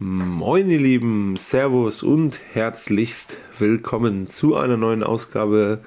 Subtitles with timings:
[0.00, 5.80] Moin ihr Lieben, Servus und herzlichst willkommen zu einer neuen Ausgabe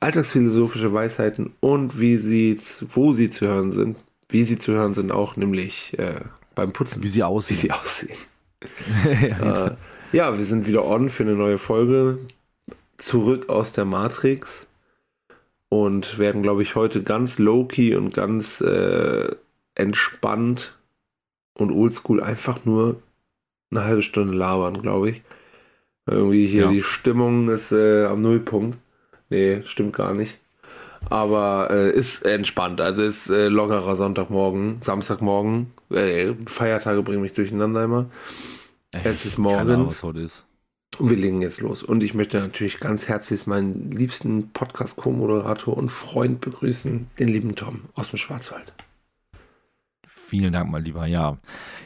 [0.00, 2.58] Alltagsphilosophische Weisheiten und wie sie,
[2.88, 3.98] wo sie zu hören sind,
[4.30, 6.20] wie sie zu hören sind auch, nämlich äh,
[6.54, 7.02] beim Putzen.
[7.02, 7.58] Wie sie aussehen.
[7.58, 8.18] Wie sie aussehen.
[9.28, 9.76] ja, äh,
[10.12, 12.18] ja, wir sind wieder on für eine neue Folge,
[12.96, 14.68] zurück aus der Matrix
[15.68, 19.28] und werden, glaube ich, heute ganz low-key und ganz äh,
[19.74, 20.78] entspannt
[21.52, 23.02] und oldschool einfach nur
[23.70, 25.22] eine halbe Stunde labern, glaube ich.
[26.06, 26.70] Irgendwie hier ja.
[26.70, 28.78] die Stimmung ist äh, am Nullpunkt.
[29.28, 30.38] Nee, stimmt gar nicht.
[31.08, 32.80] Aber äh, ist entspannt.
[32.80, 35.72] Also ist äh, lockerer Sonntagmorgen, Samstagmorgen.
[35.90, 38.06] Äh, Feiertage bringen mich durcheinander immer.
[39.04, 40.02] es ist morgens.
[40.02, 40.44] Ahnung, ist.
[40.98, 41.82] Und wir legen jetzt los.
[41.82, 47.82] Und ich möchte natürlich ganz herzlich meinen liebsten Podcast-Co-Moderator und Freund begrüßen, den lieben Tom
[47.94, 48.74] aus dem Schwarzwald.
[50.30, 51.06] Vielen Dank, mein Lieber.
[51.06, 51.38] Ja,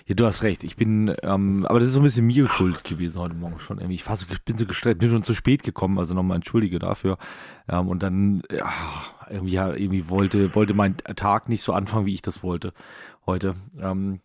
[0.05, 0.65] ja du hast recht.
[0.65, 3.79] Ich bin, ähm, aber das ist so ein bisschen mir schuld gewesen heute Morgen schon.
[3.79, 3.95] Irgendwie.
[3.95, 7.17] Ich so, bin so gestresst, bin schon zu spät gekommen, also nochmal entschuldige dafür.
[7.71, 8.71] Ähm, und dann, ja,
[9.31, 12.75] irgendwie, ja, irgendwie wollte, wollte mein Tag nicht so anfangen, wie ich das wollte
[13.25, 13.55] heute.
[13.81, 14.21] Ähm,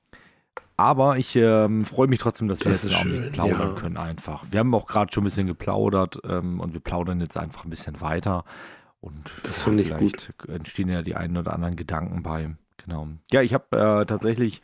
[0.76, 3.76] aber ich ähm, freue mich trotzdem, dass wir das jetzt schön, plaudern ja.
[3.76, 4.44] können einfach.
[4.52, 7.70] Wir haben auch gerade schon ein bisschen geplaudert ähm, und wir plaudern jetzt einfach ein
[7.70, 8.44] bisschen weiter.
[9.00, 12.50] Und das ja, vielleicht entstehen ja die einen oder anderen Gedanken bei.
[12.90, 13.08] Genau.
[13.32, 14.64] Ja, ich habe äh, tatsächlich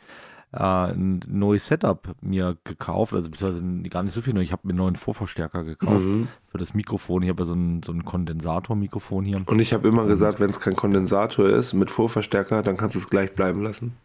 [0.52, 4.36] äh, ein neues Setup mir gekauft, also beziehungsweise gar nicht so viel.
[4.40, 6.28] Ich habe mir einen neuen Vorverstärker gekauft mhm.
[6.46, 7.22] für das Mikrofon.
[7.22, 9.40] Ich habe ja so ein, so ein Kondensatormikrofon hier.
[9.46, 12.98] Und ich habe immer gesagt, wenn es kein Kondensator ist mit Vorverstärker, dann kannst du
[12.98, 13.96] es gleich bleiben lassen.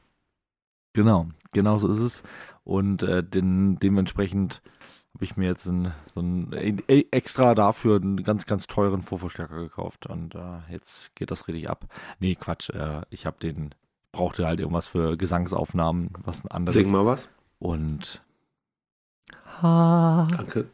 [0.94, 2.24] Genau, genau so ist es.
[2.64, 4.62] Und äh, den, dementsprechend
[5.16, 9.58] habe ich mir jetzt ein, so ein äh, extra dafür einen ganz, ganz teuren Vorverstärker
[9.58, 10.06] gekauft.
[10.06, 11.86] Und äh, jetzt geht das richtig ab.
[12.20, 12.70] Nee, Quatsch.
[12.70, 13.74] Äh, ich habe den
[14.12, 16.74] brauchte halt irgendwas für Gesangsaufnahmen, was ein anderes.
[16.74, 17.30] Sing mal was.
[17.60, 18.22] Und
[19.62, 20.28] ha.
[20.36, 20.70] Danke.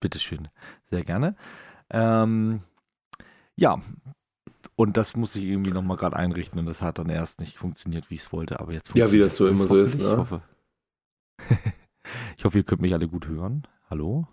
[0.00, 0.48] Bitteschön,
[0.90, 1.36] sehr gerne.
[1.90, 2.60] Ähm,
[3.56, 3.80] ja,
[4.76, 8.10] und das muss ich irgendwie nochmal gerade einrichten und das hat dann erst nicht funktioniert,
[8.10, 10.10] wie ich es wollte, aber jetzt Ja, wie das so immer so ist, ne?
[10.10, 10.42] Ich hoffe.
[12.36, 13.66] ich hoffe, ihr könnt mich alle gut hören.
[13.88, 14.28] Hallo?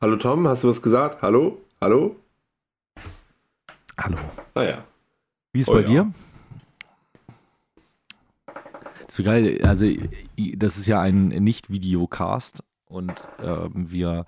[0.00, 1.22] Hallo Tom, hast du was gesagt?
[1.22, 1.62] Hallo?
[1.80, 2.16] Hallo?
[3.96, 4.18] Hallo.
[4.54, 4.84] Ah ja.
[5.52, 5.86] Wie ist es oh, bei ja.
[5.86, 6.12] dir?
[9.14, 9.86] So geil, also
[10.56, 14.26] das ist ja ein Nicht-Videocast und äh, wir,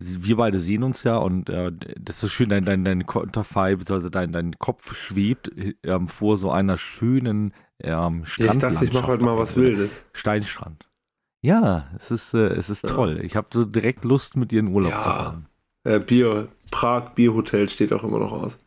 [0.00, 3.76] wir beide sehen uns ja und äh, das ist so schön, dein, dein, dein Konterfei,
[3.76, 5.52] beziehungsweise dein, dein Kopf schwebt
[5.84, 8.60] ähm, vor so einer schönen ähm, Strand.
[8.60, 10.02] Ja, ich dachte, ich mache heute mal was Wildes.
[10.12, 10.90] Steinstrand.
[11.40, 12.90] Ja, es ist, äh, es ist ja.
[12.90, 13.20] toll.
[13.22, 15.00] Ich habe so direkt Lust, mit dir in Urlaub ja.
[15.00, 15.46] zu fahren.
[15.84, 18.58] Äh, Bier, Prag Bierhotel steht auch immer noch aus.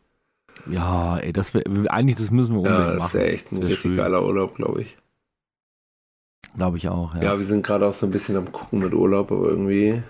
[0.70, 1.62] Ja, ey, das wär,
[1.92, 2.94] eigentlich, das müssen wir unbedingt machen.
[2.94, 3.96] Ja, das ist ja echt ein richtig schön.
[3.96, 4.96] geiler Urlaub, glaube ich.
[6.56, 7.22] Glaube ich auch, ja.
[7.22, 10.02] Ja, wir sind gerade auch so ein bisschen am Gucken mit Urlaub, aber irgendwie.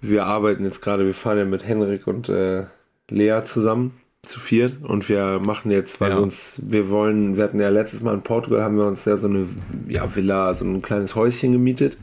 [0.00, 2.66] Wir arbeiten jetzt gerade, wir fahren ja mit Henrik und äh,
[3.08, 3.92] Lea zusammen,
[4.22, 4.76] zu viert.
[4.82, 6.18] Und wir machen jetzt, weil ja.
[6.18, 9.16] wir uns, wir wollen, wir hatten ja letztes Mal in Portugal, haben wir uns ja
[9.16, 9.46] so eine
[9.88, 11.96] ja, Villa, so ein kleines Häuschen gemietet.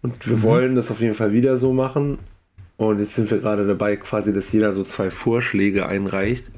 [0.00, 0.42] Und wir mhm.
[0.42, 2.18] wollen das auf jeden Fall wieder so machen.
[2.76, 6.50] Und jetzt sind wir gerade dabei, quasi, dass jeder so zwei Vorschläge einreicht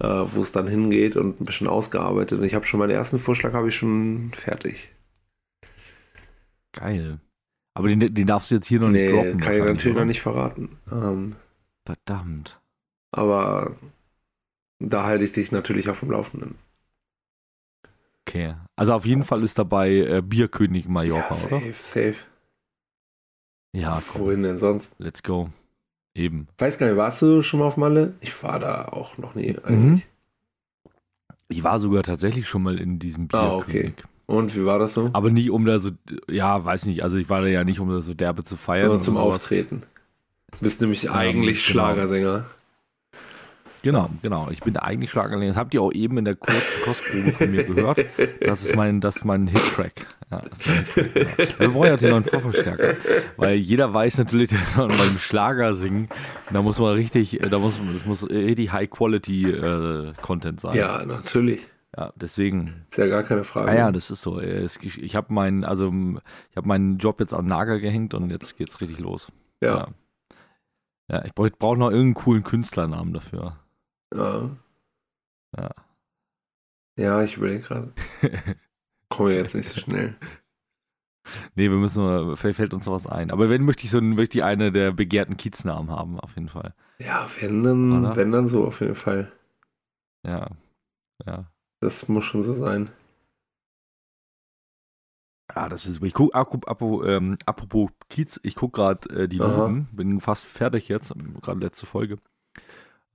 [0.00, 2.38] äh, wo es dann hingeht und ein bisschen ausgearbeitet.
[2.38, 4.92] Und ich habe schon meinen ersten Vorschlag habe ich schon fertig.
[6.72, 7.20] Geil.
[7.74, 9.40] Aber den, den darfst du jetzt hier noch nee, nicht droppen.
[9.40, 10.78] kann ich natürlich noch nicht verraten.
[10.92, 11.36] Ähm,
[11.84, 12.60] Verdammt.
[13.10, 13.76] Aber
[14.78, 16.56] da halte ich dich natürlich auf dem Laufenden.
[18.26, 18.54] Okay.
[18.76, 21.74] Also auf jeden Fall ist dabei äh, Bierkönig Mallorca, ja, safe, oder?
[21.74, 22.16] Safe,
[23.72, 24.22] Ja, komm.
[24.22, 24.96] Wohin denn sonst?
[24.98, 25.50] Let's go.
[26.14, 26.46] Eben.
[26.58, 28.14] Weiß gar nicht, warst du schon mal auf Malle?
[28.20, 29.78] Ich war da auch noch nie eigentlich.
[29.78, 30.02] Mhm.
[31.48, 33.40] Ich war sogar tatsächlich schon mal in diesem Bier.
[33.40, 33.92] Ah, okay.
[34.26, 35.10] Und wie war das so?
[35.12, 35.90] Aber nicht um da so,
[36.28, 38.86] ja, weiß nicht, also ich war da ja nicht, um da so derbe zu feiern.
[38.86, 39.82] Sondern zum Auftreten.
[40.52, 41.84] Du bist nämlich ja, eigentlich genau.
[41.84, 42.46] Schlagersänger.
[43.84, 44.48] Genau, genau.
[44.50, 45.48] Ich bin eigentlich Schlagersänger.
[45.48, 47.98] Das habt ihr auch eben in der kurzen Kostprobe von mir gehört.
[48.40, 50.06] Das ist mein, das ist mein Hit-Track.
[50.30, 50.40] Ja,
[50.94, 51.58] Hit genau.
[51.58, 52.94] Wir brauchen ja den neuen Vorverstärker.
[53.36, 56.08] Weil jeder weiß natürlich, dass man beim Schlager singen,
[56.50, 60.76] da muss man richtig, da muss man, das muss richtig High-Quality-Content äh, sein.
[60.76, 61.68] Ja, natürlich.
[61.94, 62.86] Ja, deswegen.
[62.90, 63.70] Ist ja gar keine Frage.
[63.70, 64.40] Ah ja, das ist so.
[64.40, 65.92] Ich habe meinen, also
[66.50, 69.30] ich habe meinen Job jetzt an Nager gehängt und jetzt geht's richtig los.
[69.60, 69.76] Ja.
[69.76, 69.88] Ja,
[71.10, 73.58] ja ich brauche brauch noch irgendeinen coolen Künstlernamen dafür.
[74.14, 74.50] Ja.
[75.56, 75.70] Ja.
[76.96, 77.92] Ja, ich überlege gerade.
[79.08, 80.16] Komme jetzt nicht so schnell.
[81.54, 83.30] Nee, wir müssen nur, vielleicht fällt uns noch was ein.
[83.30, 86.74] Aber wenn möchte ich so möchte ich eine der begehrten Kieznamen haben, auf jeden Fall.
[86.98, 89.32] Ja, wenn dann, wenn dann so, auf jeden Fall.
[90.24, 90.50] Ja.
[91.26, 91.50] Ja.
[91.80, 92.90] Das muss schon so sein.
[95.54, 99.88] Ja, das ist, ich guck, apropos, ähm, apropos Kiez, ich gucke gerade äh, die Noten,
[99.92, 102.18] bin fast fertig jetzt, gerade letzte Folge.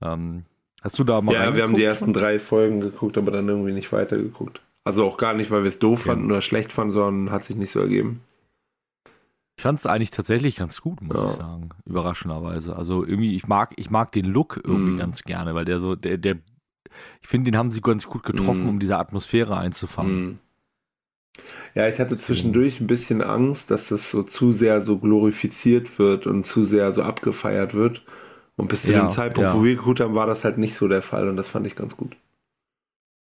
[0.00, 0.44] Ähm,
[0.82, 3.72] hast du da mal Ja, wir haben die ersten drei Folgen geguckt, aber dann irgendwie
[3.72, 4.60] nicht weitergeguckt.
[4.84, 7.56] Also auch gar nicht, weil wir es doof fanden oder schlecht fanden, sondern hat sich
[7.56, 8.22] nicht so ergeben.
[9.56, 11.26] Ich fand es eigentlich tatsächlich ganz gut, muss ja.
[11.26, 11.68] ich sagen.
[11.84, 12.74] Überraschenderweise.
[12.76, 14.96] Also irgendwie, ich mag, ich mag den Look irgendwie mm.
[14.96, 16.38] ganz gerne, weil der so, der, der,
[17.20, 18.68] ich finde, den haben sie ganz gut getroffen, mm.
[18.70, 20.24] um diese Atmosphäre einzufangen.
[20.24, 20.38] Mm.
[21.74, 26.26] Ja, ich hatte zwischendurch ein bisschen Angst, dass das so zu sehr so glorifiziert wird
[26.26, 28.02] und zu sehr so abgefeiert wird.
[28.56, 29.54] Und bis zu ja, dem Zeitpunkt, ja.
[29.56, 31.76] wo wir geguckt haben, war das halt nicht so der Fall und das fand ich
[31.76, 32.16] ganz gut.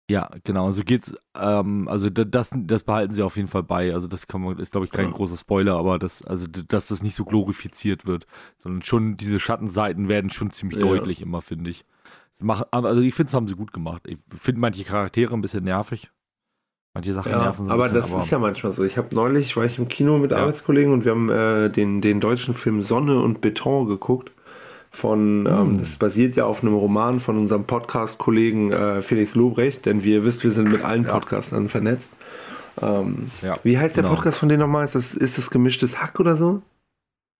[0.07, 1.15] Ja, genau, so geht's.
[1.35, 3.91] Ähm, also das, das behalten sie auf jeden Fall bei.
[3.91, 5.11] Also das kann man, ist glaube ich kein ja.
[5.11, 8.27] großer Spoiler, aber das, also dass das nicht so glorifiziert wird,
[8.59, 10.85] sondern schon diese Schattenseiten werden schon ziemlich ja.
[10.85, 11.85] deutlich immer, finde ich.
[12.69, 14.03] Also ich finde, es haben sie gut gemacht.
[14.05, 16.11] Ich finde manche Charaktere ein bisschen nervig.
[16.93, 18.83] Manche Sachen ja, nerven so aber bisschen, das aber ist ja manchmal so.
[18.83, 20.37] Ich habe neulich, war ich im Kino mit ja.
[20.37, 24.31] Arbeitskollegen und wir haben äh, den, den deutschen Film Sonne und Beton geguckt.
[24.95, 30.05] Von, ähm, das basiert ja auf einem Roman von unserem Podcast-Kollegen äh, Felix Lobrecht, denn
[30.05, 31.11] wie ihr wisst, wir sind mit allen ja.
[31.11, 32.11] Podcastern vernetzt.
[32.81, 34.07] Ähm, ja, wie heißt genau.
[34.07, 34.85] der Podcast von denen nochmal?
[34.85, 36.61] Ist das, ist das gemischtes Hack oder so?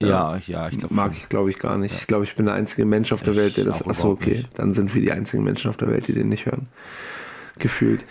[0.03, 0.93] Ja, ja, ich glaube.
[0.93, 1.93] Mag ich, glaube ich, gar nicht.
[1.93, 1.99] Ja.
[2.01, 3.87] Ich glaube, ich bin der einzige Mensch auf der ich Welt, der das.
[3.87, 4.39] Achso, okay.
[4.39, 4.59] Nicht.
[4.59, 6.67] Dann sind wir die einzigen Menschen auf der Welt, die den nicht hören.
[7.57, 8.05] Gefühlt.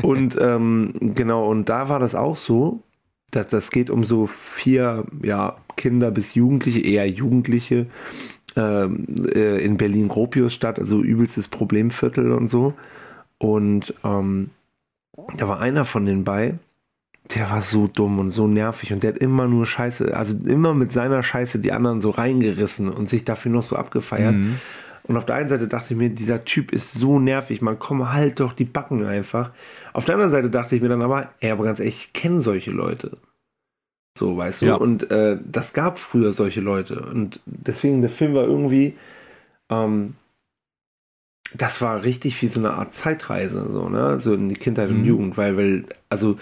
[0.00, 2.84] Und ähm, genau, und da war das auch so,
[3.32, 7.86] dass das geht um so vier ja, Kinder bis Jugendliche, eher Jugendliche
[8.56, 12.74] äh, in Berlin-Gropiusstadt, also übelstes Problemviertel und so.
[13.38, 14.50] Und ähm,
[15.36, 16.54] da war einer von den bei,
[17.34, 20.74] der war so dumm und so nervig und der hat immer nur Scheiße, also immer
[20.74, 24.34] mit seiner Scheiße die anderen so reingerissen und sich dafür noch so abgefeiert.
[24.34, 24.60] Mhm.
[25.04, 28.12] Und auf der einen Seite dachte ich mir, dieser Typ ist so nervig, man komm
[28.12, 29.50] halt doch die Backen einfach.
[29.92, 32.40] Auf der anderen Seite dachte ich mir dann aber, ey, aber ganz ehrlich, ich kenne
[32.40, 33.16] solche Leute.
[34.16, 34.66] So, weißt du?
[34.66, 34.74] Ja.
[34.74, 37.00] Und äh, das gab früher solche Leute.
[37.00, 38.94] Und deswegen, der Film war irgendwie,
[39.70, 40.14] ähm,
[41.54, 44.18] das war richtig wie so eine Art Zeitreise, so, ne?
[44.18, 45.06] So in die Kindheit und mhm.
[45.06, 46.36] Jugend, weil, weil, also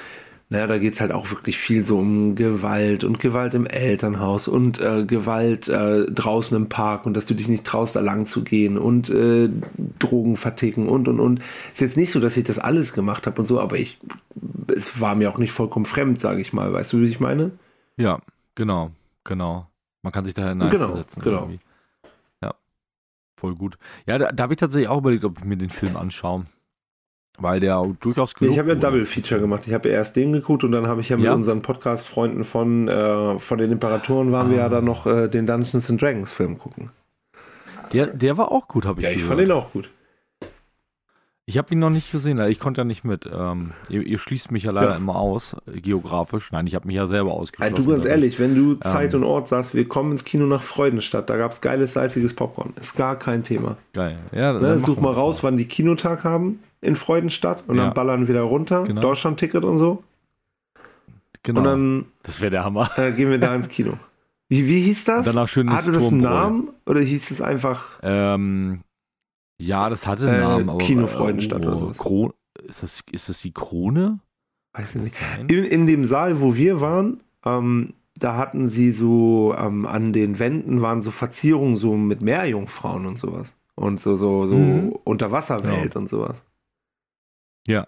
[0.50, 4.46] naja, da geht es halt auch wirklich viel so um Gewalt und Gewalt im Elternhaus
[4.46, 8.24] und äh, Gewalt äh, draußen im Park und dass du dich nicht traust, da lang
[8.24, 9.48] zu gehen und äh,
[9.98, 11.40] Drogen verticken und und und.
[11.72, 13.98] Ist jetzt nicht so, dass ich das alles gemacht habe und so, aber ich,
[14.74, 16.72] es war mir auch nicht vollkommen fremd, sage ich mal.
[16.72, 17.50] Weißt du, wie ich meine?
[17.96, 18.20] Ja,
[18.54, 18.90] genau,
[19.24, 19.66] genau.
[20.02, 21.22] Man kann sich da hineinversetzen.
[21.22, 21.58] Genau, genau.
[22.42, 22.54] Ja,
[23.38, 23.78] voll gut.
[24.06, 26.44] Ja, da, da habe ich tatsächlich auch überlegt, ob ich mir den Film anschaue.
[27.38, 28.52] Weil der durchaus genug.
[28.52, 29.66] Ich habe ja Double Feature gemacht.
[29.66, 31.34] Ich habe ja erst den geguckt und dann habe ich ja mit ja.
[31.34, 34.50] unseren Podcast-Freunden von, äh, von den Imperatoren waren ah.
[34.50, 34.68] wir ja ah.
[34.68, 36.90] dann noch äh, den Dungeons and Dragons Film gucken.
[37.92, 39.28] Der, der war auch gut, habe ich Ja, ich gehört.
[39.30, 39.90] fand den auch gut.
[41.46, 43.28] Ich habe ihn noch nicht gesehen, ich konnte ja nicht mit.
[43.30, 44.96] Ähm, ihr, ihr, schließt mich ja leider ja.
[44.96, 46.50] immer aus, geografisch.
[46.52, 47.74] Nein, ich habe mich ja selber ausgeschlossen.
[47.74, 50.46] Also du ganz ehrlich, wenn du Zeit ähm, und Ort sagst, wir kommen ins Kino
[50.46, 52.72] nach Freudenstadt, da gab es geiles, salziges Popcorn.
[52.80, 53.76] Ist gar kein Thema.
[53.92, 54.18] Geil.
[54.32, 57.84] Ja, ne, such mal raus, wann die Kinotag haben in Freudenstadt und ja.
[57.84, 58.84] dann ballern wieder runter.
[58.84, 59.02] Genau.
[59.02, 60.02] Deutschland-Ticket und so.
[61.42, 61.60] Genau.
[61.60, 62.90] Und dann das wäre der Hammer.
[62.96, 63.98] Äh, gehen wir da ins Kino.
[64.48, 65.26] Wie, wie hieß das?
[65.26, 67.98] Und danach schön Hatte das einen Namen oder hieß es einfach?
[68.02, 68.80] Ähm,
[69.58, 70.68] ja, das hatte einen äh, Namen.
[70.70, 71.92] Aber, Kino Freudenstadt oder so.
[71.96, 72.32] Kron
[72.66, 74.20] ist, das, ist das die Krone?
[74.72, 75.16] Weiß ich nicht.
[75.48, 80.38] In, in dem Saal, wo wir waren, ähm, da hatten sie so ähm, an den
[80.38, 83.56] Wänden waren so Verzierungen so mit Meerjungfrauen und sowas.
[83.76, 84.92] Und so, so, so mhm.
[85.04, 86.00] Unterwasserwelt ja.
[86.00, 86.44] und sowas.
[87.66, 87.86] Ja.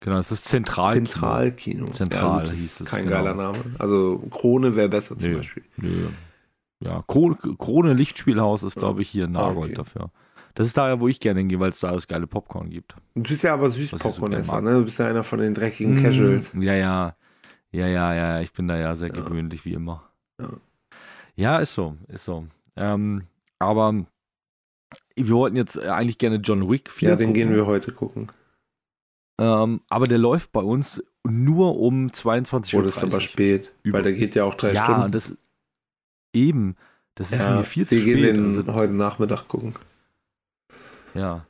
[0.00, 1.06] Genau, es ist Zentralkino.
[1.06, 1.86] Zentralkino.
[1.88, 2.90] Zentral ja, hieß es.
[2.90, 3.16] Kein genau.
[3.16, 3.58] geiler Name.
[3.78, 5.62] Also Krone wäre besser zum nö, Beispiel.
[5.76, 6.08] Nö.
[6.80, 9.74] Ja, Krone, Krone Lichtspielhaus ist, glaube ich, hier in Nagold okay.
[9.74, 10.10] dafür.
[10.54, 12.94] Das ist da, wo ich gerne hingehe, weil es da das geile Popcorn gibt.
[13.14, 14.74] Du bist ja aber süß Popcorn-Esser, ne?
[14.74, 16.52] Du bist ja einer von den dreckigen mmh, Casuals.
[16.58, 17.16] Ja, ja.
[17.70, 18.40] Ja, ja, ja.
[18.40, 19.14] Ich bin da ja sehr ja.
[19.14, 20.02] gewöhnlich, wie immer.
[20.38, 20.48] Ja.
[21.36, 22.46] ja, ist so, ist so.
[22.76, 23.22] Ähm,
[23.58, 24.04] aber
[25.16, 27.34] wir wollten jetzt eigentlich gerne John Wick 4 Ja, den gucken.
[27.34, 28.28] gehen wir heute gucken.
[29.40, 32.80] Ähm, aber der läuft bei uns nur um 22 Uhr.
[32.80, 33.98] Oh, das ist aber spät, Über.
[33.98, 35.02] weil der geht ja auch drei ja, Stunden.
[35.02, 35.34] Ja, das
[36.34, 36.76] eben.
[37.14, 38.06] Das ist ja, mir viel zu spät.
[38.06, 39.74] Wir gehen den also, heute Nachmittag gucken.
[41.14, 41.46] Ja.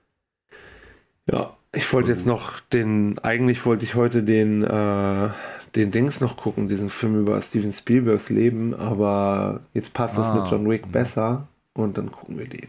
[1.31, 5.29] Ja, ich wollte jetzt noch den, eigentlich wollte ich heute den, äh,
[5.75, 10.35] den Dings noch gucken, diesen Film über Steven Spielbergs Leben, aber jetzt passt ah, das
[10.35, 12.69] mit John Wick besser und dann gucken wir den.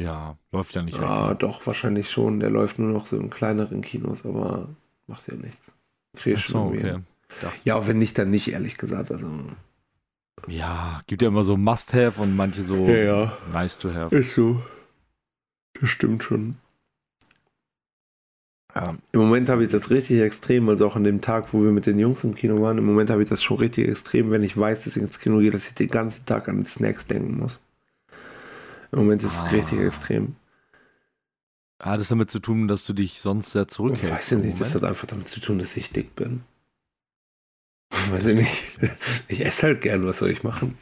[0.00, 0.98] Ja, läuft ja nicht.
[0.98, 2.40] Ja, doch, wahrscheinlich schon.
[2.40, 4.68] Der läuft nur noch so in kleineren Kinos, aber
[5.06, 5.72] macht ja nichts.
[6.16, 7.00] Kriegst so, okay.
[7.64, 9.10] Ja, auch wenn nicht, dann nicht, ehrlich gesagt.
[9.10, 9.28] Also.
[10.48, 13.32] Ja, gibt ja immer so Must-Have und manche so ja, ja.
[13.52, 14.16] Nice to have.
[14.16, 14.62] Ist so.
[15.74, 16.56] Das stimmt schon.
[18.74, 18.96] Ja.
[19.12, 21.86] Im Moment habe ich das richtig extrem, also auch an dem Tag, wo wir mit
[21.86, 24.56] den Jungs im Kino waren, im Moment habe ich das schon richtig extrem, wenn ich
[24.56, 27.60] weiß, dass ich ins Kino gehe, dass ich den ganzen Tag an Snacks denken muss.
[28.92, 29.48] Im Moment ist es ah.
[29.48, 30.36] richtig extrem.
[31.80, 34.04] Hat es damit zu tun, dass du dich sonst sehr zurückhältst?
[34.04, 36.42] Ich weiß ja nicht, das hat einfach damit zu tun, dass ich dick bin.
[38.10, 38.64] Weiß ich nicht.
[39.28, 40.76] Ich esse halt gern, was soll ich machen?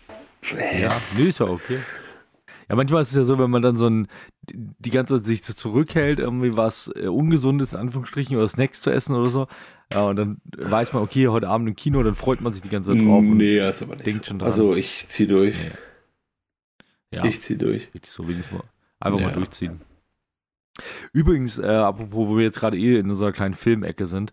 [0.80, 1.80] Ja, nee, ist ja okay.
[2.68, 4.08] Ja, manchmal ist es ja so, wenn man dann so ein,
[4.50, 8.90] die ganze Zeit sich so zurückhält, irgendwie was äh, Ungesundes, in Anführungsstrichen, oder Snacks zu
[8.90, 9.46] essen oder so.
[9.92, 12.68] Ja, und dann weiß man, okay, heute Abend im Kino, dann freut man sich die
[12.68, 13.24] ganze Zeit drauf.
[13.24, 14.06] Nee, ist aber nicht.
[14.06, 14.28] Denkt so.
[14.30, 14.48] schon dran.
[14.48, 15.56] Also ich zieh durch.
[15.56, 17.16] Nee.
[17.16, 17.88] Ja, ich zieh durch.
[17.94, 18.64] Richtig so, wenigstens mal.
[19.00, 19.26] Einfach ja.
[19.28, 19.80] mal durchziehen.
[21.12, 24.32] Übrigens, äh, apropos, wo wir jetzt gerade eh in unserer kleinen Filmecke sind,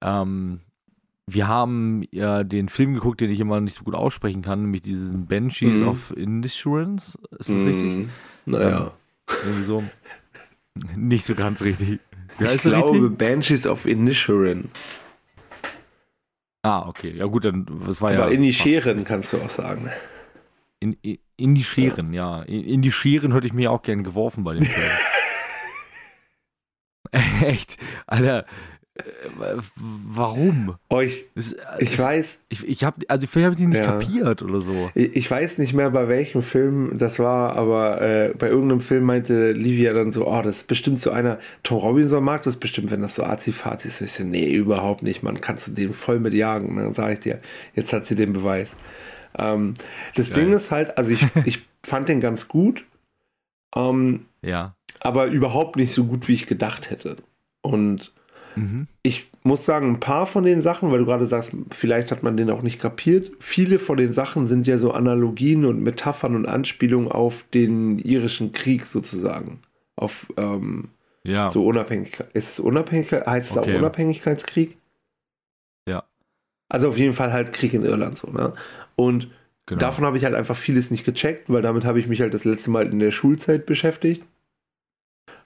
[0.00, 0.60] ähm,
[1.30, 4.82] wir haben ja den Film geguckt, den ich immer nicht so gut aussprechen kann, nämlich
[4.82, 5.88] diesen Banshees mhm.
[5.88, 7.18] of Insurance.
[7.38, 7.66] Ist das mhm.
[7.66, 8.08] richtig?
[8.46, 8.92] Naja.
[9.28, 9.82] Ähm, irgendwie so.
[10.96, 12.00] Nicht so ganz richtig.
[12.38, 13.18] Wie ich glaube, richtig?
[13.18, 14.70] Banshees of Inisherin.
[16.62, 17.14] Ah, okay.
[17.16, 18.24] Ja, gut, dann das war Aber ja.
[18.24, 19.90] Aber Inisheren kannst du auch sagen.
[20.80, 22.38] In, in, in die Scheren, ja.
[22.38, 22.42] ja.
[22.44, 24.86] In, in, die Scheren hätte ich mir auch gern geworfen bei dem Film.
[27.42, 27.76] Echt?
[28.06, 28.44] Alter,
[29.76, 30.76] Warum?
[30.90, 31.24] Euch.
[31.78, 32.40] Ich weiß.
[32.48, 33.92] Ich, ich habe also vielleicht habe ich die nicht ja.
[33.92, 34.90] kapiert oder so.
[34.94, 39.52] Ich weiß nicht mehr bei welchem Film das war, aber äh, bei irgendeinem Film meinte
[39.52, 43.02] Livia dann so, oh, das ist bestimmt so einer, Tom Robinson mag das bestimmt, wenn
[43.02, 44.00] das so azi-fazi ist.
[44.00, 46.76] Ich so, nee, überhaupt nicht, man kannst du den voll mit jagen.
[46.76, 47.40] dann sage ich dir,
[47.74, 48.76] jetzt hat sie den Beweis.
[49.38, 49.74] Ähm,
[50.16, 50.44] das Geil.
[50.44, 52.84] Ding ist halt, also ich, ich fand den ganz gut.
[53.76, 54.74] Ähm, ja.
[55.00, 57.16] Aber überhaupt nicht so gut, wie ich gedacht hätte.
[57.62, 58.12] Und
[58.56, 58.86] Mhm.
[59.02, 62.36] Ich muss sagen, ein paar von den Sachen, weil du gerade sagst, vielleicht hat man
[62.36, 63.30] den auch nicht kapiert.
[63.40, 68.52] Viele von den Sachen sind ja so Analogien und Metaphern und Anspielungen auf den irischen
[68.52, 69.60] Krieg sozusagen.
[69.96, 70.88] Auf ähm,
[71.24, 71.50] ja.
[71.50, 72.30] so Unabhängigkeit.
[72.32, 73.26] Ist es Unabhängigkeit?
[73.26, 73.74] Heißt es okay.
[73.74, 74.76] auch Unabhängigkeitskrieg?
[75.88, 76.04] Ja.
[76.68, 78.52] Also auf jeden Fall halt Krieg in Irland so, ne?
[78.96, 79.30] Und
[79.66, 79.80] genau.
[79.80, 82.44] davon habe ich halt einfach vieles nicht gecheckt, weil damit habe ich mich halt das
[82.44, 84.24] letzte Mal in der Schulzeit beschäftigt.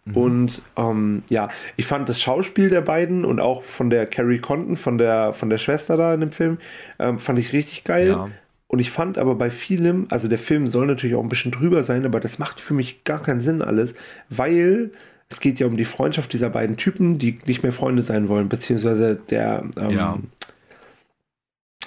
[0.04, 0.16] Mhm.
[0.16, 4.76] Und ähm, ja, ich fand das Schauspiel der beiden und auch von der Carrie Condon,
[4.76, 6.58] von der, von der Schwester da in dem Film,
[6.98, 8.08] ähm, fand ich richtig geil.
[8.08, 8.30] Ja.
[8.66, 11.84] Und ich fand aber bei vielem, also der Film soll natürlich auch ein bisschen drüber
[11.84, 13.94] sein, aber das macht für mich gar keinen Sinn alles,
[14.30, 14.92] weil
[15.28, 18.48] es geht ja um die Freundschaft dieser beiden Typen, die nicht mehr Freunde sein wollen,
[18.48, 20.18] beziehungsweise der, ähm, ja.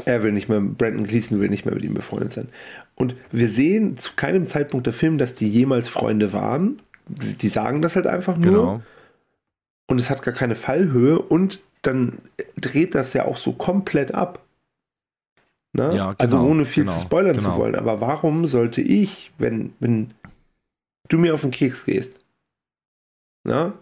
[0.05, 2.47] er will nicht mehr, Brandon Gleason will nicht mehr mit ihm befreundet sein.
[2.93, 7.81] Und wir sehen zu keinem Zeitpunkt der Film, dass die jemals Freunde waren die sagen
[7.81, 8.51] das halt einfach nur.
[8.51, 8.81] Genau.
[9.87, 12.19] Und es hat gar keine Fallhöhe und dann
[12.59, 14.43] dreht das ja auch so komplett ab.
[15.73, 15.95] Ne?
[15.95, 17.53] Ja, genau, also ohne viel genau, zu spoilern genau.
[17.53, 17.75] zu wollen.
[17.75, 20.13] Aber warum sollte ich, wenn, wenn
[21.09, 22.19] du mir auf den Keks gehst,
[23.43, 23.73] ne?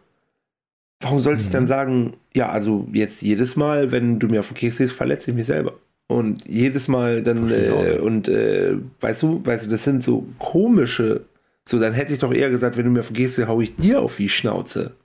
[1.02, 1.46] warum sollte mhm.
[1.46, 1.68] ich dann mhm.
[1.68, 5.38] sagen, ja, also jetzt jedes Mal, wenn du mir auf den Keks gehst, verletze ich
[5.38, 5.74] mich selber.
[6.08, 11.26] Und jedes Mal dann, äh, und äh, weißt du, weißt du, das sind so komische
[11.68, 14.18] so, dann hätte ich doch eher gesagt, wenn du mir vergisst, hau ich dir auf
[14.18, 14.96] die Schnauze.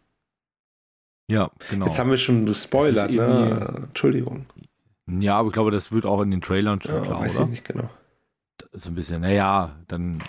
[1.30, 1.86] Ja, genau.
[1.86, 3.84] Jetzt haben wir schon gespoilert, ne?
[3.88, 4.46] Entschuldigung.
[5.06, 7.44] Ja, aber ich glaube, das wird auch in den Trailern schon ja, klar, weiß oder?
[7.44, 7.90] ich nicht genau.
[8.72, 10.20] So ein bisschen, naja, dann äh,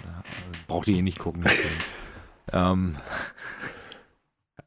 [0.68, 1.44] braucht ihr eh nicht gucken.
[2.54, 2.98] ähm,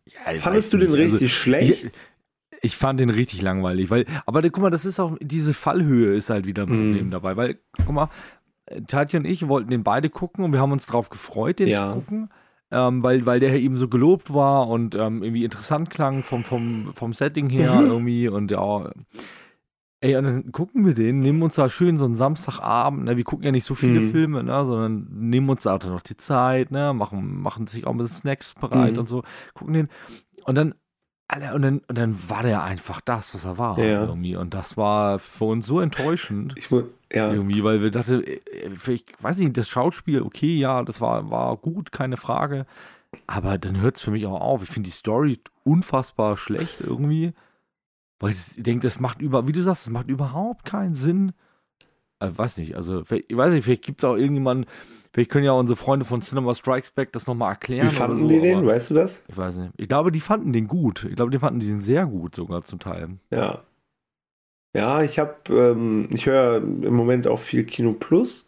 [0.06, 1.84] ja, Fandest du den also, richtig schlecht?
[1.84, 1.92] Ich,
[2.60, 6.28] ich, fand den richtig langweilig, weil, aber guck mal, das ist auch, diese Fallhöhe ist
[6.28, 7.10] halt wieder ein Problem mm.
[7.10, 8.08] dabei, weil, guck mal,
[8.86, 11.92] Tatja und ich wollten den beide gucken und wir haben uns darauf gefreut, den ja.
[11.92, 12.30] zu gucken.
[12.70, 16.94] Ähm, weil, weil der eben so gelobt war und ähm, irgendwie interessant klang vom, vom,
[16.94, 17.86] vom Setting her mhm.
[17.86, 18.90] irgendwie und ja.
[20.00, 23.24] Ey, und dann gucken wir den, nehmen uns da schön so einen Samstagabend, ne, wir
[23.24, 24.10] gucken ja nicht so viele mhm.
[24.10, 27.98] Filme, ne, sondern nehmen uns da noch die Zeit, ne, machen, machen sich auch ein
[27.98, 29.00] bisschen Snacks bereit mhm.
[29.00, 29.22] und so,
[29.54, 29.88] gucken den.
[30.44, 30.74] Und dann
[31.34, 33.78] und dann, und dann war der einfach das, was er war.
[33.78, 34.04] Ja.
[34.04, 34.36] Irgendwie.
[34.36, 36.54] Und das war für uns so enttäuschend.
[36.56, 36.68] Ich,
[37.12, 37.32] ja.
[37.32, 38.40] Irgendwie, weil wir dachten, äh,
[38.88, 42.66] ich weiß nicht, das Schauspiel, okay, ja, das war, war gut, keine Frage.
[43.26, 44.62] Aber dann hört es für mich auch auf.
[44.62, 47.32] Ich finde die Story unfassbar schlecht irgendwie.
[48.18, 51.32] Weil ich denke, das macht über, wie du sagst, das macht überhaupt keinen Sinn.
[52.20, 54.66] Ich äh, weiß nicht, also, ich weiß nicht, vielleicht gibt es auch irgendjemanden,
[55.12, 57.88] Vielleicht können ja unsere Freunde von Cinema Strikes Back das nochmal erklären.
[57.88, 58.64] Wie fanden so, die den?
[58.64, 59.22] Weißt du das?
[59.28, 59.72] Ich weiß nicht.
[59.76, 61.04] Ich glaube, die fanden den gut.
[61.04, 63.18] Ich glaube, die fanden den sehr gut sogar zum Teil.
[63.30, 63.62] Ja.
[64.74, 68.46] Ja, ich habe, ähm, ich höre im Moment auch viel Kino Plus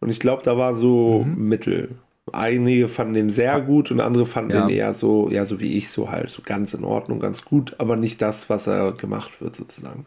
[0.00, 1.48] und ich glaube, da war so mhm.
[1.48, 1.90] Mittel.
[2.32, 4.66] Einige fanden den sehr gut und andere fanden ja.
[4.66, 7.74] den eher so, ja, so wie ich, so halt, so ganz in Ordnung, ganz gut,
[7.78, 10.06] aber nicht das, was er gemacht wird, sozusagen.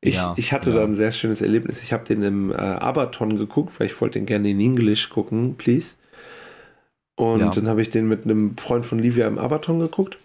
[0.00, 0.76] Ich, ja, ich hatte ja.
[0.76, 1.82] da ein sehr schönes Erlebnis.
[1.82, 5.54] Ich habe den im äh, Abaton geguckt, weil ich wollte den gerne in Englisch gucken,
[5.56, 5.94] please.
[7.16, 7.48] Und ja.
[7.48, 10.18] dann habe ich den mit einem Freund von Livia im Abaton geguckt.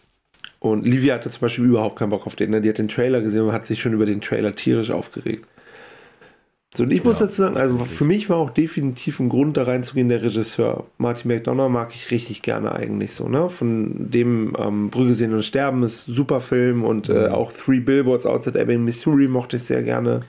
[0.59, 2.51] Und Livia hatte zum Beispiel überhaupt keinen Bock auf den.
[2.51, 2.61] Ne?
[2.61, 5.47] Die hat den Trailer gesehen und hat sich schon über den Trailer tierisch aufgeregt.
[6.75, 9.57] So, und ich muss ja, dazu sagen, also für mich war auch definitiv ein Grund,
[9.57, 10.85] da reinzugehen, der Regisseur.
[10.99, 13.49] Martin McDonough mag ich richtig gerne eigentlich so, ne?
[13.49, 17.17] Von dem ähm, Brügge sehen und sterben ist super Film und äh, mhm.
[17.17, 20.21] äh, auch Three Billboards Outside Ebbing, Missouri mochte ich sehr gerne.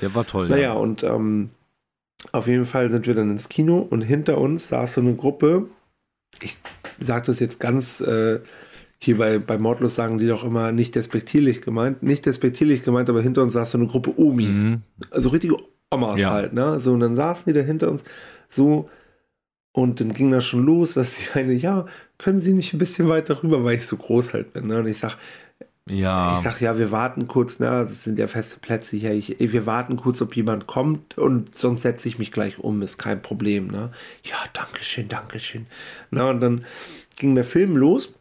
[0.00, 0.48] Der war toll.
[0.48, 0.72] Naja, ja.
[0.74, 1.50] und ähm,
[2.30, 5.66] auf jeden Fall sind wir dann ins Kino und hinter uns saß so eine Gruppe.
[6.40, 6.56] Ich
[7.00, 8.38] sage das jetzt ganz äh,
[9.00, 12.02] hier bei, bei Mordlos sagen die doch immer nicht despektierlich gemeint.
[12.02, 14.64] Nicht despektierlich gemeint, aber hinter uns saß so eine Gruppe Omis.
[14.64, 14.82] Mhm.
[15.10, 15.56] Also richtige
[15.90, 16.30] Omas ja.
[16.30, 16.80] halt, ne?
[16.80, 18.04] So, und dann saßen die da hinter uns
[18.48, 18.88] so.
[19.72, 21.86] Und dann ging das schon los, dass sie eine, ja,
[22.16, 24.66] können Sie nicht ein bisschen weiter rüber, weil ich so groß halt bin.
[24.66, 24.80] Ne?
[24.80, 25.16] Und ich sag,
[25.88, 26.36] ja.
[26.36, 27.80] Ich sag, ja, wir warten kurz, ne?
[27.80, 29.12] Es sind ja feste Plätze hier.
[29.12, 32.98] Ich, wir warten kurz, ob jemand kommt und sonst setze ich mich gleich um, ist
[32.98, 33.90] kein Problem, ne?
[34.24, 35.66] Ja, danke schön, danke schön.
[36.10, 36.64] Na, und dann
[37.18, 38.17] ging der Film los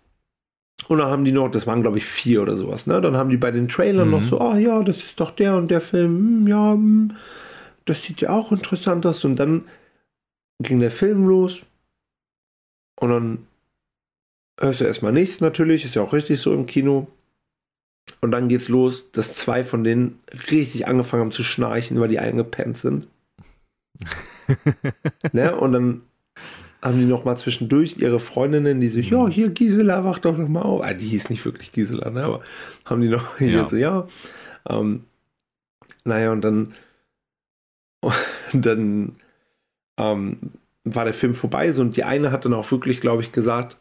[0.87, 3.01] und dann haben die noch, das waren glaube ich vier oder sowas, ne?
[3.01, 4.13] Dann haben die bei den Trailern mhm.
[4.13, 7.15] noch so, ah oh, ja, das ist doch der und der Film, hm, ja, hm,
[7.85, 9.25] das sieht ja auch interessant aus.
[9.25, 9.65] Und dann
[10.61, 11.65] ging der Film los
[12.99, 13.47] und dann
[14.59, 17.07] hörst du erstmal nichts natürlich, ist ja auch richtig so im Kino.
[18.21, 22.19] Und dann geht's los, dass zwei von denen richtig angefangen haben zu schnarchen, weil die
[22.19, 23.07] eingepennt sind.
[25.33, 25.55] ne?
[25.55, 26.01] Und dann
[26.81, 29.31] haben die noch mal zwischendurch ihre Freundinnen, die sich, ja, mhm.
[29.31, 30.83] hier Gisela, wach doch noch mal auf.
[30.83, 32.23] Ah, die hieß nicht wirklich Gisela, ne?
[32.23, 32.41] aber
[32.85, 33.65] haben die noch hier ja.
[33.65, 34.07] so, ja.
[34.69, 35.01] Ähm,
[36.03, 36.73] naja, und dann,
[38.01, 38.13] und
[38.65, 39.15] dann
[39.97, 40.37] ähm,
[40.83, 43.77] war der Film vorbei so, und die eine hat dann auch wirklich, glaube ich, gesagt,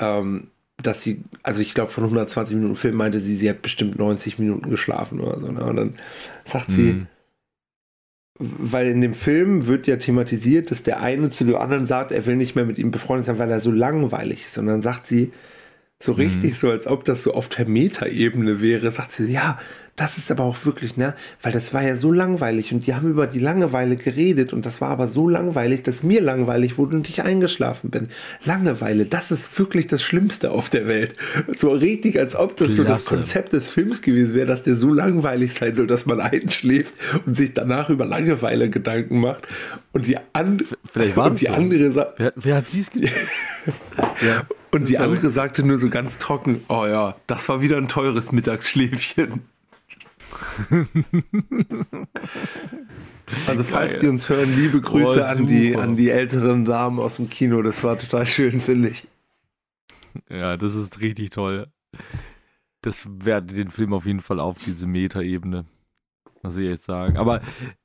[0.00, 0.48] ähm,
[0.82, 4.38] dass sie, also ich glaube, von 120 Minuten Film meinte sie, sie hat bestimmt 90
[4.38, 5.50] Minuten geschlafen oder so.
[5.50, 5.64] Ne?
[5.64, 5.94] Und dann
[6.44, 6.72] sagt mhm.
[6.72, 7.06] sie,
[8.38, 12.26] weil in dem Film wird ja thematisiert, dass der eine zu dem anderen sagt, er
[12.26, 14.58] will nicht mehr mit ihm befreundet sein, weil er so langweilig ist.
[14.58, 15.32] Und dann sagt sie
[16.02, 16.56] so richtig mhm.
[16.56, 19.58] so, als ob das so auf der Metaebene wäre, sagt sie, ja,
[19.96, 23.08] das ist aber auch wirklich, ne, weil das war ja so langweilig und die haben
[23.08, 27.08] über die Langeweile geredet und das war aber so langweilig, dass mir langweilig wurde und
[27.08, 28.08] ich eingeschlafen bin.
[28.44, 31.14] Langeweile, das ist wirklich das Schlimmste auf der Welt.
[31.54, 32.76] So richtig, als ob das Klasse.
[32.76, 36.20] so das Konzept des Films gewesen wäre, dass der so langweilig sein soll, dass man
[36.20, 39.46] einschläft und sich danach über Langeweile Gedanken macht.
[39.92, 40.60] Und die, an
[40.92, 41.52] Vielleicht war und die so.
[41.52, 44.42] andere wer, wer hat sie es ja.
[44.74, 48.32] Und die andere sagte nur so ganz trocken, oh ja, das war wieder ein teures
[48.32, 49.42] Mittagsschläfchen.
[53.46, 54.00] Also falls Geil.
[54.00, 57.62] die uns hören, liebe Grüße oh, an, die, an die älteren Damen aus dem Kino.
[57.62, 59.08] Das war total schön, finde ich.
[60.28, 61.66] Ja, das ist richtig toll.
[62.82, 65.64] Das werde den Film auf jeden Fall auf diese Meta-Ebene.
[66.42, 67.16] Muss ich jetzt sagen.
[67.16, 67.40] Aber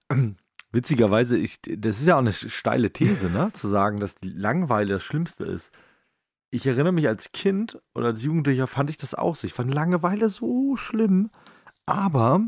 [0.71, 3.49] witzigerweise, ich, das ist ja auch eine steile These, ne?
[3.54, 5.71] Zu sagen, dass die Langeweile das Schlimmste ist.
[6.51, 9.45] Ich erinnere mich als Kind oder als Jugendlicher fand ich das auch so.
[9.45, 11.29] Ich fand Langeweile so schlimm.
[11.85, 12.41] Aber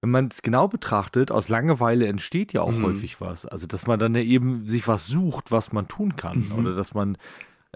[0.00, 2.84] wenn man es genau betrachtet, aus Langeweile entsteht ja auch mhm.
[2.84, 3.46] häufig was.
[3.46, 6.48] Also, dass man dann ja eben sich was sucht, was man tun kann.
[6.48, 6.58] Mhm.
[6.58, 7.18] Oder dass man,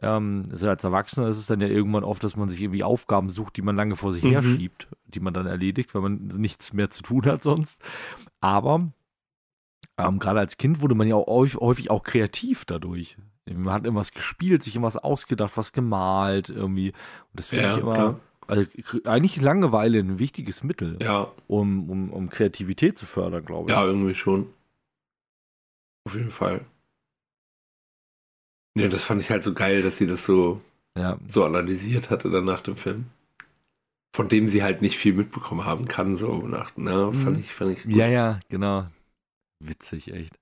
[0.01, 3.31] ähm, also als Erwachsener ist es dann ja irgendwann oft, dass man sich irgendwie Aufgaben
[3.31, 4.31] sucht, die man lange vor sich mhm.
[4.31, 7.83] her schiebt, die man dann erledigt, weil man nichts mehr zu tun hat sonst.
[8.41, 8.93] Aber
[9.99, 13.17] ähm, gerade als Kind wurde man ja auch häufig auch kreativ dadurch.
[13.47, 16.91] Man hat irgendwas gespielt, sich irgendwas ausgedacht, was gemalt irgendwie.
[16.91, 17.95] Und das finde ja, ich immer.
[17.95, 18.67] Klar also
[19.05, 21.33] eigentlich Langeweile ein wichtiges Mittel, ja.
[21.47, 23.77] um, um, um Kreativität zu fördern, glaube ich.
[23.77, 24.53] Ja, irgendwie schon.
[26.05, 26.67] Auf jeden Fall.
[28.75, 30.61] Ja, das fand ich halt so geil, dass sie das so,
[30.97, 31.19] ja.
[31.27, 33.07] so analysiert hatte dann nach dem Film.
[34.15, 37.13] Von dem sie halt nicht viel mitbekommen haben kann, so nach, ne, mhm.
[37.15, 37.95] fand ich, fand ich gut.
[37.95, 38.87] Ja, ja, genau.
[39.61, 40.39] Witzig, echt.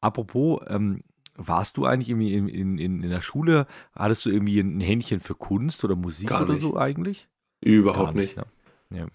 [0.00, 1.02] Apropos, ähm,
[1.34, 5.34] warst du eigentlich irgendwie in, in, in, der Schule, hattest du irgendwie ein Händchen für
[5.34, 7.28] Kunst oder Musik oder so eigentlich?
[7.60, 8.36] Überhaupt nicht.
[8.36, 8.46] nicht.
[8.90, 8.98] Ja.
[8.98, 9.06] ja.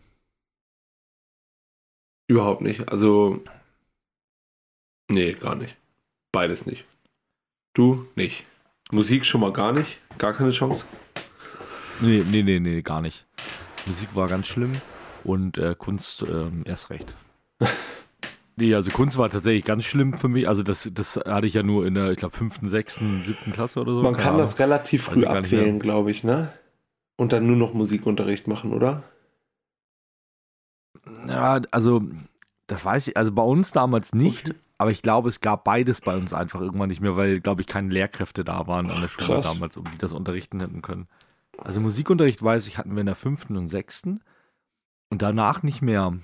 [2.27, 2.89] Überhaupt nicht.
[2.89, 3.43] Also,
[5.09, 5.77] nee, gar nicht.
[6.31, 6.85] Beides nicht.
[7.73, 8.45] Du nicht.
[8.91, 9.99] Musik schon mal gar nicht.
[10.17, 10.85] Gar keine Chance.
[12.01, 13.25] Nee, nee, nee, nee, gar nicht.
[13.85, 14.73] Musik war ganz schlimm
[15.23, 17.13] und äh, Kunst ähm, erst recht.
[18.59, 20.47] Nee, also Kunst war tatsächlich ganz schlimm für mich.
[20.49, 23.79] Also das, das hatte ich ja nur in der, ich glaube, fünften, sechsten, siebten Klasse
[23.79, 24.01] oder so.
[24.01, 26.51] Man kann das relativ früh abwählen, glaube ich, ne?
[27.17, 29.03] Und dann nur noch Musikunterricht machen, oder?
[31.27, 32.01] Ja, also
[32.65, 34.59] das weiß ich, also bei uns damals nicht, okay.
[34.79, 37.67] aber ich glaube, es gab beides bei uns einfach irgendwann nicht mehr, weil, glaube ich,
[37.67, 39.45] keine Lehrkräfte da waren an der Schule Krass.
[39.45, 41.07] damals, um die das unterrichten hätten können.
[41.59, 44.21] Also Musikunterricht weiß ich, hatten wir in der fünften und sechsten
[45.09, 46.17] und danach nicht mehr.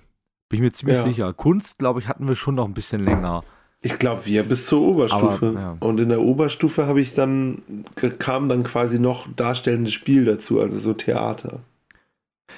[0.50, 1.04] Bin ich mir ziemlich ja.
[1.04, 1.34] sicher.
[1.34, 3.44] Kunst, glaube ich, hatten wir schon noch ein bisschen länger.
[3.82, 5.48] Ich glaube, wir bis zur Oberstufe.
[5.48, 5.78] Aber, ja.
[5.82, 7.86] Und in der Oberstufe habe ich dann,
[8.18, 11.60] kam dann quasi noch darstellendes Spiel dazu, also so Theater.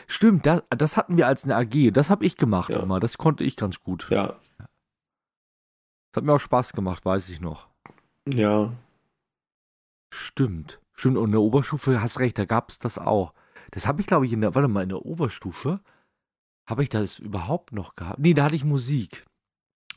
[0.08, 1.92] Stimmt, das, das hatten wir als eine AG.
[1.94, 2.80] Das habe ich gemacht ja.
[2.80, 3.00] immer.
[3.00, 4.08] Das konnte ich ganz gut.
[4.12, 4.36] Ja.
[4.58, 7.68] Das hat mir auch Spaß gemacht, weiß ich noch.
[8.32, 8.74] Ja.
[10.14, 10.80] Stimmt.
[10.94, 11.18] Stimmt.
[11.18, 13.34] Und in der Oberstufe hast recht, da gab es das auch.
[13.72, 15.80] Das habe ich, glaube ich, in der, warte mal, in der Oberstufe
[16.66, 18.20] habe ich das überhaupt noch gehabt.
[18.20, 19.26] Nee, da hatte ich Musik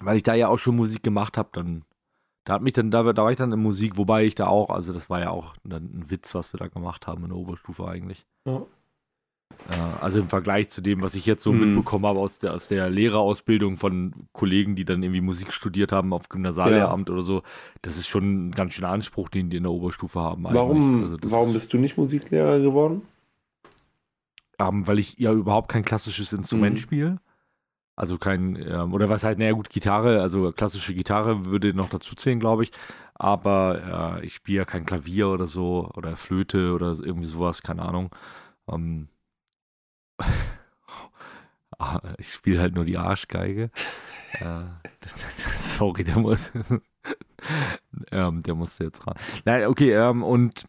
[0.01, 1.83] weil ich da ja auch schon Musik gemacht habe, dann
[2.45, 4.71] da hat mich dann, da, da war ich dann in Musik, wobei ich da auch,
[4.71, 7.87] also das war ja auch ein Witz, was wir da gemacht haben in der Oberstufe
[7.87, 8.25] eigentlich.
[8.47, 8.63] Ja.
[9.71, 11.75] Äh, also im Vergleich zu dem, was ich jetzt so mhm.
[11.75, 16.15] mitbekommen habe aus der, aus der Lehrerausbildung von Kollegen, die dann irgendwie Musik studiert haben
[16.15, 17.15] auf Gymnasiallehramt ja.
[17.15, 17.43] oder so,
[17.83, 20.45] das ist schon ein ganz schöner Anspruch, den die in der Oberstufe haben.
[20.45, 23.03] Warum, also warum bist du nicht Musiklehrer geworden?
[24.59, 26.81] Ähm, weil ich ja überhaupt kein klassisches Instrument mhm.
[26.81, 27.21] spiele.
[27.99, 32.15] Also kein, ähm, oder was heißt, naja gut, Gitarre, also klassische Gitarre würde noch dazu
[32.15, 32.71] zählen, glaube ich.
[33.15, 37.83] Aber äh, ich spiele ja kein Klavier oder so oder Flöte oder irgendwie sowas, keine
[37.83, 38.11] Ahnung.
[38.71, 39.09] Ähm,
[41.79, 43.71] ah, ich spiele halt nur die Arschgeige.
[44.35, 44.63] äh,
[45.51, 46.53] sorry, der muss.
[48.13, 49.17] ähm, der musste jetzt ran.
[49.45, 50.67] Nein, okay, ähm, und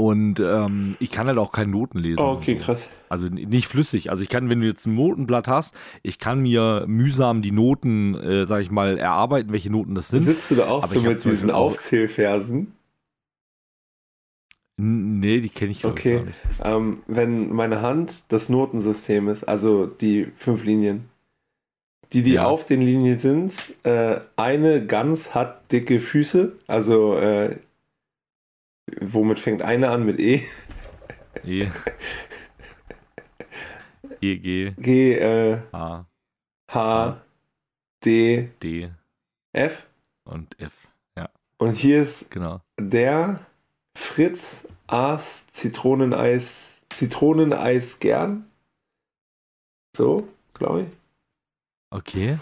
[0.00, 2.20] und ähm, ich kann halt auch keine Noten lesen.
[2.20, 2.62] Oh, okay, so.
[2.62, 2.88] krass.
[3.08, 4.10] Also nicht flüssig.
[4.10, 8.14] Also ich kann, wenn du jetzt ein Notenblatt hast, ich kann mir mühsam die Noten,
[8.14, 10.22] äh, sag ich mal, erarbeiten, welche Noten das sind.
[10.22, 12.74] Sitzt du da auch so mit diesen Aufzählversen?
[14.76, 16.18] Nee, die kenne ich okay.
[16.18, 16.38] gar nicht.
[16.62, 21.08] Ähm, wenn meine Hand das Notensystem ist, also die fünf Linien,
[22.12, 22.46] die, die ja.
[22.46, 27.56] auf den Linien sind, äh, eine Gans hat dicke Füße, also äh,
[29.00, 30.42] Womit fängt eine an mit E?
[31.44, 31.68] E.
[34.20, 34.72] E, G.
[34.76, 36.06] G, äh, H.
[36.70, 37.22] H.
[38.04, 38.50] D.
[38.62, 38.90] D.
[39.52, 39.86] F.
[40.24, 41.30] Und F, ja.
[41.58, 42.60] Und hier ist genau.
[42.78, 43.46] der
[43.96, 48.50] Fritz Aas Zitroneneis, Zitroneneis gern.
[49.96, 50.88] So, glaube ich.
[51.90, 52.38] Okay.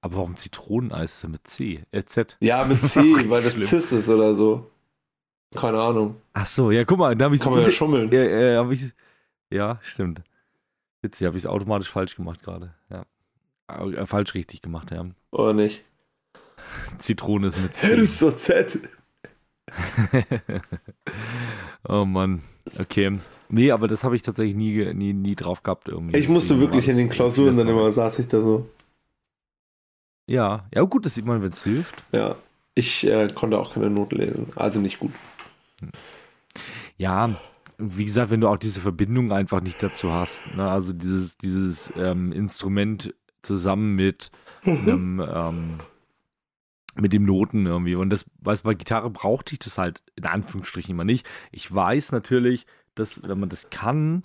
[0.00, 1.82] Aber warum Zitroneneis mit C?
[1.90, 2.36] Äh, Z?
[2.40, 4.70] Ja, mit C, weil das Cis ist oder so.
[5.54, 6.16] Keine Ahnung.
[6.32, 8.10] Ach so, ja, guck mal, da habe ich Kann man ja schummeln.
[8.10, 8.64] Ja, ja,
[9.50, 10.22] ja stimmt.
[11.02, 12.74] Witzig, habe ich es automatisch falsch gemacht gerade.
[12.90, 13.04] Ja.
[13.68, 15.06] Äh, falsch richtig gemacht, ja.
[15.30, 15.84] Oder nicht?
[16.98, 17.70] Zitrone ist mit.
[17.82, 18.78] Hä, das ist so Z.
[21.88, 22.42] oh Mann.
[22.78, 23.18] Okay.
[23.48, 26.18] Nee, aber das habe ich tatsächlich nie, nie, nie drauf gehabt irgendwie.
[26.18, 28.68] Ich musste wirklich in den Klausuren dann immer, saß ich da so.
[30.26, 32.02] Ja, ja gut, das sieht man, wenn es hilft.
[32.12, 32.36] Ja,
[32.74, 35.12] ich äh, konnte auch keine Noten lesen, also nicht gut.
[36.96, 37.30] Ja,
[37.78, 40.68] wie gesagt, wenn du auch diese Verbindung einfach nicht dazu hast, ne?
[40.70, 44.30] also dieses, dieses ähm, Instrument zusammen mit
[44.64, 45.78] einem, ähm,
[46.96, 47.96] mit dem Noten irgendwie.
[47.96, 51.26] Und das, weißt bei Gitarre brauchte ich das halt in Anführungsstrichen immer nicht.
[51.50, 54.22] Ich weiß natürlich, dass, wenn man das kann,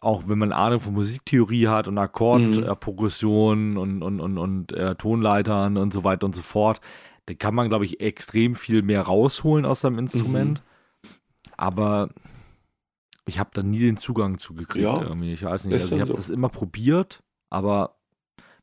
[0.00, 3.76] auch wenn man Ahnung von Musiktheorie hat und Akkordprogression mhm.
[3.76, 6.80] äh, und, und, und, und äh, Tonleitern und so weiter und so fort,
[7.26, 10.60] dann kann man, glaube ich, extrem viel mehr rausholen aus seinem Instrument.
[10.60, 10.69] Mhm.
[11.56, 12.10] Aber
[13.26, 14.84] ich habe da nie den Zugang zugekriegt.
[14.84, 15.32] Ja, irgendwie.
[15.32, 15.74] Ich weiß nicht.
[15.74, 16.14] Also ich habe so.
[16.14, 17.96] das immer probiert, aber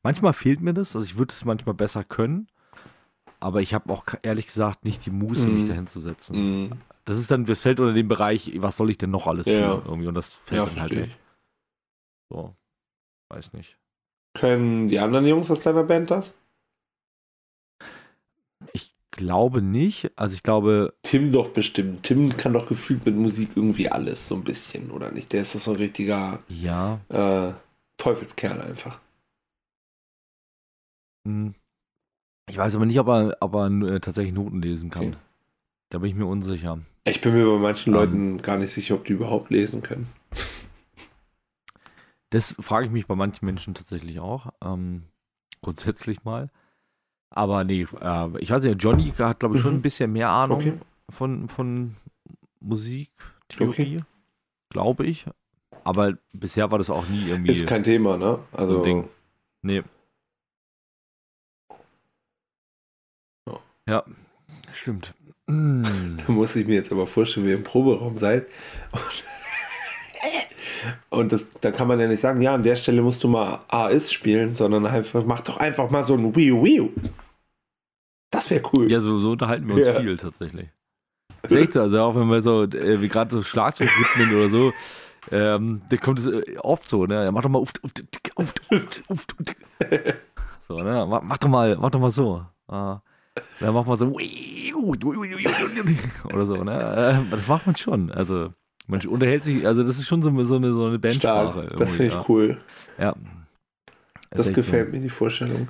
[0.03, 0.95] manchmal fehlt mir das.
[0.95, 2.47] Also ich würde es manchmal besser können.
[3.39, 5.55] Aber ich habe auch ehrlich gesagt nicht die Muße, mhm.
[5.55, 6.63] mich dahin zu setzen.
[6.65, 6.71] Mhm.
[7.05, 9.75] Das ist dann, das fällt unter den Bereich, was soll ich denn noch alles ja.
[9.75, 9.83] tun?
[9.85, 10.07] Irgendwie.
[10.07, 11.17] Und das fällt ja, dann halt nicht.
[12.29, 12.55] So.
[13.29, 13.77] Weiß nicht.
[14.33, 16.33] Können die anderen Jungs aus deiner Band das?
[19.17, 20.11] Glaube nicht.
[20.15, 20.93] Also ich glaube.
[21.03, 22.03] Tim doch bestimmt.
[22.03, 25.33] Tim kann doch gefühlt mit Musik irgendwie alles so ein bisschen, oder nicht?
[25.33, 27.01] Der ist doch so ein richtiger ja.
[27.09, 27.51] äh,
[27.97, 28.99] Teufelskerl einfach.
[31.27, 31.53] Hm.
[32.49, 35.07] Ich weiß aber nicht, ob er, ob er äh, tatsächlich Noten lesen kann.
[35.07, 35.17] Okay.
[35.89, 36.79] Da bin ich mir unsicher.
[37.03, 40.07] Ich bin mir bei manchen um, Leuten gar nicht sicher, ob die überhaupt lesen können.
[42.29, 44.47] Das frage ich mich bei manchen Menschen tatsächlich auch.
[44.61, 45.03] Ähm,
[45.61, 46.49] grundsätzlich mal.
[47.29, 49.81] Aber nee, äh, ich weiß nicht, Johnny hat, glaube ich, schon ein mhm.
[49.81, 50.73] bisschen mehr Ahnung okay.
[51.09, 51.95] von, von
[52.59, 53.99] Musiktheorie, okay.
[54.69, 55.25] glaube ich.
[55.83, 57.51] Aber bisher war das auch nie irgendwie.
[57.51, 58.39] Ist kein Thema, ne?
[58.51, 58.79] Also.
[58.79, 59.09] So Ding.
[59.61, 59.83] Nee.
[63.87, 64.03] Ja,
[64.73, 65.13] stimmt.
[65.49, 68.47] Da muss ich mir jetzt aber vorstellen, wie ihr im Proberaum seid.
[68.91, 69.01] Und
[71.09, 73.87] das, da kann man ja nicht sagen, ja, an der Stelle musst du mal A
[73.87, 76.89] ist spielen, sondern einfach, mach doch einfach mal so ein Wii Wii.
[78.31, 78.91] Das wäre cool.
[78.91, 79.93] Ja, so, so unterhalten wir uns ja.
[79.93, 80.69] viel tatsächlich.
[81.41, 84.35] Das ist echt so, also auch wenn wir so, äh, wie gerade so Schlagzeug widmen
[84.37, 84.73] oder so,
[85.31, 87.25] ähm, da kommt es äh, oft so, ne?
[87.25, 88.03] Ja, mach doch mal uft, uft,
[88.35, 89.55] uft, uft, uft, uft.
[90.59, 91.05] So, ne?
[91.07, 92.45] Mach, mach doch mal, mach doch mal so.
[92.69, 92.97] Uh,
[93.59, 94.07] dann macht man so
[96.33, 97.23] oder so, ne?
[97.29, 98.11] Äh, das macht man schon.
[98.11, 98.53] Also
[98.87, 101.75] man unterhält sich, also das ist schon so, so eine, so eine Bandsprache.
[101.77, 102.25] Das finde ich ja.
[102.27, 102.57] cool.
[102.97, 103.15] Ja.
[104.29, 104.95] Das, das gefällt so.
[104.95, 105.67] mir, die Vorstellung.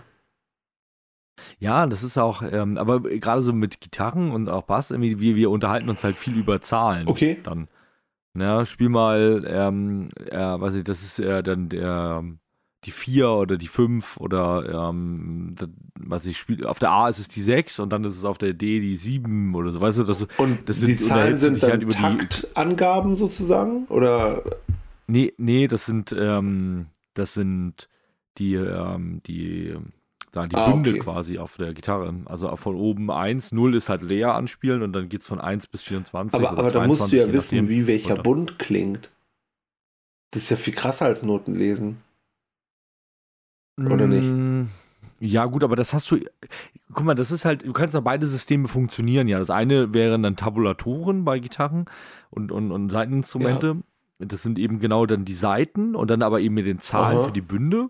[1.60, 5.36] Ja, das ist auch, ähm, aber gerade so mit Gitarren und auch Bass, irgendwie, wir,
[5.36, 7.08] wir unterhalten uns halt viel über Zahlen.
[7.08, 7.40] Okay.
[7.44, 7.68] Dann.
[8.34, 12.24] Na, spiel mal, ähm, äh, weiß ich, das ist äh, dann der,
[12.84, 16.70] die 4 oder die 5 oder ähm, das, was ich spiele.
[16.70, 18.96] Auf der A ist es die 6 und dann ist es auf der D die
[18.96, 19.82] 7 oder so.
[19.82, 23.86] Weißt du, das, und das sind, die Zahlen sind dann halt Taktangaben sozusagen?
[23.86, 24.44] Oder?
[25.08, 27.90] Nee, nee, das sind, ähm, das sind
[28.38, 29.76] die, ähm, die,
[30.36, 31.00] die ah, Bünde okay.
[31.00, 32.14] quasi auf der Gitarre.
[32.26, 35.68] Also von oben 1, 0 ist halt leer anspielen und dann geht es von 1
[35.68, 36.40] bis 24.
[36.40, 39.10] Aber, aber da musst du ja wissen, wie welcher Bund klingt.
[40.32, 42.04] Das ist ja viel krasser als Noten lesen.
[43.80, 44.28] Oder nicht?
[44.28, 44.70] Mm,
[45.20, 46.20] ja, gut, aber das hast du.
[46.92, 49.40] Guck mal, das ist halt, du kannst da beide Systeme funktionieren, ja.
[49.40, 51.86] Das eine wären dann Tabulatoren bei Gitarren
[52.30, 53.68] und, und, und Seiteninstrumente.
[54.20, 54.26] Ja.
[54.26, 57.26] Das sind eben genau dann die Seiten und dann aber eben mit den Zahlen Aha.
[57.26, 57.90] für die Bünde.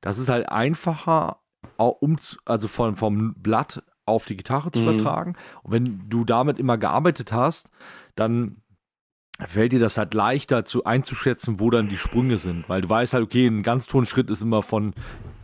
[0.00, 1.38] Das ist halt einfacher,
[1.76, 4.88] um, also von, vom Blatt auf die Gitarre zu mhm.
[4.90, 5.34] übertragen.
[5.64, 7.68] Und wenn du damit immer gearbeitet hast,
[8.14, 8.58] dann
[9.46, 13.14] fällt dir das halt leichter zu einzuschätzen, wo dann die Sprünge sind, weil du weißt
[13.14, 14.94] halt, okay, ein Ganztonschritt ist immer von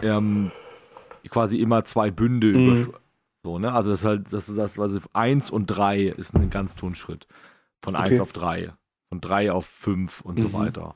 [0.01, 0.51] ähm,
[1.29, 2.77] quasi immer zwei Bünde mhm.
[2.77, 3.01] über,
[3.43, 3.73] so, ne?
[3.73, 7.27] Also das ist halt, das ist das, was 1 und 3 ist ein Ganztonschritt.
[7.83, 8.11] Von okay.
[8.11, 8.73] 1 auf 3.
[9.09, 10.43] Von 3 auf 5 und mhm.
[10.43, 10.95] so weiter.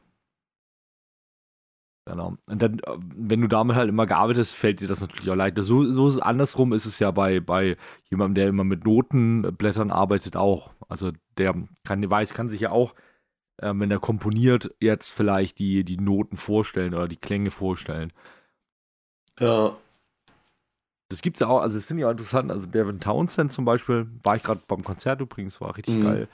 [2.06, 2.36] Genau.
[2.46, 5.34] Und dann, äh, wenn du damit halt immer gearbeitet hast, fällt dir das natürlich auch
[5.34, 5.62] leichter.
[5.62, 7.76] So, so ist, andersrum ist es ja bei, bei
[8.08, 10.70] jemandem, der immer mit Notenblättern arbeitet, auch.
[10.88, 12.94] Also der kann, weiß, kann sich ja auch,
[13.58, 18.12] äh, wenn er komponiert, jetzt vielleicht die, die Noten vorstellen oder die Klänge vorstellen.
[19.40, 19.76] Ja.
[21.08, 22.52] Das gibt es ja auch, also das finde ich auch interessant.
[22.52, 26.02] Also Devin Townsend zum Beispiel, war ich gerade beim Konzert übrigens, war richtig mhm.
[26.02, 26.28] geil.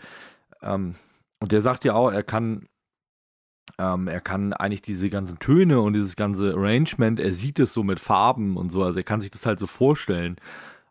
[0.60, 0.96] Ähm,
[1.40, 2.68] und der sagt ja auch, er kann
[3.78, 7.82] ähm, er kann eigentlich diese ganzen Töne und dieses ganze Arrangement, er sieht es so
[7.82, 10.36] mit Farben und so, also er kann sich das halt so vorstellen.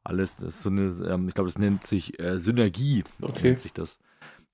[0.04, 3.44] Alles, das ist so eine, ähm, ich glaube, das nennt sich äh, Synergie, okay.
[3.44, 4.00] nennt sich das.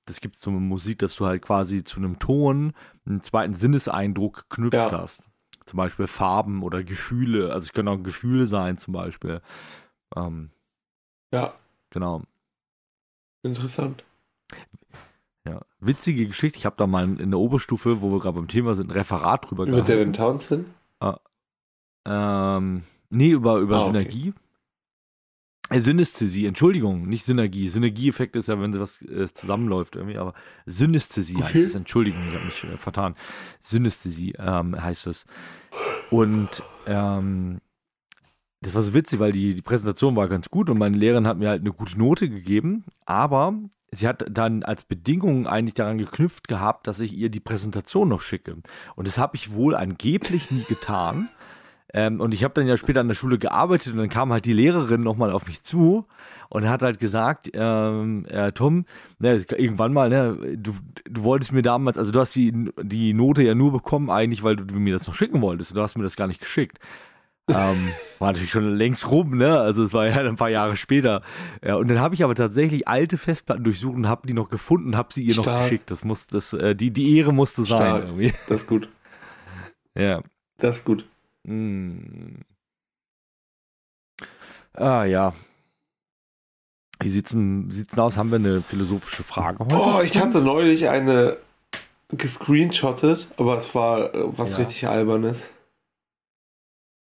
[0.06, 2.74] Das gibt es zur Musik, dass du halt quasi zu einem Ton
[3.06, 4.92] einen zweiten Sinneseindruck geknüpft ja.
[4.92, 5.24] hast.
[5.66, 7.52] Zum Beispiel Farben oder Gefühle.
[7.52, 9.42] Also es können auch Gefühle sein, zum Beispiel.
[10.16, 10.52] Ähm,
[11.34, 11.54] ja.
[11.90, 12.24] Genau.
[13.44, 14.06] Interessant.
[15.48, 16.58] Ja, witzige Geschichte.
[16.58, 19.50] Ich habe da mal in der Oberstufe, wo wir gerade beim Thema sind, ein Referat
[19.50, 19.90] drüber über gehabt.
[19.90, 20.68] Über Devin Townsend?
[21.00, 21.20] Ah,
[22.06, 24.34] ähm, nee, über, über ah, Synergie.
[25.70, 25.78] Okay.
[25.78, 27.70] Äh, Synästhesie, Entschuldigung, nicht Synergie.
[27.70, 30.34] Synergieeffekt ist ja, wenn was äh, zusammenläuft irgendwie, aber
[30.66, 31.46] Synästhesie okay.
[31.46, 31.76] heißt es.
[31.76, 33.16] Entschuldigung, ich habe mich äh, vertan.
[33.60, 35.26] Synästhesie ähm, heißt es.
[36.10, 37.60] Und ähm,
[38.62, 41.38] das war so witzig, weil die, die Präsentation war ganz gut und meine Lehrerin hat
[41.38, 43.54] mir halt eine gute Note gegeben, aber
[43.92, 48.22] sie hat dann als Bedingung eigentlich daran geknüpft gehabt, dass ich ihr die Präsentation noch
[48.22, 48.58] schicke.
[48.96, 51.30] Und das habe ich wohl angeblich nie getan.
[51.94, 54.44] Ähm, und ich habe dann ja später an der Schule gearbeitet und dann kam halt
[54.44, 56.06] die Lehrerin nochmal auf mich zu
[56.50, 58.86] und hat halt gesagt, ähm, äh, Tom,
[59.20, 60.74] ne, irgendwann mal, ne, du,
[61.10, 64.58] du wolltest mir damals, also du hast die, die Note ja nur bekommen eigentlich, weil
[64.58, 65.78] du mir das noch schicken wolltest.
[65.78, 66.78] Du hast mir das gar nicht geschickt
[67.50, 69.60] ähm, war natürlich schon längst rum, ne?
[69.60, 71.22] Also es war ja ein paar Jahre später.
[71.64, 74.98] Ja, und dann habe ich aber tatsächlich alte Festplatten durchsucht und habe die noch gefunden,
[74.98, 75.48] habe sie ihr Stark.
[75.48, 75.90] noch geschickt.
[75.92, 78.04] Das muss, das, äh, die, die Ehre musste sein.
[78.04, 78.34] Irgendwie.
[78.48, 78.90] Das ist gut.
[79.96, 80.22] Ja.
[80.58, 81.06] Das ist gut.
[81.46, 82.42] Hm.
[84.74, 85.34] Ah ja.
[87.00, 88.18] Wie sieht's denn aus?
[88.18, 89.76] Haben wir eine philosophische Frage heute?
[89.76, 91.38] Oh, ich hatte neulich eine
[92.10, 94.58] gescreenshottet, aber es war äh, was ja.
[94.58, 95.50] richtig Albernes.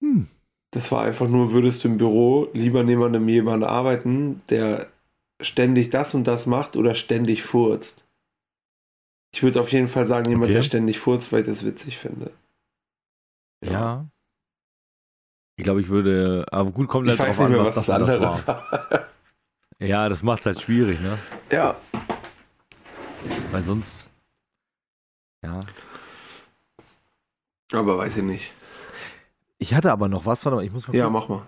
[0.02, 0.28] Hm.
[0.72, 4.88] Das war einfach nur, würdest du im Büro lieber neben einem jemanden arbeiten, der
[5.42, 8.06] ständig das und das macht oder ständig furzt?
[9.34, 10.54] Ich würde auf jeden Fall sagen, jemand, okay.
[10.54, 12.32] der ständig furzt, weil ich das witzig finde.
[13.64, 13.72] Ja.
[13.72, 14.08] ja.
[15.58, 18.22] Ich glaube, ich würde, aber gut, kommt halt drauf an, mehr, was, was das andere
[18.22, 18.48] war.
[18.48, 19.08] war.
[19.80, 21.18] ja, das macht es halt schwierig, ne?
[21.52, 21.76] Ja.
[23.52, 24.08] Weil sonst,
[25.44, 25.60] ja.
[27.74, 28.52] Aber weiß ich nicht.
[29.60, 31.42] Ich hatte aber noch was, warte mal, ich muss mal Ja, mach mal.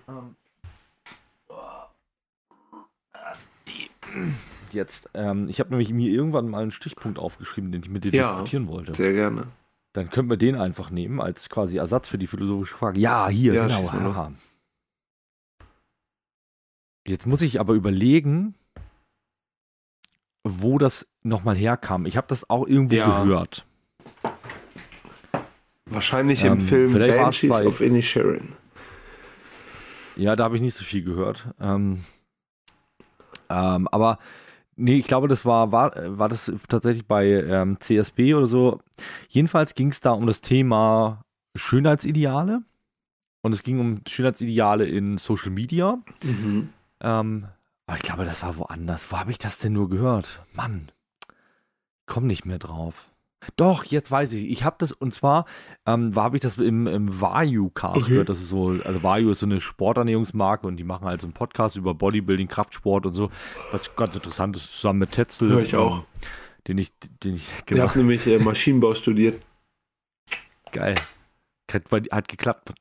[4.71, 8.11] Jetzt, ähm, ich habe nämlich mir irgendwann mal einen Stichpunkt aufgeschrieben, den ich mit dir
[8.11, 8.93] ja, diskutieren wollte.
[8.93, 9.47] Sehr gerne.
[9.93, 12.99] Dann können wir den einfach nehmen als quasi Ersatz für die philosophische Frage.
[12.99, 14.31] Ja, hier, ja, genau.
[17.07, 18.53] Jetzt muss ich aber überlegen,
[20.43, 22.05] wo das nochmal herkam.
[22.05, 23.23] Ich habe das auch irgendwo ja.
[23.23, 23.65] gehört.
[25.89, 28.49] Wahrscheinlich ähm, im Film Banshees of Inisherin.
[30.15, 31.47] Ja, da habe ich nicht so viel gehört.
[31.59, 32.03] Ähm,
[33.49, 34.19] ähm, aber
[34.75, 38.79] nee, ich glaube, das war, war, war das tatsächlich bei ähm, CSB oder so.
[39.29, 41.23] Jedenfalls ging es da um das Thema
[41.55, 42.61] Schönheitsideale.
[43.41, 45.97] Und es ging um Schönheitsideale in Social Media.
[46.23, 46.69] Mhm.
[46.99, 47.47] Ähm,
[47.87, 49.11] aber ich glaube, das war woanders.
[49.11, 50.41] Wo habe ich das denn nur gehört?
[50.53, 50.91] Mann,
[52.05, 53.09] komm nicht mehr drauf.
[53.55, 54.49] Doch, jetzt weiß ich.
[54.49, 55.45] Ich habe das, und zwar
[55.85, 58.09] ähm, habe ich das im, im Vayu-Cast okay.
[58.09, 58.29] gehört.
[58.29, 61.33] Das ist so, also Vayu ist so eine Sporternährungsmarke und die machen halt so einen
[61.33, 63.29] Podcast über Bodybuilding, Kraftsport und so.
[63.71, 65.49] Was ganz interessant ist, zusammen mit Tetzel.
[65.49, 65.99] Hör ich auch.
[65.99, 66.03] Ähm,
[66.67, 66.91] den ich,
[67.23, 67.85] den ich, genau.
[67.85, 69.41] Ich habe nämlich äh, Maschinenbau studiert.
[70.71, 70.95] Geil.
[71.71, 72.73] Hat, hat geklappt.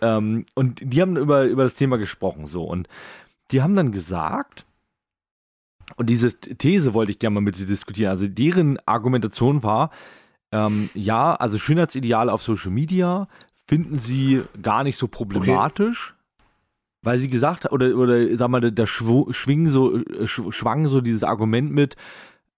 [0.00, 2.64] Ähm, und die haben über, über das Thema gesprochen, so.
[2.64, 2.88] Und
[3.50, 4.64] die haben dann gesagt,
[5.96, 8.10] und diese These wollte ich gerne mal mit dir diskutieren.
[8.10, 9.90] Also deren Argumentation war,
[10.52, 13.28] ähm, ja, also Schönheitsideale auf Social Media
[13.66, 16.48] finden sie gar nicht so problematisch, okay.
[17.02, 21.96] weil sie gesagt oder oder sag mal, da schwing so schwang so dieses Argument mit,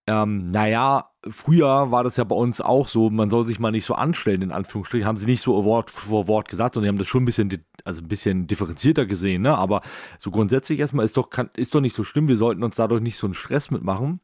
[0.06, 3.84] ähm, naja, früher war das ja bei uns auch so, man soll sich mal nicht
[3.84, 6.98] so anstellen, in Anführungsstrichen, haben sie nicht so Wort vor Wort gesagt, sondern die haben
[6.98, 9.58] das schon ein bisschen, also ein bisschen differenzierter gesehen, ne?
[9.58, 9.80] Aber
[10.18, 13.00] so grundsätzlich erstmal ist doch, kann, ist doch nicht so schlimm, wir sollten uns dadurch
[13.00, 14.20] nicht so einen Stress mitmachen,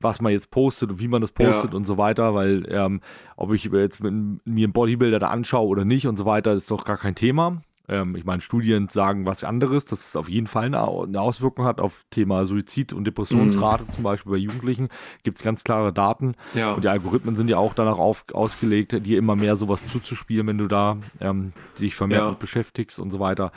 [0.00, 1.76] was man jetzt postet und wie man das postet ja.
[1.76, 3.00] und so weiter, weil ähm,
[3.36, 6.84] ob ich jetzt mir einen Bodybuilder da anschaue oder nicht und so weiter, ist doch
[6.84, 7.60] gar kein Thema.
[7.88, 11.64] Ähm, ich meine, Studien sagen was anderes, dass es auf jeden Fall eine, eine Auswirkung
[11.64, 13.90] hat auf Thema Suizid- und Depressionsrate, mhm.
[13.90, 14.88] zum Beispiel bei Jugendlichen.
[15.22, 16.34] Gibt es ganz klare Daten.
[16.54, 16.74] Ja.
[16.74, 20.58] Und die Algorithmen sind ja auch danach auf, ausgelegt, dir immer mehr sowas zuzuspielen, wenn
[20.58, 22.32] du da ähm, dich vermehrt ja.
[22.32, 23.52] beschäftigst und so weiter.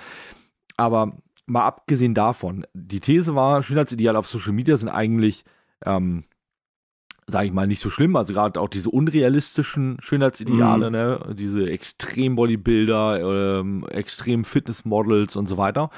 [0.78, 5.44] Aber mal abgesehen davon, die These war, Schönheitsideale auf Social Media sind eigentlich
[5.86, 6.24] ähm,
[7.32, 8.16] sage ich mal, nicht so schlimm.
[8.16, 10.96] Also gerade auch diese unrealistischen Schönheitsideale, mhm.
[10.96, 11.36] ne?
[11.36, 15.90] diese extrem Bodybuilder, ähm, extrem Fitnessmodels und so weiter.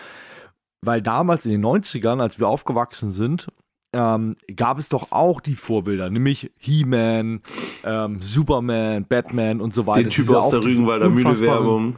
[0.81, 3.47] Weil damals in den 90ern, als wir aufgewachsen sind,
[3.93, 7.41] ähm, gab es doch auch die Vorbilder, nämlich He-Man,
[7.83, 10.03] ähm, Superman, Batman und so weiter.
[10.03, 11.97] Den Typ aus der Rügenwalder Mühle-Werbung.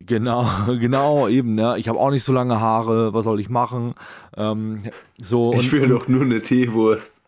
[0.00, 1.78] Genau, genau, eben, ne?
[1.78, 3.94] Ich habe auch nicht so lange Haare, was soll ich machen?
[4.36, 4.78] Ähm,
[5.20, 7.22] so, ich will und, doch nur eine Teewurst.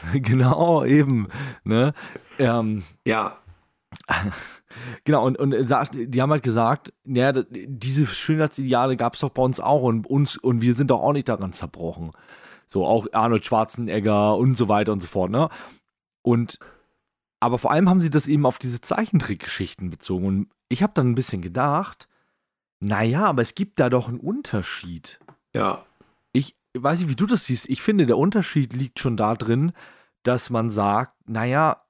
[0.14, 1.28] genau, eben.
[1.64, 1.92] Ne?
[2.38, 3.38] Ähm, ja.
[5.04, 5.52] Genau, und, und
[5.94, 10.36] die haben halt gesagt, ja, diese Schönheitsideale gab es doch bei uns auch und uns
[10.36, 12.10] und wir sind doch auch nicht daran zerbrochen.
[12.66, 15.48] So, auch Arnold Schwarzenegger und so weiter und so fort, ne?
[16.22, 16.58] Und
[17.40, 20.26] aber vor allem haben sie das eben auf diese Zeichentrickgeschichten bezogen.
[20.26, 22.06] Und ich habe dann ein bisschen gedacht,
[22.78, 25.18] naja, aber es gibt da doch einen Unterschied.
[25.54, 25.86] Ja
[26.82, 27.68] weiß nicht, wie du das siehst.
[27.68, 29.72] Ich finde, der Unterschied liegt schon da drin,
[30.22, 31.82] dass man sagt, naja,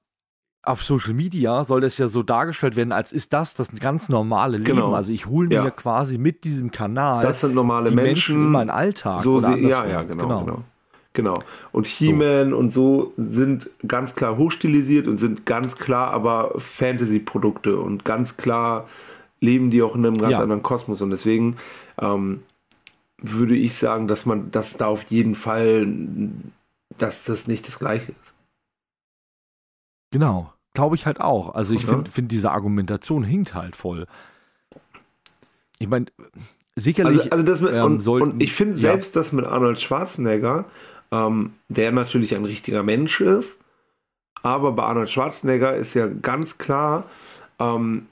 [0.61, 4.57] auf Social Media soll das ja so dargestellt werden, als ist das das ganz normale
[4.57, 4.75] Leben.
[4.75, 4.93] Genau.
[4.93, 5.69] Also ich hole mir ja.
[5.71, 9.21] quasi mit diesem Kanal das sind normale Menschen, Menschen in meinen Alltag.
[9.21, 10.45] So sie, ja, ja, genau, genau.
[10.45, 10.63] genau.
[11.13, 11.39] Genau.
[11.71, 12.57] Und He-Man so.
[12.57, 18.87] und so sind ganz klar hochstilisiert und sind ganz klar aber Fantasy-Produkte und ganz klar
[19.39, 20.39] leben die auch in einem ganz ja.
[20.39, 21.01] anderen Kosmos.
[21.01, 21.57] Und deswegen
[21.99, 22.41] ähm,
[23.21, 25.87] würde ich sagen, dass man, dass da auf jeden Fall,
[26.97, 28.33] dass das nicht das Gleiche ist.
[30.11, 31.53] Genau, glaube ich halt auch.
[31.55, 34.07] Also ich finde, find, diese Argumentation hinkt halt voll.
[35.77, 36.07] Ich meine,
[36.75, 37.31] sicherlich.
[37.31, 38.81] Also, also das mit, ähm, und, sollten, und, ich finde ja.
[38.81, 40.65] selbst, dass mit Arnold Schwarzenegger,
[41.11, 43.59] ähm, der natürlich ein richtiger Mensch ist,
[44.41, 47.05] aber bei Arnold Schwarzenegger ist ja ganz klar,
[47.59, 48.07] ähm,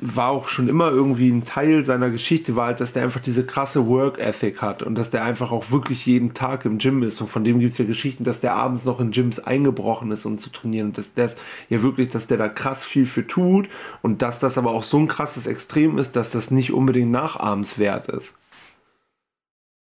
[0.00, 3.44] war auch schon immer irgendwie ein Teil seiner Geschichte, war halt, dass der einfach diese
[3.44, 7.20] krasse Work Ethic hat und dass der einfach auch wirklich jeden Tag im Gym ist.
[7.20, 10.24] Und von dem gibt es ja Geschichten, dass der abends noch in Gyms eingebrochen ist,
[10.24, 10.88] um zu trainieren.
[10.88, 11.36] Und dass das
[11.68, 13.68] ja wirklich, dass der da krass viel für tut
[14.00, 18.08] und dass das aber auch so ein krasses Extrem ist, dass das nicht unbedingt nachahmenswert
[18.08, 18.34] ist.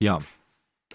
[0.00, 0.18] Ja.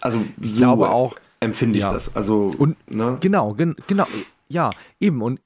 [0.01, 1.91] Also so ich glaube auch empfinde ich ja.
[1.93, 2.15] das.
[2.15, 3.17] Also und ne?
[3.19, 4.07] genau, gen genau,
[4.47, 5.41] ja, eben und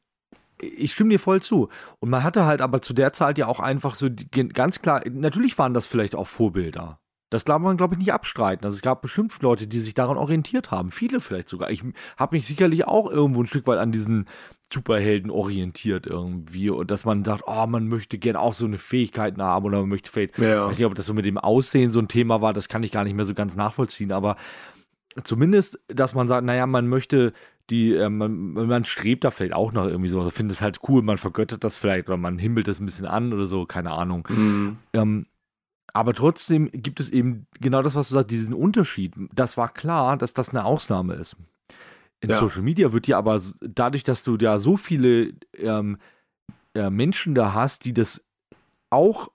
[0.64, 1.70] ich stimme dir voll zu.
[2.00, 5.02] Und man hatte halt aber zu der Zeit ja auch einfach so die, ganz klar,
[5.10, 7.00] natürlich waren das vielleicht auch Vorbilder.
[7.34, 8.64] Das darf man, glaube ich, nicht abstreiten.
[8.64, 10.92] Also es gab bestimmt Leute, die sich daran orientiert haben.
[10.92, 11.72] Viele vielleicht sogar.
[11.72, 11.84] Ich
[12.16, 14.28] habe mich sicherlich auch irgendwo ein Stück weit an diesen
[14.72, 16.70] Superhelden orientiert irgendwie.
[16.70, 19.90] Und dass man sagt, oh, man möchte gerne auch so eine Fähigkeit haben oder man
[19.90, 20.66] möchte vielleicht, ja.
[20.66, 22.84] ich weiß nicht, ob das so mit dem Aussehen so ein Thema war, das kann
[22.84, 24.12] ich gar nicht mehr so ganz nachvollziehen.
[24.12, 24.36] Aber
[25.24, 27.34] zumindest, dass man sagt, naja, man möchte
[27.70, 30.80] die, äh, man, man, strebt da vielleicht auch noch irgendwie so, also findet es halt
[30.88, 33.94] cool, man vergöttert das vielleicht oder man himmelt das ein bisschen an oder so, keine
[33.94, 34.28] Ahnung.
[34.30, 34.78] Mhm.
[34.94, 35.26] Ähm,
[35.94, 39.14] aber trotzdem gibt es eben genau das, was du sagst, diesen Unterschied.
[39.34, 41.38] Das war klar, dass das eine Ausnahme ist.
[42.20, 42.36] In ja.
[42.36, 45.98] Social Media wird dir aber dadurch, dass du da so viele ähm,
[46.74, 48.26] äh, Menschen da hast, die das
[48.90, 49.30] auch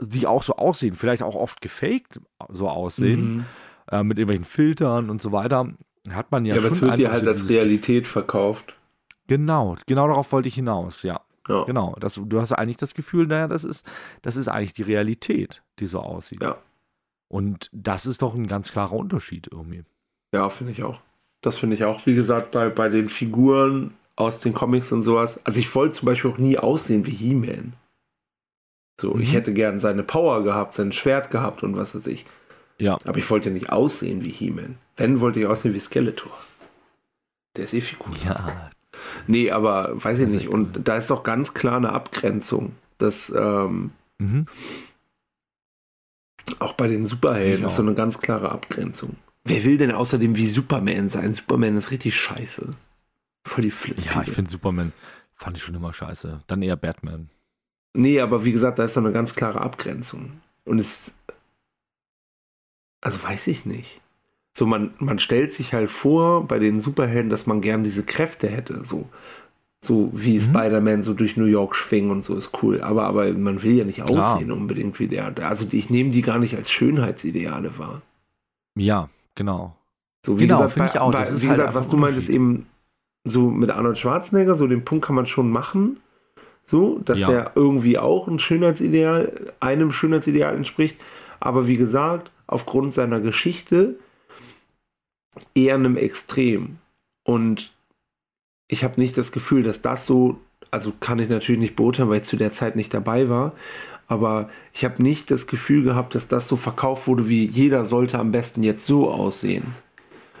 [0.00, 3.44] die auch so aussehen, vielleicht auch oft gefaked so aussehen, mhm.
[3.90, 5.72] äh, mit irgendwelchen Filtern und so weiter,
[6.10, 6.62] hat man ja, ja schon.
[6.62, 8.74] Ja, aber es wird dir halt als Realität verkauft.
[9.26, 11.20] Genau, genau darauf wollte ich hinaus, ja.
[11.48, 11.64] ja.
[11.64, 13.86] Genau, das, du hast eigentlich das Gefühl, naja, das ist,
[14.22, 16.42] das ist eigentlich die Realität, die so aussieht.
[16.42, 16.58] Ja.
[17.28, 19.84] Und das ist doch ein ganz klarer Unterschied irgendwie.
[20.34, 21.00] Ja, finde ich auch.
[21.40, 25.40] Das finde ich auch, wie gesagt, bei, bei den Figuren aus den Comics und sowas.
[25.44, 27.74] Also ich wollte zum Beispiel auch nie aussehen wie He-Man.
[29.00, 29.22] So, mhm.
[29.22, 32.26] ich hätte gern seine Power gehabt, sein Schwert gehabt und was weiß ich.
[32.78, 32.98] Ja.
[33.04, 34.76] Aber ich wollte nicht aussehen wie He-Man.
[34.96, 36.32] Wenn, wollte ich aussehen wie Skeletor.
[37.56, 38.16] Der ist eh viel cooler.
[38.24, 38.70] Ja,
[39.26, 40.48] Nee, aber weiß ich nicht.
[40.48, 42.72] Und da ist doch ganz klar eine Abgrenzung.
[42.98, 44.46] Das, ähm, mhm.
[46.58, 49.16] auch bei den Superhelden ist so eine ganz klare Abgrenzung.
[49.44, 51.34] Wer will denn außerdem wie Superman sein?
[51.34, 52.74] Superman ist richtig scheiße.
[53.46, 54.14] Voll die Flitzpiepe.
[54.14, 54.92] Ja, ich finde Superman,
[55.34, 56.40] fand ich schon immer scheiße.
[56.46, 57.28] Dann eher Batman.
[57.92, 60.40] Nee, aber wie gesagt, da ist so eine ganz klare Abgrenzung.
[60.64, 61.14] Und es.
[63.04, 64.00] Also weiß ich nicht.
[64.56, 68.48] So, man, man stellt sich halt vor bei den Superhelden, dass man gern diese Kräfte
[68.48, 68.84] hätte.
[68.84, 69.08] So,
[69.84, 70.42] so wie mhm.
[70.42, 72.80] Spider-Man so durch New York schwingen und so ist cool.
[72.80, 74.34] Aber, aber man will ja nicht Klar.
[74.34, 75.34] aussehen unbedingt wie der.
[75.46, 78.00] Also ich nehme die gar nicht als Schönheitsideale wahr.
[78.76, 79.76] Ja, genau.
[80.24, 81.12] So, wie genau, gesagt, bei, ich auch.
[81.12, 82.66] Bei, wie halt gesagt, was du meintest eben
[83.24, 85.98] so mit Arnold Schwarzenegger, so den Punkt kann man schon machen.
[86.64, 87.28] So, dass ja.
[87.28, 90.96] der irgendwie auch ein Schönheitsideal, einem Schönheitsideal entspricht.
[91.44, 93.96] Aber wie gesagt, aufgrund seiner Geschichte
[95.54, 96.78] eher einem Extrem.
[97.22, 97.70] Und
[98.66, 100.38] ich habe nicht das Gefühl, dass das so,
[100.70, 103.52] also kann ich natürlich nicht beurteilen, weil ich zu der Zeit nicht dabei war,
[104.06, 108.18] aber ich habe nicht das Gefühl gehabt, dass das so verkauft wurde, wie jeder sollte
[108.18, 109.74] am besten jetzt so aussehen.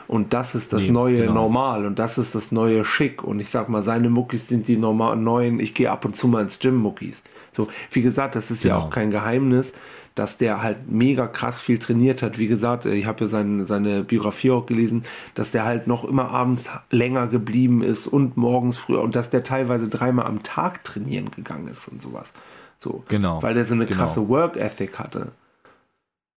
[0.08, 1.34] Und das ist das nee, neue genau.
[1.34, 3.22] Normal und das ist das neue Schick.
[3.22, 6.28] Und ich sag mal, seine Muckis sind die normal neuen, ich gehe ab und zu
[6.28, 7.22] mal ins Gym Muckis.
[7.52, 8.78] So, wie gesagt, das ist genau.
[8.78, 9.74] ja auch kein Geheimnis,
[10.14, 12.38] dass der halt mega krass viel trainiert hat.
[12.38, 15.04] Wie gesagt, ich habe ja seine, seine Biografie auch gelesen,
[15.34, 19.42] dass der halt noch immer abends länger geblieben ist und morgens früher und dass der
[19.42, 22.32] teilweise dreimal am Tag trainieren gegangen ist und sowas.
[22.78, 23.42] So, genau.
[23.42, 23.98] Weil der so eine genau.
[23.98, 25.32] krasse Work Ethic hatte.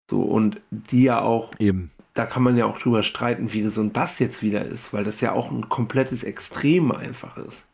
[0.10, 1.92] So, und die ja auch, Eben.
[2.14, 5.22] da kann man ja auch drüber streiten, wie gesund das jetzt wieder ist, weil das
[5.22, 7.67] ja auch ein komplettes Extrem einfach ist.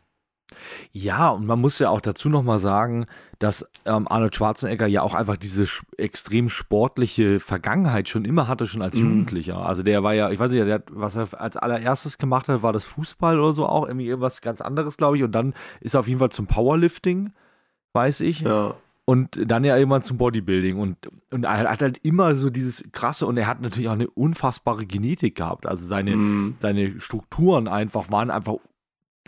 [0.92, 3.06] Ja, und man muss ja auch dazu nochmal sagen,
[3.40, 8.82] dass ähm, Arnold Schwarzenegger ja auch einfach diese extrem sportliche Vergangenheit schon immer hatte, schon
[8.82, 9.04] als mhm.
[9.04, 9.58] Jugendlicher.
[9.58, 12.74] Also der war ja, ich weiß nicht, der, was er als allererstes gemacht hat, war
[12.74, 15.24] das Fußball oder so auch, irgendwie irgendwas ganz anderes, glaube ich.
[15.24, 17.34] Und dann ist er auf jeden Fall zum Powerlifting,
[17.94, 18.42] weiß ich.
[18.42, 18.76] Ja.
[19.06, 20.78] Und dann ja irgendwann zum Bodybuilding.
[20.78, 20.98] Und,
[21.30, 24.86] und er hat halt immer so dieses krasse, und er hat natürlich auch eine unfassbare
[24.86, 25.66] Genetik gehabt.
[25.66, 26.56] Also seine, mm.
[26.60, 28.56] seine Strukturen einfach waren einfach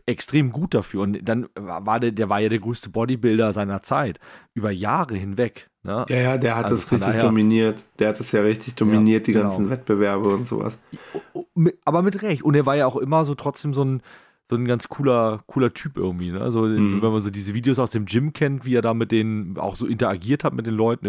[0.06, 1.02] extrem gut dafür.
[1.02, 4.20] Und dann war der, der war ja der größte Bodybuilder seiner Zeit,
[4.54, 5.70] über Jahre hinweg.
[5.84, 6.06] Ne?
[6.10, 7.84] Ja, ja, der hat also das richtig daher, dominiert.
[8.00, 9.50] Der hat das ja richtig dominiert, ja, die genau.
[9.50, 10.80] ganzen Wettbewerbe und sowas.
[11.86, 12.44] Aber mit Recht.
[12.44, 14.02] Und er war ja auch immer so trotzdem so ein,
[14.48, 16.32] so ein ganz cooler, cooler Typ irgendwie.
[16.32, 16.42] Ne?
[16.42, 17.02] Also, mhm.
[17.02, 19.76] wenn man so diese Videos aus dem Gym kennt, wie er da mit denen auch
[19.76, 21.06] so interagiert hat mit den Leuten.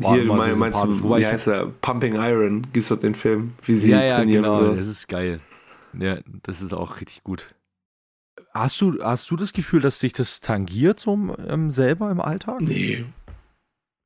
[0.00, 1.66] Hier, mein, meinst du, wie heißt er?
[1.66, 4.44] Pumping Iron, gibt's dort den Film, wie sie ja, ja, trainieren.
[4.44, 4.74] Genau, so.
[4.74, 5.40] das ist geil.
[5.98, 7.48] Ja, das ist auch richtig gut.
[8.52, 11.14] Hast du, hast du das Gefühl, dass dich das tangiert so
[11.46, 12.60] ähm, selber im Alltag?
[12.60, 13.04] Nee,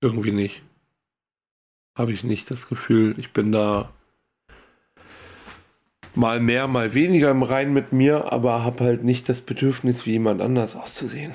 [0.01, 0.63] irgendwie nicht.
[1.97, 3.15] Habe ich nicht das Gefühl.
[3.19, 3.93] Ich bin da
[6.15, 10.13] mal mehr, mal weniger im Rein mit mir, aber habe halt nicht das Bedürfnis, wie
[10.13, 11.35] jemand anders auszusehen.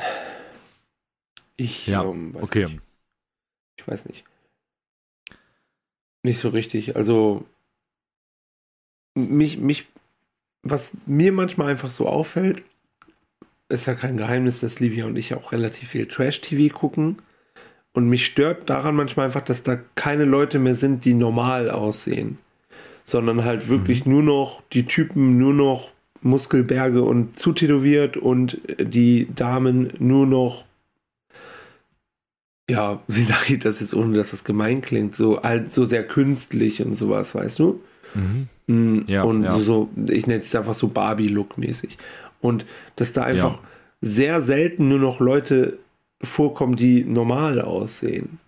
[1.55, 2.65] Ich ja, ähm, weiß okay.
[2.65, 2.81] nicht.
[3.77, 4.23] Ich weiß nicht.
[6.23, 6.95] Nicht so richtig.
[6.95, 7.45] Also
[9.15, 9.87] mich, mich,
[10.61, 12.63] was mir manchmal einfach so auffällt,
[13.69, 17.17] ist ja kein Geheimnis, dass Livia und ich auch relativ viel Trash-TV gucken.
[17.93, 22.37] Und mich stört daran manchmal einfach, dass da keine Leute mehr sind, die normal aussehen.
[23.03, 24.13] Sondern halt wirklich mhm.
[24.13, 25.91] nur noch die Typen, nur noch
[26.21, 30.65] Muskelberge und zutätowiert und die Damen nur noch,
[32.69, 36.07] ja, wie sage ich das jetzt, ohne dass das gemein klingt, so halt so sehr
[36.07, 37.81] künstlich und sowas, weißt du?
[38.13, 38.47] Mhm.
[38.67, 39.57] Mm, ja, und ja.
[39.57, 41.97] so, ich nenne es einfach so Barbie-Look-mäßig.
[42.41, 42.65] Und
[42.95, 43.63] dass da einfach ja.
[44.01, 45.79] sehr selten nur noch Leute
[46.21, 48.39] vorkommen, die normal aussehen.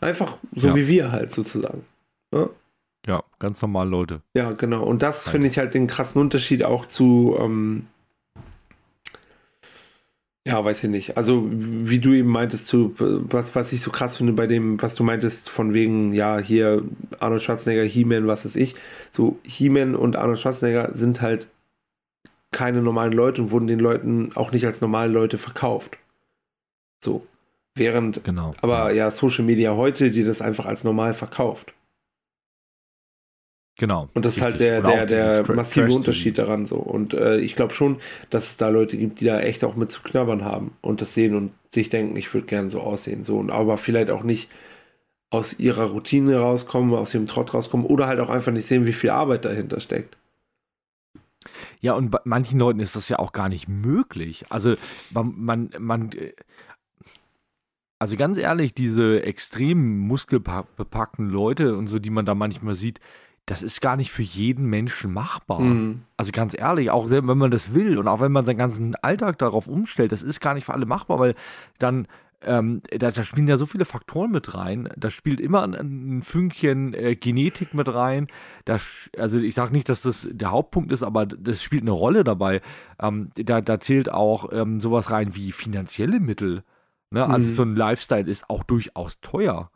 [0.00, 0.76] Einfach so ja.
[0.76, 1.84] wie wir halt sozusagen.
[2.32, 2.48] Ja?
[3.06, 4.22] ja, ganz normal Leute.
[4.34, 4.84] Ja, genau.
[4.84, 7.86] Und das finde ich halt den krassen Unterschied auch zu, ähm,
[10.46, 11.16] ja, weiß ich nicht.
[11.18, 14.94] Also, wie du eben meintest, zu, was, was ich so krass finde bei dem, was
[14.94, 16.84] du meintest, von wegen, ja, hier
[17.20, 18.74] Arnold Schwarzenegger, He-Man, was weiß ich.
[19.10, 21.48] So, He-Man und Arnold Schwarzenegger sind halt
[22.50, 25.98] keine normalen Leute und wurden den Leuten auch nicht als normale Leute verkauft.
[27.04, 27.26] So.
[27.74, 28.54] Während genau.
[28.60, 31.74] aber ja Social Media heute dir das einfach als normal verkauft.
[33.78, 34.08] Genau.
[34.12, 36.76] Und das ist halt der, der, der massive Unterschied daran so.
[36.76, 39.92] Und äh, ich glaube schon, dass es da Leute gibt, die da echt auch mit
[39.92, 43.22] zu knabbern haben und das sehen und sich denken, ich würde gerne so aussehen.
[43.22, 43.38] So.
[43.38, 44.50] Und aber vielleicht auch nicht
[45.30, 48.92] aus ihrer Routine rauskommen, aus ihrem Trott rauskommen oder halt auch einfach nicht sehen, wie
[48.92, 50.16] viel Arbeit dahinter steckt.
[51.80, 54.44] Ja, und bei manchen Leuten ist das ja auch gar nicht möglich.
[54.50, 54.76] Also
[55.10, 56.32] man, man, man äh,
[57.98, 63.00] also ganz ehrlich, diese extrem muskelbepackten Leute und so, die man da manchmal sieht,
[63.44, 65.60] das ist gar nicht für jeden Menschen machbar.
[65.60, 66.02] Mhm.
[66.16, 69.38] Also ganz ehrlich, auch wenn man das will und auch wenn man seinen ganzen Alltag
[69.38, 71.34] darauf umstellt, das ist gar nicht für alle machbar, weil
[71.78, 72.06] dann
[72.42, 74.88] ähm, da, da, spielen ja so viele Faktoren mit rein.
[74.96, 78.28] Da spielt immer ein, ein Fünkchen äh, Genetik mit rein.
[78.64, 78.78] Da,
[79.16, 82.60] also ich sage nicht, dass das der Hauptpunkt ist, aber das spielt eine Rolle dabei.
[83.00, 86.62] Ähm, da, da, zählt auch ähm, sowas rein wie finanzielle Mittel.
[87.10, 87.26] Ne?
[87.26, 87.54] Also mhm.
[87.54, 89.70] so ein Lifestyle ist auch durchaus teuer.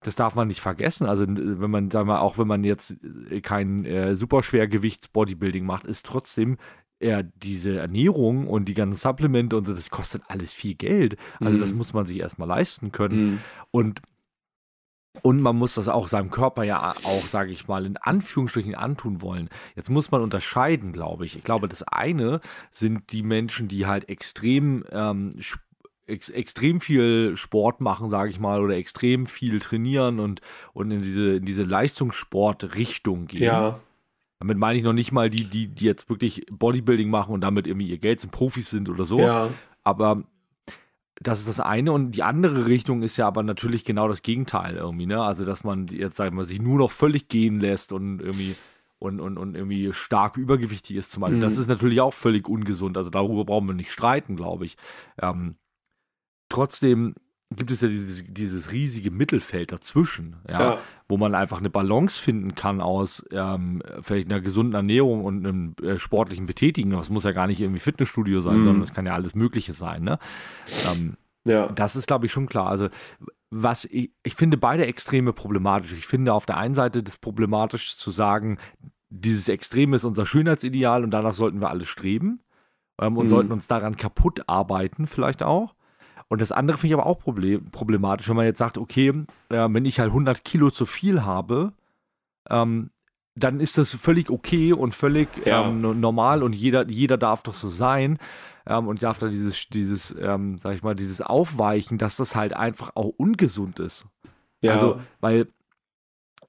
[0.00, 1.06] Das darf man nicht vergessen.
[1.06, 2.96] Also wenn man, sagen wir, auch wenn man jetzt
[3.30, 6.58] äh, kein äh, Superschwergewichts-Bodybuilding macht, ist trotzdem
[7.00, 11.16] ja, diese Ernährung und die ganzen Supplemente und so, das kostet alles viel Geld.
[11.38, 11.60] Also mhm.
[11.60, 13.24] das muss man sich erstmal leisten können.
[13.24, 13.38] Mhm.
[13.70, 14.02] Und
[15.22, 19.20] und man muss das auch seinem Körper ja auch, sage ich mal, in Anführungsstrichen antun
[19.20, 19.48] wollen.
[19.74, 21.36] Jetzt muss man unterscheiden, glaube ich.
[21.36, 22.40] Ich glaube, das eine
[22.70, 25.30] sind die Menschen, die halt extrem ähm,
[26.06, 30.40] ex extrem viel Sport machen, sage ich mal, oder extrem viel trainieren und,
[30.72, 33.42] und in diese, in diese Leistungssport-Richtung gehen.
[33.42, 33.80] Ja.
[34.40, 37.66] Damit meine ich noch nicht mal die, die, die jetzt wirklich Bodybuilding machen und damit
[37.66, 39.18] irgendwie ihr Geld sind, Profis sind oder so.
[39.18, 39.50] Ja.
[39.82, 40.24] Aber
[41.20, 44.76] das ist das eine und die andere Richtung ist ja aber natürlich genau das Gegenteil
[44.76, 45.20] irgendwie, ne?
[45.20, 48.54] Also, dass man jetzt, sag ich mal, sich nur noch völlig gehen lässt und irgendwie
[49.00, 51.38] und, und, und irgendwie stark übergewichtig ist zum Beispiel.
[51.38, 51.42] Mhm.
[51.42, 52.96] Das ist natürlich auch völlig ungesund.
[52.96, 54.76] Also darüber brauchen wir nicht streiten, glaube ich.
[55.20, 55.56] Ähm,
[56.48, 57.14] trotzdem
[57.54, 60.78] gibt es ja dieses, dieses riesige Mittelfeld dazwischen, ja, ja,
[61.08, 65.74] wo man einfach eine Balance finden kann aus ähm, vielleicht einer gesunden Ernährung und einem
[65.82, 66.90] äh, sportlichen Betätigen.
[66.90, 68.64] Das muss ja gar nicht irgendwie Fitnessstudio sein, mhm.
[68.64, 70.02] sondern es kann ja alles Mögliche sein.
[70.02, 70.18] Ne?
[70.90, 71.68] Ähm, ja.
[71.68, 72.68] Das ist, glaube ich, schon klar.
[72.68, 72.88] Also,
[73.50, 75.94] was ich, ich finde beide Extreme problematisch.
[75.94, 78.58] Ich finde auf der einen Seite das problematisch zu sagen,
[79.08, 82.40] dieses Extrem ist unser Schönheitsideal und danach sollten wir alles streben
[83.00, 83.30] ähm, und mhm.
[83.30, 85.74] sollten uns daran kaputt arbeiten, vielleicht auch.
[86.28, 89.08] Und das andere finde ich aber auch problem, problematisch, wenn man jetzt sagt, okay,
[89.48, 91.72] äh, wenn ich halt 100 Kilo zu viel habe,
[92.50, 92.90] ähm,
[93.34, 95.68] dann ist das völlig okay und völlig ja.
[95.68, 98.18] ähm, normal und jeder, jeder darf doch so sein
[98.66, 102.52] ähm, und darf da dieses, dieses, ähm, sag ich mal, dieses Aufweichen, dass das halt
[102.52, 104.06] einfach auch ungesund ist.
[104.62, 104.72] Ja.
[104.72, 105.48] Also, weil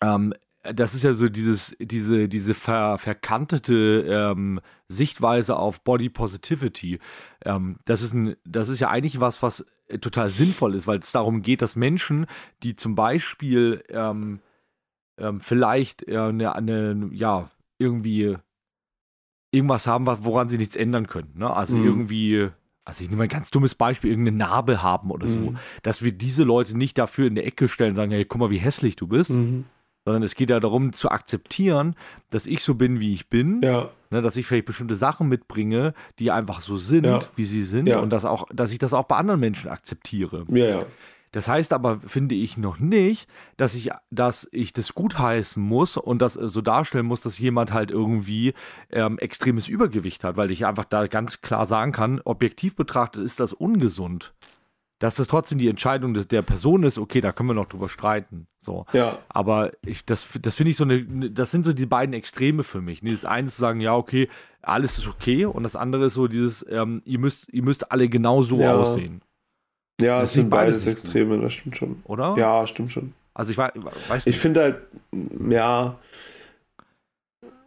[0.02, 0.34] ähm,
[0.74, 7.00] das ist ja so dieses, diese, diese ver, verkantete ähm, Sichtweise auf Body Positivity.
[7.46, 11.00] Ähm, das, ist ein, das ist ja eigentlich was, was äh, total sinnvoll ist, weil
[11.00, 12.26] es darum geht, dass Menschen,
[12.64, 14.40] die zum Beispiel ähm,
[15.18, 18.38] ähm vielleicht äh, eine, eine, ja, irgendwie
[19.52, 21.34] irgendwas haben, woran sie nichts ändern können.
[21.36, 21.50] Ne?
[21.50, 21.86] Also mhm.
[21.86, 22.50] irgendwie
[22.86, 25.58] also ich nehme ein ganz dummes Beispiel, irgendeine Narbe haben oder so, mhm.
[25.84, 28.50] dass wir diese Leute nicht dafür in der Ecke stellen und sagen, hey, guck mal,
[28.50, 29.66] wie hässlich du bist, mhm
[30.10, 31.96] sondern es geht ja darum zu akzeptieren,
[32.32, 33.92] dass ich so bin, wie ich bin, ja.
[34.10, 37.20] ne, dass ich vielleicht bestimmte Sachen mitbringe, die einfach so sind, ja.
[37.36, 38.00] wie sie sind ja.
[38.00, 40.46] und dass, auch, dass ich das auch bei anderen Menschen akzeptiere.
[40.50, 40.86] Ja, ja.
[41.32, 46.24] Das heißt aber, finde ich noch nicht, dass ich, dass ich das gutheißen muss und
[46.24, 48.56] das so darstellen muss, dass jemand halt irgendwie
[48.90, 53.40] ähm, extremes Übergewicht hat, weil ich einfach da ganz klar sagen kann, objektiv betrachtet ist
[53.40, 54.34] das ungesund
[55.00, 58.48] dass das trotzdem die Entscheidung der Person ist, okay, da können wir noch drüber streiten.
[58.60, 58.86] So.
[58.92, 59.20] Ja.
[59.30, 62.64] Aber ich, das, das finde ich so eine, ne, das sind so die beiden Extreme
[62.64, 63.00] für mich.
[63.02, 64.28] Das eine ist zu sagen, ja, okay,
[64.62, 65.46] alles ist okay.
[65.46, 68.76] Und das andere ist so dieses, ähm, ihr müsst, ihr müsst alle genau so ja.
[68.76, 69.22] aussehen.
[70.02, 72.02] Ja, das, sind beides Extreme, das stimmt schon.
[72.06, 72.36] Oder?
[72.38, 73.14] Ja, stimmt schon.
[73.34, 73.72] Also ich weiß,
[74.10, 74.82] weiß Ich finde halt,
[75.50, 75.98] ja,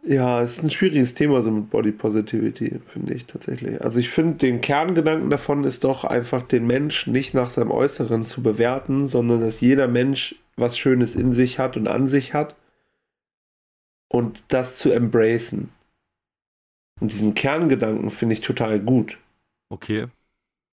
[0.05, 3.81] ja, es ist ein schwieriges Thema so mit Body Positivity, finde ich tatsächlich.
[3.81, 8.25] Also ich finde, den Kerngedanken davon ist doch einfach, den Mensch nicht nach seinem Äußeren
[8.25, 12.55] zu bewerten, sondern dass jeder Mensch was Schönes in sich hat und an sich hat
[14.09, 15.69] und das zu embracen.
[16.99, 19.17] Und diesen Kerngedanken finde ich total gut.
[19.69, 20.07] Okay.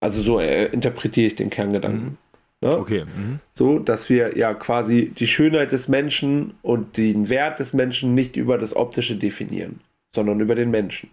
[0.01, 2.05] Also so äh, interpretiere ich den Kerngedanken.
[2.05, 2.19] Mhm.
[2.63, 2.77] Ne?
[2.77, 3.05] Okay.
[3.05, 3.41] Mhm.
[3.53, 8.37] So, dass wir ja quasi die Schönheit des Menschen und den Wert des Menschen nicht
[8.37, 9.81] über das Optische definieren,
[10.15, 11.11] sondern über den Menschen.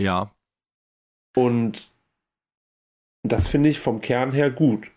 [0.00, 0.30] Ja.
[1.34, 1.90] Und
[3.22, 4.90] das finde ich vom Kern her gut.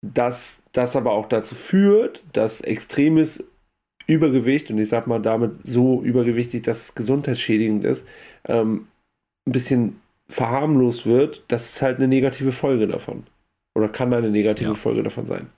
[0.00, 3.44] Dass das aber auch dazu führt, dass extremes
[4.06, 8.08] Übergewicht, und ich sag mal damit so übergewichtig, dass es gesundheitsschädigend ist,
[8.44, 8.86] ähm,
[9.46, 13.24] ein bisschen verharmlost wird, das ist halt eine negative Folge davon.
[13.74, 14.74] Oder kann eine negative Ja.
[14.74, 15.50] Folge davon sein.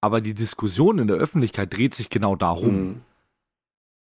[0.00, 2.74] Aber die Diskussion in der Öffentlichkeit dreht sich genau darum.
[2.88, 3.00] Mhm.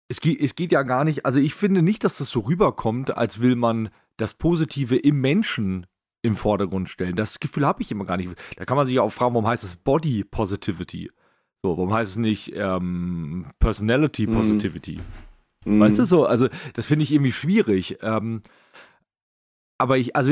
[0.07, 3.15] Es, geht, es geht ja gar nicht, also ich finde nicht, dass das so rüberkommt,
[3.17, 5.87] als will man das Positive im Menschen
[6.21, 7.15] im Vordergrund stellen.
[7.15, 8.29] Das Gefühl habe ich immer gar nicht.
[8.55, 11.11] Da kann man sich ja auch fragen, warum heißt es Body Positivity?
[11.63, 14.33] So, warum heißt es nicht ähm, Personality Mhm.
[14.33, 14.97] Positivity?
[14.97, 15.24] Mhm.
[15.65, 16.25] Weißt du so?
[16.25, 17.97] Also, das finde ich irgendwie schwierig.
[18.01, 18.41] Ähm,
[19.77, 20.31] aber ich, also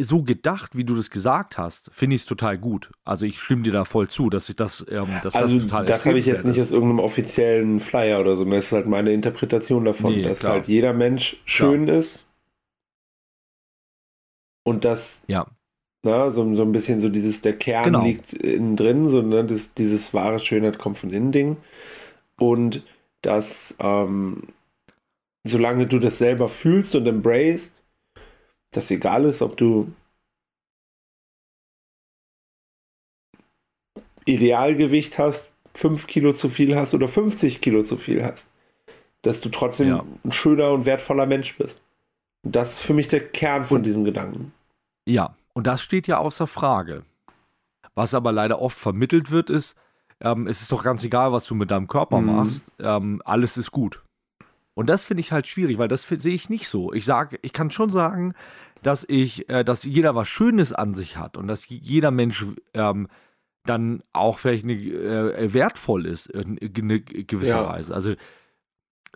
[0.00, 2.90] so gedacht, wie du das gesagt hast, finde ich es total gut.
[3.04, 5.84] Also ich stimme dir da voll zu, dass ich das, ähm, dass Also das total
[5.84, 8.44] das habe ich jetzt nicht aus irgendeinem offiziellen Flyer oder so.
[8.44, 10.54] Das ist halt meine Interpretation davon, Nee, dass klar.
[10.54, 12.26] halt jeder Mensch schön ist.
[14.64, 15.22] Und dass.
[15.28, 15.46] Ja,
[16.04, 18.04] na, so, so ein bisschen so dieses, der Kern Genau.
[18.04, 21.56] liegt innen drin, so ne, das, dieses wahre Schönheit kommt von innen Ding.
[22.36, 22.82] Und
[23.26, 24.42] dass, ähm,
[25.44, 27.72] solange du das selber fühlst und embraced,
[28.72, 29.92] dass egal ist, ob du
[34.24, 38.50] Idealgewicht hast, 5 Kilo zu viel hast oder 50 Kilo zu viel hast,
[39.22, 40.04] dass du trotzdem Ja.
[40.24, 41.82] ein schöner und wertvoller Mensch bist.
[42.44, 44.52] Und das ist für mich der Kern von diesem Gedanken.
[45.06, 45.36] ja.
[45.56, 47.04] Und das steht ja außer Frage.
[47.94, 49.76] Was aber leider oft vermittelt wird, ist,
[50.24, 52.26] ähm, es ist doch ganz egal, was du mit deinem Körper Mhm.
[52.26, 54.02] machst, ähm, alles ist gut.
[54.74, 56.92] Und das finde ich halt schwierig, weil das sehe ich nicht so.
[56.92, 58.34] Ich sage, ich kann schon sagen,
[58.82, 62.44] dass ich, äh, dass jeder was Schönes an sich hat und dass jeder Mensch
[62.74, 63.06] ähm,
[63.64, 67.68] dann auch vielleicht eine, äh, wertvoll ist in, in eine gewisser Ja.
[67.68, 67.94] Weise.
[67.94, 68.14] Also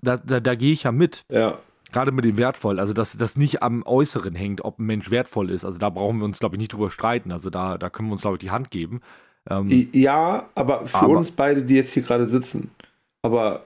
[0.01, 1.25] da, da, da gehe ich ja mit.
[1.31, 1.59] Ja,
[1.91, 5.51] Gerade mit dem wertvoll, also dass das nicht am Äußeren hängt, ob ein Mensch wertvoll
[5.51, 5.65] ist.
[5.65, 7.33] Also da brauchen wir uns, glaube ich, nicht drüber streiten.
[7.33, 9.01] Also da, da können wir uns, glaube ich, die Hand geben.
[9.51, 12.71] Ähm, ja, aber für Aber- uns beide, die jetzt hier gerade sitzen,
[13.23, 13.65] aber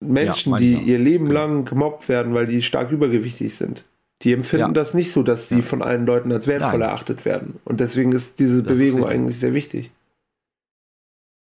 [0.00, 0.82] Menschen, meine die auch.
[0.86, 1.40] ihr Leben Genau.
[1.40, 3.84] lang gemobbt werden, weil die stark übergewichtig sind,
[4.22, 4.72] die empfinden Ja.
[4.72, 5.62] das nicht so, dass sie Ja.
[5.62, 6.82] von allen Leuten als wertvoll Nein.
[6.88, 7.58] erachtet werden.
[7.64, 9.16] Und deswegen ist diese Das ist Bewegung richtig.
[9.18, 9.90] eigentlich sehr wichtig.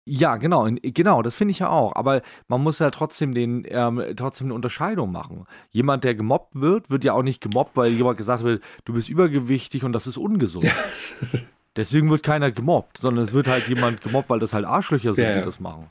[0.08, 1.96] Ja, genau, genau, das finde ich ja auch.
[1.96, 5.46] Aber man muss ja trotzdem den, ähm, trotzdem eine Unterscheidung machen.
[5.72, 9.10] Jemand, der gemobbt wird, wird ja auch nicht gemobbt, weil jemand gesagt wird, du bist
[9.10, 10.66] übergewichtig und das ist ungesund.
[11.76, 15.24] Deswegen wird keiner gemobbt, sondern es wird halt jemand gemobbt, weil das halt Arschlöcher sind,
[15.26, 15.90] Ja, die das machen.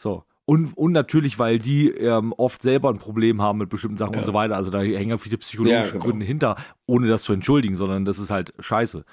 [0.00, 0.24] So.
[0.46, 4.20] Und, und natürlich, weil die ähm, oft selber ein Problem haben mit bestimmten Sachen Ja.
[4.20, 4.56] und so weiter.
[4.56, 6.04] Also da hängen ja viele psychologische Ja, genau.
[6.04, 9.04] Gründe hinter, ohne das zu entschuldigen, sondern das ist halt scheiße.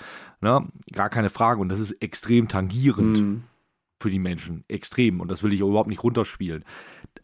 [0.42, 0.68] Ne?
[0.92, 1.62] Gar keine Frage.
[1.62, 3.44] Und das ist extrem tangierend Mhm.
[4.02, 4.66] für die Menschen.
[4.68, 5.22] Extrem.
[5.22, 6.66] Und das will ich überhaupt nicht runterspielen.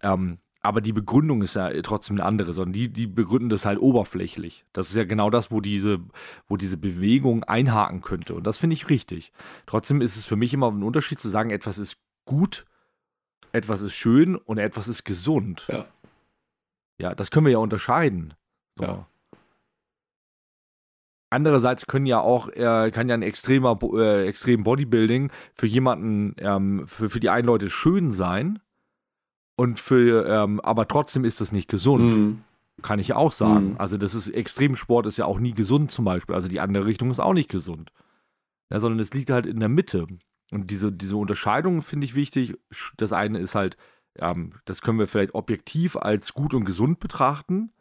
[0.01, 3.79] Ähm, aber die Begründung ist ja trotzdem eine andere, sondern die, die begründen das halt
[3.79, 4.65] oberflächlich.
[4.73, 5.99] Das ist ja genau das, wo diese,
[6.47, 8.33] wo diese Bewegung einhaken könnte.
[8.33, 9.31] Und das finde ich richtig.
[9.65, 12.65] Trotzdem ist es für mich immer ein Unterschied zu sagen, etwas ist gut,
[13.51, 15.65] etwas ist schön und etwas ist gesund.
[15.69, 15.85] Ja.
[16.99, 18.33] Ja, das können wir ja unterscheiden.
[18.75, 18.83] So.
[18.83, 19.07] Ja.
[21.29, 26.87] Andererseits können ja auch, äh, kann ja ein extremer, äh, extrem Bodybuilding für jemanden, ähm,
[26.87, 28.59] für, für die einen Leute schön sein
[29.57, 32.43] und für, ähm, aber trotzdem ist das nicht gesund, Mhm.
[32.83, 33.71] kann ich ja auch sagen.
[33.71, 33.77] Mhm.
[33.79, 37.09] Also das ist, Extremsport ist ja auch nie gesund zum Beispiel, also die andere Richtung
[37.09, 37.91] ist auch nicht gesund.
[38.69, 40.07] Ja, sondern es liegt halt in der Mitte.
[40.51, 42.57] Und diese, diese Unterscheidung finde ich wichtig.
[42.97, 43.77] Das eine ist halt,
[44.17, 47.71] ähm, das können wir vielleicht objektiv als gut und gesund betrachten.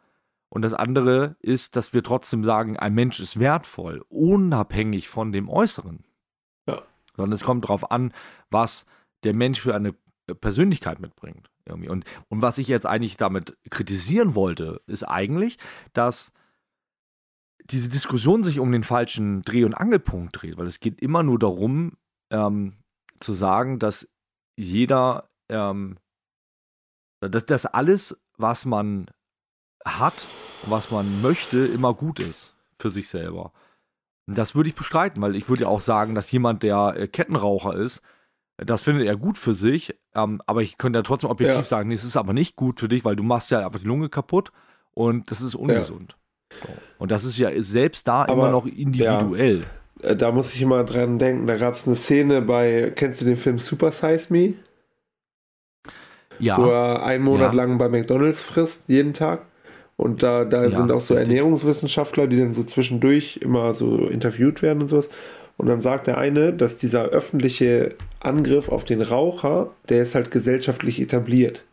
[0.49, 5.49] Und das andere ist, dass wir trotzdem sagen, ein Mensch ist wertvoll, unabhängig von dem
[5.49, 6.05] Äußeren.
[6.67, 6.81] Ja.
[7.15, 8.13] Sondern es kommt darauf an,
[8.49, 8.85] was
[9.23, 9.93] der Mensch für eine
[10.41, 11.49] Persönlichkeit mitbringt.
[11.67, 11.89] Irgendwie.
[11.89, 15.57] Und, und was ich jetzt eigentlich damit kritisieren wollte, ist eigentlich,
[15.93, 16.31] dass
[17.65, 21.37] diese Diskussion sich um den falschen Dreh- und Angelpunkt dreht, weil es geht immer nur
[21.37, 21.97] darum,
[22.31, 22.77] ähm,
[23.19, 24.07] zu sagen, dass
[24.57, 25.97] jeder, ähm,
[27.19, 29.09] dass, dass alles, was man
[29.85, 30.27] hat,
[30.65, 33.51] was man möchte, immer gut ist für sich selber.
[34.27, 37.75] Das würde ich bestreiten, weil ich würde ja auch sagen, dass jemand, der äh, Kettenraucher
[37.75, 38.01] ist,
[38.57, 41.63] das findet er gut für sich, ähm, aber ich könnte ja trotzdem objektiv Ja.
[41.63, 43.85] sagen, nee, es ist aber nicht gut für dich, weil du machst ja einfach die
[43.85, 44.51] Lunge kaputt
[44.93, 46.17] und das ist ungesund.
[46.61, 46.77] So.
[46.97, 49.65] Und das ist ja selbst da Aber, immer noch individuell.
[50.01, 53.25] Äh, Da muss ich immer dran denken, da gab es eine Szene bei, kennst du
[53.25, 54.53] den Film Super Size Me?
[56.39, 57.57] Ja, wo er einen Monat Ja.
[57.57, 59.45] lang bei McDonalds frisst, jeden Tag.
[59.95, 61.29] Und da, da Ja, sind auch so richtig.
[61.29, 65.09] Ernährungswissenschaftler, die dann so zwischendurch immer so interviewt werden und sowas.
[65.57, 70.29] Und dann sagt der eine, dass dieser öffentliche Angriff auf den Raucher, der ist halt
[70.31, 71.63] gesellschaftlich etabliert.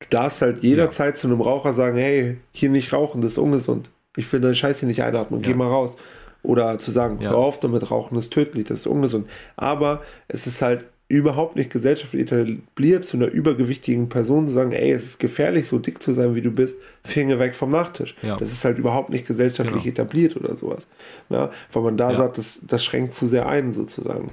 [0.00, 3.90] Du darfst halt jederzeit zu einem Raucher sagen, hey, hier nicht rauchen, das ist ungesund.
[4.16, 5.56] Ich will deinen Scheiß hier nicht einatmen, geh Ja.
[5.56, 5.96] mal raus.
[6.42, 7.30] Oder zu sagen, Ja.
[7.30, 9.28] hör auf damit rauchen, das ist tödlich, das ist ungesund.
[9.56, 14.92] Aber es ist halt überhaupt nicht gesellschaftlich etabliert, zu einer übergewichtigen Person zu sagen, ey,
[14.92, 18.14] es ist gefährlich, so dick zu sein, wie du bist, Finger weg vom Nachtisch.
[18.20, 18.36] Ja.
[18.36, 19.92] Das ist halt überhaupt nicht gesellschaftlich genau.
[19.92, 20.86] etabliert oder sowas.
[21.30, 22.16] Ja, weil man da ja.
[22.16, 24.30] sagt, das, das schränkt zu sehr ein, sozusagen.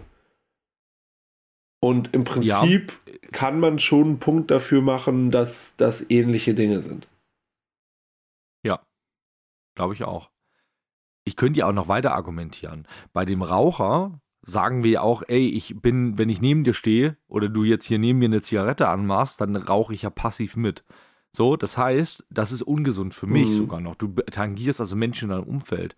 [1.82, 3.30] Und im Prinzip ja.
[3.32, 7.07] kann man schon einen Punkt dafür machen, dass das ähnliche Dinge sind.
[8.63, 8.82] Ja,
[9.76, 10.30] glaube ich auch.
[11.26, 12.88] Ich könnte ja auch noch weiter argumentieren.
[13.13, 17.17] Bei dem Raucher sagen wir ja auch, ey, ich bin, wenn ich neben dir stehe
[17.27, 20.83] oder du jetzt hier neben mir eine Zigarette anmachst, dann rauche ich ja passiv mit.
[21.31, 23.53] So, das heißt, das ist ungesund für mich mhm.
[23.53, 23.95] sogar noch.
[23.95, 25.95] Du tangierst also Menschen in deinem Umfeld.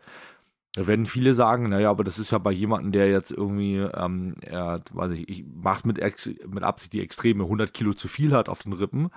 [0.74, 4.36] Da werden viele sagen, naja, aber das ist ja bei jemandem, der jetzt irgendwie, ähm,
[4.42, 6.00] er, weiß ich, ich mach's mit,
[6.48, 9.10] mit Absicht die Extreme, 100 Kilo zu viel hat auf den Rippen.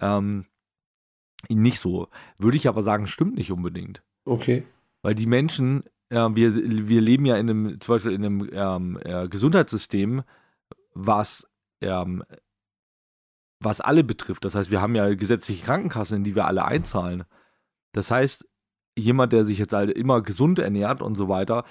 [0.00, 0.46] Ähm,
[1.48, 2.08] nicht so.
[2.38, 4.02] Würde ich aber sagen, stimmt nicht unbedingt.
[4.24, 4.64] Okay.
[5.02, 6.54] Weil die Menschen äh, wir,
[6.88, 10.22] wir leben ja in einem, zum Beispiel in einem ähm, äh, Gesundheitssystem,
[10.94, 11.48] was,
[11.80, 12.22] ähm,
[13.60, 14.44] was alle betrifft.
[14.44, 17.24] Das heißt, wir haben ja gesetzliche Krankenkassen, in die wir alle einzahlen.
[17.92, 18.46] Das heißt,
[18.98, 21.64] jemand, der sich jetzt halt immer gesund ernährt und so weiter,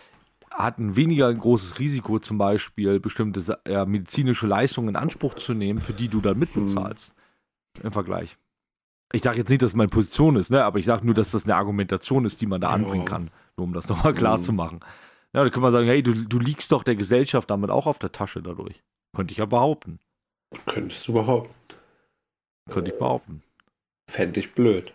[0.52, 5.82] hat ein weniger großes Risiko, zum Beispiel bestimmte äh, medizinische Leistungen in Anspruch zu nehmen,
[5.82, 7.14] für die du dann mitbezahlst.
[7.78, 7.86] Mhm.
[7.86, 8.38] Im Vergleich.
[9.12, 10.64] Ich sage jetzt nicht, dass es meine Position ist, ne?
[10.64, 13.30] aber ich sage nur, dass das eine Argumentation ist, die man da anbringen kann.
[13.58, 14.42] Nur um das nochmal klar mhm.
[14.42, 14.80] zu machen.
[15.34, 18.00] Ja, da kann man sagen, hey, du, du liegst doch der Gesellschaft damit auch auf
[18.00, 18.82] der Tasche dadurch.
[19.16, 20.00] Könnte ich ja behaupten.
[20.66, 21.54] Könntest du behaupten.
[22.70, 23.44] Könnte ich behaupten.
[24.10, 24.94] Fände ich blöd.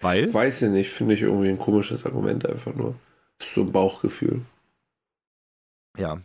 [0.00, 0.32] Weil?
[0.32, 2.94] Weiß ich nicht, finde ich irgendwie ein komisches Argument einfach nur.
[3.38, 4.42] Ist so ein Bauchgefühl.
[5.98, 6.20] Ja.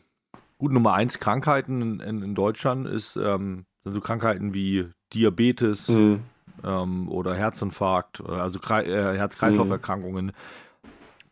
[0.57, 5.89] Gut, Nummer eins Krankheiten in, in, in Deutschland ist, ähm, sind so Krankheiten wie Diabetes,
[5.89, 6.23] mhm
[6.65, 10.31] ähm, oder Herzinfarkt, also äh, Herz-Kreislauf-Erkrankungen,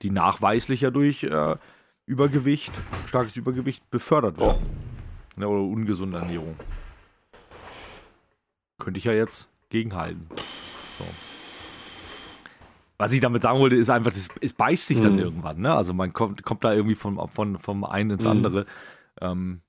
[0.02, 1.56] die nachweislich ja durch äh,
[2.06, 2.72] Übergewicht,
[3.08, 4.62] starkes Übergewicht befördert werden.
[5.38, 5.42] Oh.
[5.42, 6.56] Ja, oder ungesunde Ernährung.
[8.78, 10.28] Könnte ich ja jetzt gegenhalten.
[11.00, 11.06] So.
[13.00, 15.20] Was ich damit sagen wollte, ist einfach, das, es beißt sich dann mhm.
[15.20, 15.60] irgendwann.
[15.62, 15.74] Ne?
[15.74, 18.32] Also man kommt, kommt da irgendwie von, von, vom einen ins mhm.
[18.32, 18.66] andere.
[19.20, 19.62] Ähm,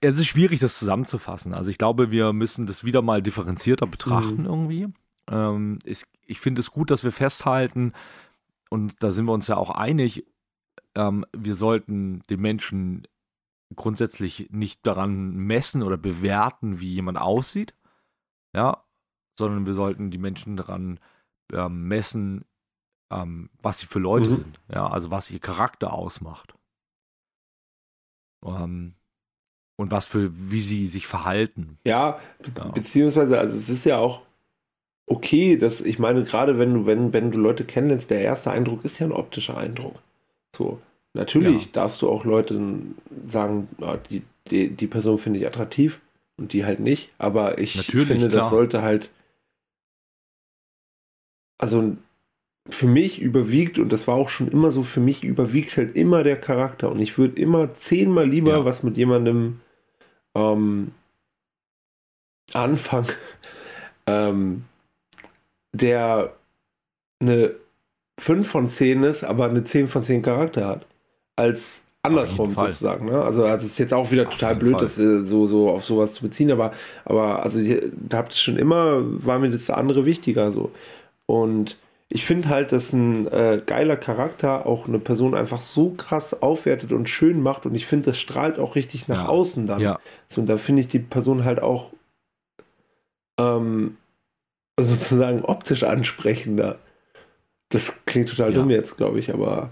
[0.00, 1.54] es ist schwierig, das zusammenzufassen.
[1.54, 4.46] Also ich glaube, wir müssen das wieder mal differenzierter betrachten mhm.
[4.46, 4.88] irgendwie.
[5.30, 7.92] Ähm, ich, ich finde es gut, dass wir festhalten,
[8.70, 10.26] und da sind wir uns ja auch einig,
[10.94, 13.06] ähm, wir sollten den Menschen
[13.74, 17.74] grundsätzlich nicht daran messen oder bewerten, wie jemand aussieht,
[18.54, 18.84] ja,
[19.38, 20.98] sondern wir sollten die Menschen daran
[21.52, 22.44] ähm, messen,
[23.10, 24.34] ähm, was sie für Leute mhm.
[24.34, 26.54] sind, ja, also was ihr Charakter ausmacht.
[28.44, 28.94] Ähm,
[29.78, 31.78] und was für, wie sie sich verhalten.
[31.84, 32.18] Ja,
[32.56, 34.22] ja, beziehungsweise, also es ist ja auch
[35.06, 38.84] okay, dass ich meine, gerade wenn du, wenn, wenn du Leute kennenlernst, der erste Eindruck
[38.84, 39.94] ist ja ein optischer Eindruck.
[40.54, 40.80] So,
[41.14, 41.70] natürlich ja.
[41.72, 42.60] darfst du auch Leute
[43.24, 46.00] sagen, ja, die, die, die Person finde ich attraktiv
[46.36, 48.42] und die halt nicht, aber ich natürlich, finde, klar.
[48.42, 49.10] das sollte halt,
[51.56, 51.96] also
[52.68, 56.22] für mich überwiegt, und das war auch schon immer so, für mich überwiegt halt immer
[56.22, 56.90] der Charakter.
[56.90, 58.64] Und ich würde immer zehnmal lieber ja.
[58.66, 59.60] was mit jemandem
[60.38, 60.92] ähm,
[62.52, 63.06] Anfang,
[64.06, 64.64] ähm,
[65.72, 66.32] der
[67.20, 67.54] eine
[68.18, 70.86] 5 von 10 ist, aber eine 10 von 10 Charakter hat,
[71.36, 73.06] als andersrum sozusagen.
[73.06, 73.22] Ne?
[73.22, 74.82] Also, also es ist jetzt auch wieder auf total blöd, Fall.
[74.82, 76.72] das äh, so, so auf sowas zu beziehen, aber,
[77.04, 77.60] aber also
[77.92, 80.72] da habt ihr schon immer, war mir das andere wichtiger so.
[81.26, 81.76] Und
[82.10, 86.92] ich finde halt, dass ein äh, geiler Charakter auch eine Person einfach so krass aufwertet
[86.92, 89.28] und schön macht und ich finde, das strahlt auch richtig nach ja.
[89.28, 89.80] außen dann.
[89.80, 90.00] Ja.
[90.28, 91.92] So, und da finde ich die Person halt auch
[93.38, 93.98] ähm,
[94.78, 96.78] sozusagen optisch ansprechender.
[97.68, 98.54] Das klingt total ja.
[98.54, 99.70] dumm jetzt, glaube ich, aber.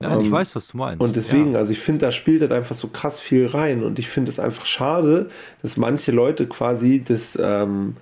[0.00, 1.02] Ja, ähm, ich weiß, was du meinst.
[1.02, 4.08] Und deswegen, also ich finde, da spielt halt einfach so krass viel rein und ich
[4.08, 5.30] finde es einfach schade,
[5.62, 7.36] dass manche Leute quasi das.
[7.40, 7.96] Ähm,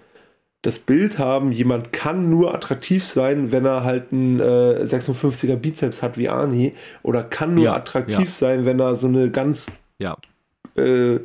[0.63, 6.03] das Bild haben, jemand kann nur attraktiv sein, wenn er halt einen äh, 56er Bizeps
[6.03, 8.27] hat wie Arnie oder kann nur ja, attraktiv ja.
[8.27, 10.19] sein, wenn er so eine ganz ja.
[10.77, 11.21] äh,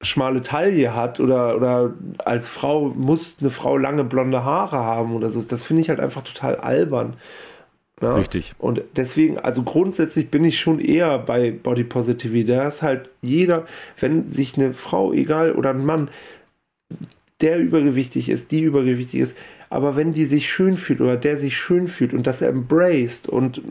[0.00, 5.30] schmale Taille hat oder, oder als Frau muss eine Frau lange blonde Haare haben oder
[5.30, 5.40] so.
[5.40, 7.14] Das finde ich halt einfach total albern.
[8.00, 8.16] Ja?
[8.16, 8.54] Richtig.
[8.58, 12.44] Und deswegen, also grundsätzlich bin ich schon eher bei Body Positivity.
[12.44, 13.64] Da ist halt jeder,
[14.00, 16.10] wenn sich eine Frau, egal, oder ein Mann
[17.42, 19.36] der übergewichtig ist, die übergewichtig ist,
[19.68, 23.62] aber wenn die sich schön fühlt oder der sich schön fühlt und das embraced und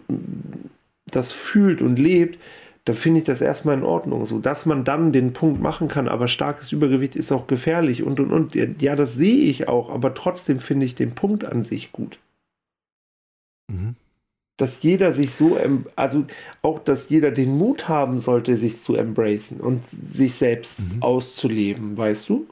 [1.06, 2.38] das fühlt und lebt,
[2.86, 4.26] dann finde ich das erstmal in Ordnung.
[4.26, 8.20] So, dass man dann den Punkt machen kann, aber starkes Übergewicht ist auch gefährlich und
[8.20, 8.82] und und.
[8.82, 12.18] Ja, das sehe ich auch, aber trotzdem finde ich den Punkt an sich gut.
[13.72, 13.96] Mhm.
[14.58, 15.58] dass jeder sich so,
[15.96, 16.26] also
[16.62, 21.04] auch, dass jeder den Mut haben sollte, sich zu embracen und sich selbst mhm.
[21.04, 22.48] auszuleben, weißt du?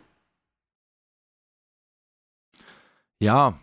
[3.19, 3.57] Ja.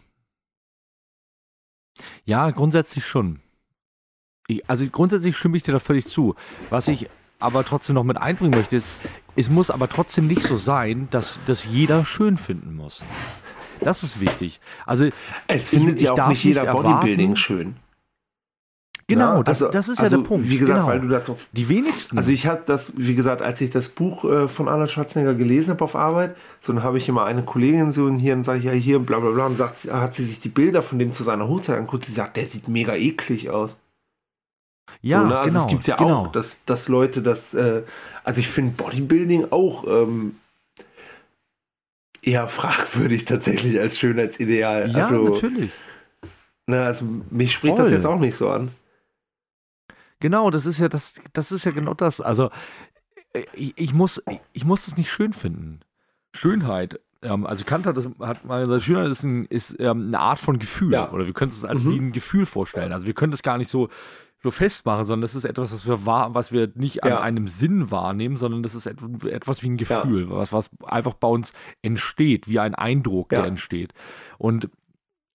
[2.24, 3.40] Ja, grundsätzlich schon.
[4.48, 6.34] Ich, also grundsätzlich stimme ich dir da völlig zu.
[6.70, 8.94] Was ich aber trotzdem noch mit einbringen möchte, ist,
[9.34, 13.04] es muss aber trotzdem nicht so sein, dass das jeder schön finden muss.
[13.80, 14.61] Das ist wichtig.
[14.86, 15.11] Also
[15.46, 17.76] es findet ja auch nicht jeder Bodybuilding schön.
[19.09, 20.48] Genau, das, also, das ist also, ja der Punkt.
[20.48, 20.88] Wie gesagt, genau.
[20.88, 22.18] weil du das auf, Die wenigsten.
[22.18, 25.70] Also ich hatte das, wie gesagt, als ich das Buch äh, von Arnold Schwarzenegger gelesen
[25.70, 28.59] habe auf Arbeit, so dann habe ich immer eine Kollegin so und hier und sage
[28.59, 31.12] ich ja hier bla bla bla und sagt, hat sie sich die Bilder von dem
[31.12, 32.04] zu seiner Hochzeit angeguckt.
[32.04, 33.76] Sie sagt, der sieht mega eklig aus.
[35.02, 35.38] Ja, so, ne?
[35.38, 36.22] also genau, es gibt ja genau.
[36.22, 37.82] auch, dass, dass Leute das, äh,
[38.24, 40.34] also ich finde Bodybuilding auch ähm,
[42.22, 44.90] eher fragwürdig tatsächlich als Schönheitsideal.
[44.90, 45.70] Ja, also, natürlich.
[46.66, 47.84] Ne, also mich spricht Voll.
[47.84, 48.72] das jetzt auch nicht so an.
[50.26, 52.20] Genau, das ist ja das, das ist ja genau das.
[52.20, 52.50] Also
[53.32, 54.20] äh, ich, ich muss,
[54.52, 55.78] ich muss das nicht schön finden.
[56.34, 60.18] Schönheit, ähm, also Kant hat, das, hat mal gesagt, Schönheit ist, ein, ist ähm, eine
[60.18, 60.94] Art von Gefühl.
[60.94, 61.12] Ja.
[61.12, 61.92] Oder wir können es als mhm.
[61.92, 62.92] wie ein Gefühl vorstellen.
[62.92, 63.88] Also wir können das gar nicht so,
[64.42, 67.92] so festmachen, sondern das ist etwas, was wir, wahr, was wir nicht an einem Sinn
[67.92, 70.30] wahrnehmen, sondern das ist etwas wie ein Gefühl, ja.
[70.30, 71.52] was, was einfach bei uns
[71.82, 73.94] entsteht, wie ein Eindruck, der entsteht.
[74.38, 74.70] Und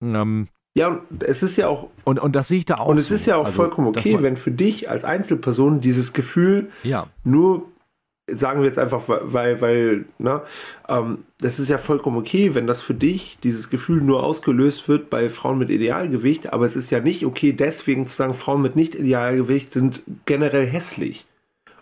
[0.02, 1.90] ähm, ja, und es ist ja auch.
[2.06, 2.88] Und, und das sehe ich da auch.
[2.88, 3.16] Und es so.
[3.16, 7.08] ist ja auch also, vollkommen okay, wenn für dich als Einzelperson dieses Gefühl ja.
[7.26, 7.66] nur,
[8.30, 10.42] sagen wir jetzt einfach, weil, weil, ne,
[10.88, 15.10] ähm, das ist ja vollkommen okay, wenn das für dich, dieses Gefühl nur ausgelöst wird
[15.10, 18.78] bei Frauen mit Idealgewicht, aber es ist ja nicht okay, deswegen zu sagen, Frauen mit
[18.78, 21.26] Nicht-Idealgewicht sind generell hässlich.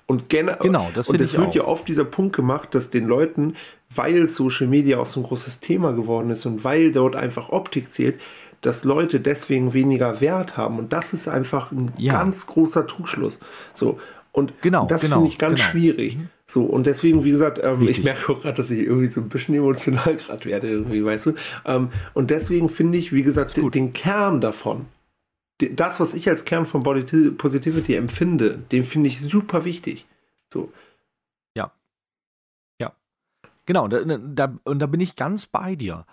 [0.07, 1.55] Und, gener genau, das und es wird auch.
[1.55, 3.53] ja oft dieser Punkt gemacht, dass den Leuten,
[3.93, 7.91] weil Social Media auch so ein großes Thema geworden ist und weil dort einfach Optik
[7.91, 8.19] zählt,
[8.61, 10.79] dass Leute deswegen weniger Wert haben.
[10.79, 12.13] Und das ist einfach ein ja.
[12.13, 13.39] ganz großer Trugschluss.
[13.73, 13.99] So.
[14.31, 15.69] Und genau, das genau, finde ich ganz genau.
[15.69, 16.17] schwierig.
[16.45, 19.29] So, und deswegen, wie gesagt, ähm, ich merke auch gerade, dass ich irgendwie so ein
[19.29, 21.33] bisschen emotional gerade werde, irgendwie, weißt du.
[21.65, 24.87] Ähm, und deswegen finde ich, wie gesagt, den, den Kern davon,
[25.59, 30.05] das, was ich als Kern von Body Positivity empfinde, den finde ich super wichtig.
[30.51, 30.71] So.
[31.55, 31.71] Ja.
[32.79, 32.93] Ja.
[33.65, 36.05] Genau, da, da, und da bin ich ganz bei dir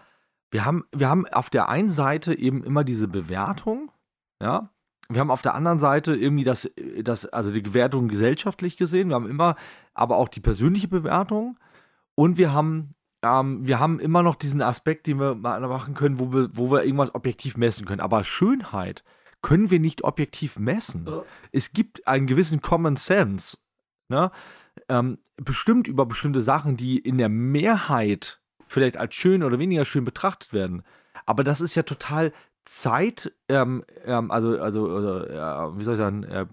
[0.50, 3.90] wir haben, wir haben auf der einen Seite eben immer diese Bewertung,
[4.42, 4.70] ja.
[5.08, 6.68] Wir haben auf der anderen Seite irgendwie das,
[7.00, 9.08] das, also die Bewertung gesellschaftlich gesehen.
[9.08, 9.54] Wir haben immer
[9.94, 11.58] aber auch die persönliche Bewertung.
[12.16, 16.32] Und wir haben, ähm, wir haben immer noch diesen Aspekt, den wir machen können, wo
[16.32, 18.00] wir, wo wir irgendwas objektiv messen können.
[18.00, 19.04] Aber Schönheit
[19.42, 21.08] können wir nicht objektiv messen.
[21.52, 23.58] Es gibt einen gewissen Common Sense.
[24.08, 24.32] Ne?
[24.88, 30.04] Ähm, bestimmt über bestimmte Sachen, die in der Mehrheit vielleicht als schön oder weniger schön
[30.04, 30.82] betrachtet werden.
[31.24, 32.32] Aber das ist ja total
[32.64, 36.46] Zeit, ähm, ähm, also, also, also wie soll ich sagen, äh,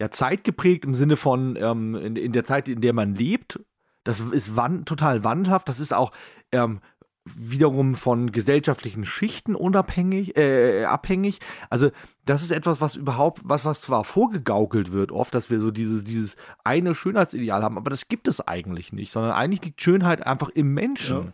[0.00, 3.60] ja, zeitgeprägt im Sinne von ähm, in, in, der Zeit, in der man lebt.
[4.04, 5.68] Das ist wan total wandelhaft.
[5.68, 6.12] Das ist auch
[6.50, 6.80] ähm,
[7.24, 11.38] wiederum von gesellschaftlichen Schichten unabhängig, äh, abhängig.
[11.70, 11.90] Also
[12.24, 16.04] das ist etwas, was überhaupt, was, was zwar vorgegaukelt wird oft, dass wir so dieses,
[16.04, 20.48] dieses eine Schönheitsideal haben, aber das gibt es eigentlich nicht, sondern eigentlich liegt Schönheit einfach
[20.50, 21.26] im Menschen.
[21.26, 21.32] Ja.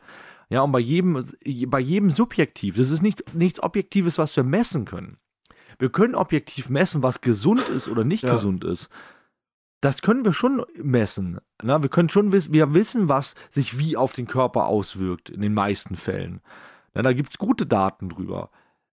[0.51, 1.23] Ja, und bei jedem,
[1.67, 2.79] bei jedem subjektiv.
[2.79, 5.19] Das ist nicht, nichts Objektives, was wir messen können.
[5.79, 8.31] Wir können objektiv messen, was gesund ist oder nicht ja.
[8.31, 8.89] gesund ist
[9.81, 11.39] das können wir schon messen.
[11.63, 11.83] Ne?
[11.83, 15.55] Wir können schon wissen, wir wissen, was sich wie auf den Körper auswirkt, in den
[15.55, 16.41] meisten Fällen.
[16.95, 18.51] Na, da gibt es gute Daten drüber.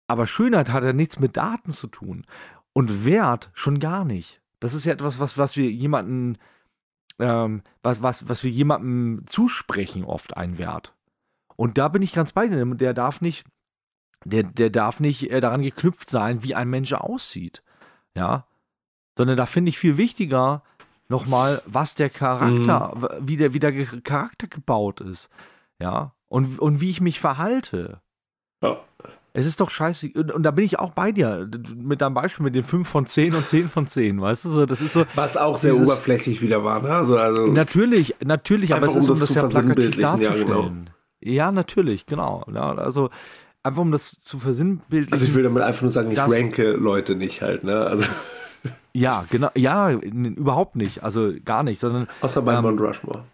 [0.08, 2.26] Aber Schönheit hat ja nichts mit Daten zu tun.
[2.74, 4.42] Und Wert schon gar nicht.
[4.60, 6.38] Das ist ja etwas, was, was wir jemanden,
[7.20, 10.94] ähm, was, was, was wir jemandem zusprechen, oft ein Wert.
[11.56, 12.64] Und da bin ich ganz bei dir.
[12.66, 13.46] Der darf nicht,
[14.24, 17.64] der, der darf nicht äh, daran geknüpft sein, wie ein Mensch aussieht.
[18.16, 18.48] Ja.
[19.18, 20.64] Sondern da finde ich viel wichtiger,
[21.08, 23.28] nochmal, was der Charakter, mhm.
[23.28, 25.30] wie, der, wie der Charakter gebaut ist.
[25.80, 26.14] Ja.
[26.28, 28.02] Und, und wie ich mich verhalte.
[28.62, 28.82] Ja.
[29.38, 30.12] Es ist doch scheiße.
[30.16, 31.50] Und, und, da bin ich auch bei dir.
[31.76, 34.22] Mit deinem Beispiel mit den 5 von 10 und 10 von 10.
[34.22, 35.06] Weißt du, so, das ist so.
[35.16, 36.90] Was auch sehr dieses, oberflächlich wieder war, ne?
[36.90, 40.40] Also, also natürlich, natürlich, aber es ist, um das, das ja plakativ darzustellen.
[40.40, 40.72] Ja, genau.
[41.20, 42.46] ja, natürlich, genau.
[42.54, 43.10] Ja, also,
[43.62, 45.14] einfach um das zu versinnbildlichen.
[45.14, 47.82] Also, ich will damit einfach nur sagen, ich ranke Leute nicht halt, ne?
[47.82, 48.08] Also.
[48.96, 49.50] Ja, genau.
[49.56, 51.04] Ja, überhaupt nicht.
[51.04, 52.08] Also gar nicht, sondern.
[52.22, 53.26] Außer bei ähm, Mount Rushmore.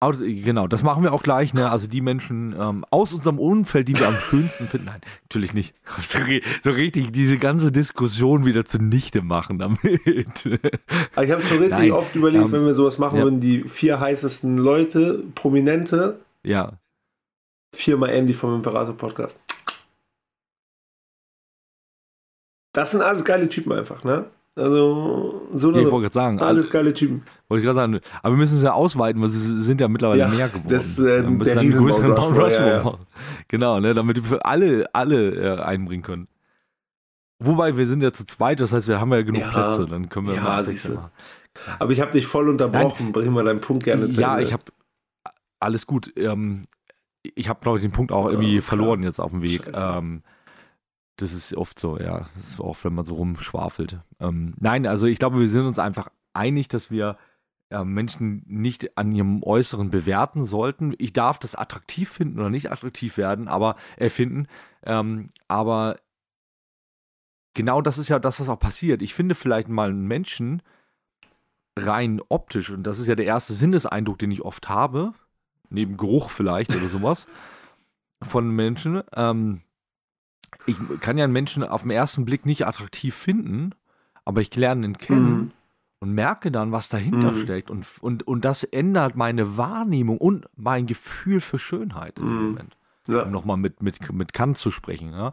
[0.00, 1.52] Genau, das machen wir auch gleich.
[1.52, 1.68] Ne?
[1.68, 4.86] Also die Menschen ähm, aus unserem Umfeld, die wir am schönsten finden.
[4.86, 5.74] Nein, natürlich nicht.
[6.00, 6.18] So,
[6.62, 9.80] so, richtig diese ganze Diskussion wieder zunichte machen damit.
[10.06, 13.24] ich habe schon richtig Nein, oft überlegt, ähm, wenn wir sowas machen ja.
[13.24, 16.20] würden, die vier heißesten Leute, Prominente.
[16.44, 16.74] Ja.
[17.74, 19.40] Viermal Andy vom Imperator Podcast.
[22.72, 24.26] Das sind alles geile Typen einfach, ne?
[24.58, 27.22] Also, so ja, ich wollte gerade sagen, alles geile Typen.
[27.48, 30.20] Wollte ich gerade sagen, aber wir müssen es ja ausweiten, weil sie sind ja mittlerweile
[30.20, 30.68] ja, mehr geworden.
[30.70, 33.06] Das, äh, der einen größeren Mount Rushmore, ja, machen.
[33.48, 36.26] Genau, ne, damit wir für alle, alle äh, einbringen können.
[37.38, 39.42] Wobei, wir sind ja zu zweit, das heißt, wir haben ja genug.
[39.42, 41.10] Plätze, dann können wir Ja, mal machen.
[41.78, 43.12] Aber ich habe dich voll unterbrochen.
[43.12, 44.44] Bring mal deinen Punkt gerne zu Ja, Ende.
[44.44, 44.64] ich habe
[45.60, 46.12] alles gut.
[46.16, 46.62] Ähm,
[47.34, 49.62] ich habe, glaube ich, den Punkt auch irgendwie verloren jetzt auf dem Weg.
[49.74, 50.22] Ähm,
[51.16, 52.28] das ist oft so, ja.
[52.34, 54.00] Das ist auch, wenn man so rumschwafelt.
[54.20, 57.16] Ähm, nein, also ich glaube, wir sind uns einfach einig, dass wir
[57.70, 60.94] äh, Menschen nicht an ihrem Äußeren bewerten sollten.
[60.98, 64.46] Ich darf das attraktiv finden oder nicht attraktiv werden, aber äh, finden.
[64.84, 65.98] Ähm, aber
[67.54, 69.02] genau das ist ja das, was auch passiert.
[69.02, 70.62] Ich finde vielleicht mal einen Menschen
[71.76, 75.12] rein optisch, und das ist ja der erste Sinneseindruck, den ich oft habe,
[75.68, 77.26] neben Geruch vielleicht oder sowas,
[78.22, 79.02] von Menschen.
[79.14, 79.62] Ähm,
[80.66, 83.74] ich kann ja einen Menschen auf den ersten Blick nicht attraktiv finden,
[84.24, 85.52] aber ich lerne ihn kennen Mhm.
[86.00, 87.36] und merke dann, was dahinter Mhm.
[87.36, 87.70] steckt.
[87.70, 92.46] Und, und, und das ändert meine Wahrnehmung und mein Gefühl für Schönheit in dem Mhm.
[92.50, 92.76] Moment
[93.08, 93.22] Ja.
[93.22, 95.12] um nochmal mit, mit, mit Kant zu sprechen.
[95.12, 95.32] Ja?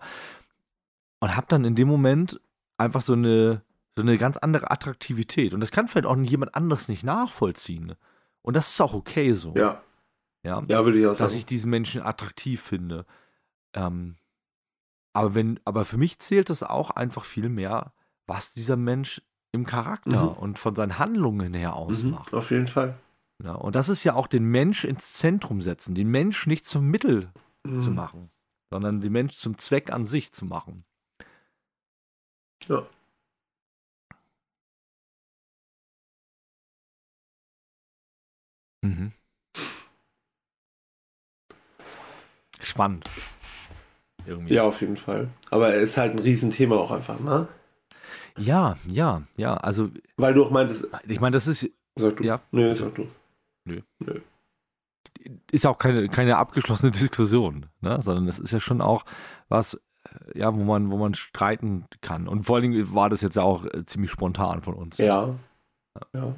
[1.19, 2.39] Und habe dann in dem Moment
[2.77, 3.61] einfach so eine,
[3.95, 5.53] so eine ganz andere Attraktivität.
[5.53, 7.95] Und das kann vielleicht auch jemand anderes nicht nachvollziehen.
[8.41, 9.53] Und das ist auch okay so.
[9.55, 9.81] ja,
[10.43, 10.61] Ja?
[10.67, 11.35] ja, würde ich auch Dass sagen.
[11.37, 13.05] ich diesen Menschen attraktiv finde.
[13.73, 14.15] Ähm,
[15.13, 17.93] aber, wenn, aber für mich zählt das auch einfach viel mehr,
[18.27, 20.37] was dieser Mensch im Charakter Mhm.
[20.37, 22.33] und von seinen Handlungen her mhm, ausmacht.
[22.33, 22.97] auf jeden Fall.
[23.43, 26.85] Ja, und das ist ja auch den Mensch ins Zentrum setzen, den Mensch nicht zum
[26.87, 27.31] Mittel
[27.65, 27.81] Mhm.
[27.81, 28.29] zu machen,
[28.71, 30.85] sondern den Mensch zum Zweck an sich zu machen.
[32.67, 32.85] Ja.
[38.83, 39.11] Mhm.
[42.61, 43.09] Spannend.
[44.25, 44.53] Irgendwie.
[44.53, 45.27] Ja, auf jeden Fall.
[45.49, 47.47] Aber es ist halt ein Riesenthema auch einfach, ne?
[48.37, 49.55] ja, ja, ja.
[49.57, 52.23] Also, Weil du auch meintest, ich meine, das ist, sag du.
[52.23, 52.41] Ja.
[52.51, 53.07] Nö, sag du.
[55.51, 58.01] ist auch keine, keine abgeschlossene Diskussion, ne?
[58.01, 59.05] sondern es ist ja schon auch
[59.49, 62.27] was, äh, ja, wo man, wo man streiten kann.
[62.27, 64.97] Und vor allen Dingen war das jetzt ja auch äh, ziemlich spontan von uns.
[64.97, 65.35] Ja.
[66.13, 66.35] Ja.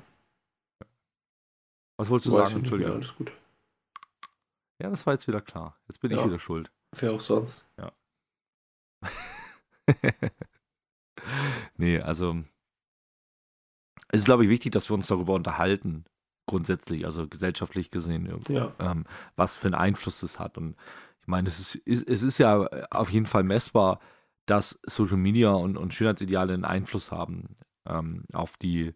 [1.97, 2.51] Was wolltest du Weiß sagen?
[2.51, 2.93] ich Entschuldigung.
[2.95, 3.31] alles gut.
[4.81, 5.77] Ja, das war jetzt wieder klar.
[5.87, 6.25] Jetzt bin ich Ja.
[6.25, 6.69] wieder schuld.
[6.99, 7.64] Wer auch sonst.
[11.77, 12.43] nee, also
[14.09, 16.05] es ist, glaube ich, wichtig, dass wir uns darüber unterhalten,
[16.47, 18.73] grundsätzlich, also gesellschaftlich gesehen, irgendwie, Ja.
[18.79, 19.05] ähm,
[19.35, 20.57] was für einen Einfluss das hat.
[20.57, 20.75] Und
[21.21, 23.99] ich meine, es ist, ist, es ist ja auf jeden Fall messbar,
[24.45, 27.57] dass Social Media und, und Schönheitsideale einen Einfluss haben
[27.87, 28.93] ähm, auf die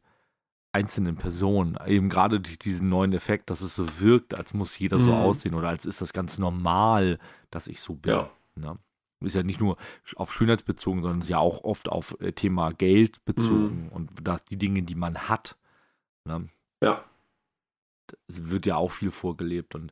[0.71, 1.75] einzelnen Personen.
[1.87, 5.17] Eben gerade durch diesen neuen Effekt, dass es so wirkt, als muss jeder so Mhm.
[5.17, 7.17] aussehen oder als ist das ganz normal,
[7.49, 8.11] dass ich so bin.
[8.13, 8.29] Ja.
[8.55, 8.77] Ne?
[9.21, 9.77] Ist ja nicht nur
[10.15, 14.45] auf Schönheit bezogen, sondern ist ja auch oft auf äh, Thema Geld bezogen und das,
[14.45, 15.57] die Dinge, die man hat.
[16.25, 16.47] Ne?
[16.81, 17.03] Ja.
[18.27, 19.91] Es wird ja auch viel vorgelebt und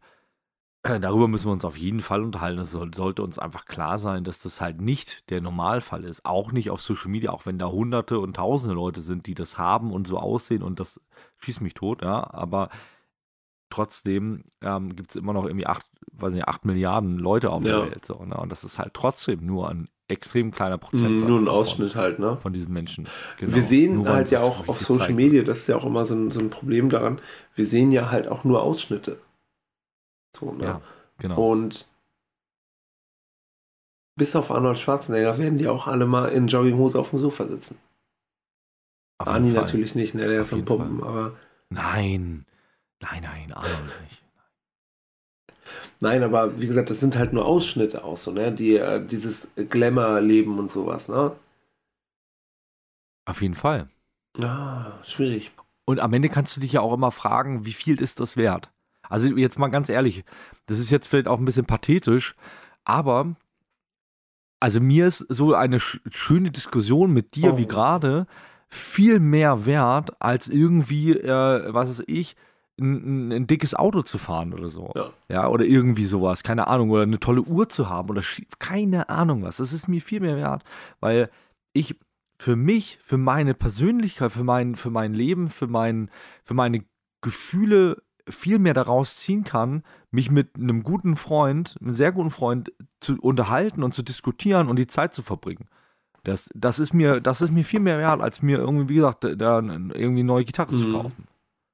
[1.02, 2.60] darüber müssen wir uns auf jeden Fall unterhalten.
[2.60, 6.26] Es soll, sollte uns einfach klar sein, dass das halt nicht der Normalfall ist.
[6.26, 9.58] Auch nicht auf Social Media, auch wenn da hunderte und tausende Leute sind, die das
[9.58, 11.02] haben und so aussehen und das
[11.40, 12.32] schießt mich tot, ja.
[12.34, 12.70] Aber
[13.70, 15.86] trotzdem ähm, gibt es immer noch irgendwie acht,
[16.22, 17.82] weiß nicht, acht Milliarden Leute auf Ja.
[17.82, 18.06] der Welt.
[18.06, 18.36] So, ne?
[18.38, 21.22] Und das ist halt trotzdem nur ein extrem kleiner Prozentsatz.
[21.24, 22.38] Mhm, Nur ein Ausschnitt halt, ne?
[22.38, 23.08] Von diesen Menschen.
[23.40, 23.56] Genau.
[23.56, 26.16] Wir sehen Nur halt ja auch auf Social Media, das ist ja auch immer so
[26.16, 27.20] ein, so ein Problem daran,
[27.56, 29.20] wir sehen ja halt auch nur Ausschnitte.
[30.36, 30.64] So, ne?
[30.64, 30.82] Ja,
[31.20, 31.52] Genau.
[31.52, 31.88] Und
[34.16, 37.78] bis auf Arnold Schwarzenegger werden die auch alle mal in Jogginghose auf dem Sofa sitzen.
[39.20, 39.62] Auf Arnie Fall.
[39.62, 40.28] natürlich nicht, ne?
[40.28, 41.34] Der Auf ist am Pumpen, aber
[41.70, 42.46] Nein.
[43.02, 44.24] Nein, nein, Arnold nicht.
[46.00, 48.52] Nein, aber wie gesagt, das sind halt nur Ausschnitte aus, so, ne?
[48.52, 51.32] Die, äh, dieses Glamour-Leben und sowas, ne?
[53.26, 53.90] Auf jeden Fall.
[54.42, 55.52] Ah, schwierig.
[55.86, 58.72] Und am Ende kannst du dich ja auch immer fragen, wie viel ist das wert?
[59.10, 60.24] Also jetzt mal ganz ehrlich,
[60.66, 62.36] das ist jetzt vielleicht auch ein bisschen pathetisch,
[62.84, 63.36] aber
[64.60, 67.58] also mir ist so eine sch schöne Diskussion mit dir Oh.
[67.58, 68.28] wie gerade
[68.70, 72.36] viel mehr wert, als irgendwie, äh, was weiß ich,
[72.80, 74.92] ein, ein, dickes Auto zu fahren oder so.
[74.96, 75.10] Ja.
[75.30, 78.22] ja, oder irgendwie sowas, keine Ahnung, oder eine tolle Uhr zu haben oder
[78.60, 79.58] keine Ahnung was.
[79.58, 80.64] Das ist mir viel mehr wert,
[81.00, 81.30] weil
[81.74, 81.96] ich
[82.40, 86.12] für mich, für meine Persönlichkeit, für mein, für mein Leben, für, mein,
[86.44, 86.84] für meine
[87.22, 92.72] Gefühle viel mehr daraus ziehen kann, mich mit einem guten Freund, einem sehr guten Freund
[93.00, 95.68] zu unterhalten und zu diskutieren und die Zeit zu verbringen.
[96.24, 99.24] Das, das, ist, mir, das ist mir viel mehr wert, als mir irgendwie, wie gesagt,
[99.24, 100.92] da irgendwie eine neue Gitarre zu Mhm.
[100.94, 101.28] kaufen.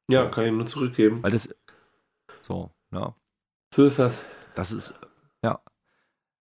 [0.09, 1.23] Ja, kann ich nur zurückgeben.
[1.23, 1.49] Weil das,
[2.41, 3.15] so, ja,
[3.73, 4.21] So ist das.
[4.55, 4.93] das ist,
[5.43, 5.61] ja.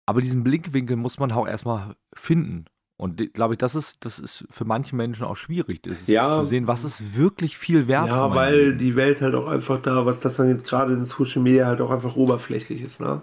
[0.06, 2.66] Aber diesen Blickwinkel muss man auch erstmal finden.
[2.96, 6.30] Und glaube ich, das ist, das ist für manche Menschen auch schwierig, das Ja.
[6.30, 8.06] zu sehen, was ist wirklich viel wert.
[8.08, 8.78] Ja, weil Leben.
[8.78, 11.90] die Welt halt auch einfach da, was das angeht, gerade in Social Media halt auch
[11.90, 13.22] einfach oberflächlich ist, ne?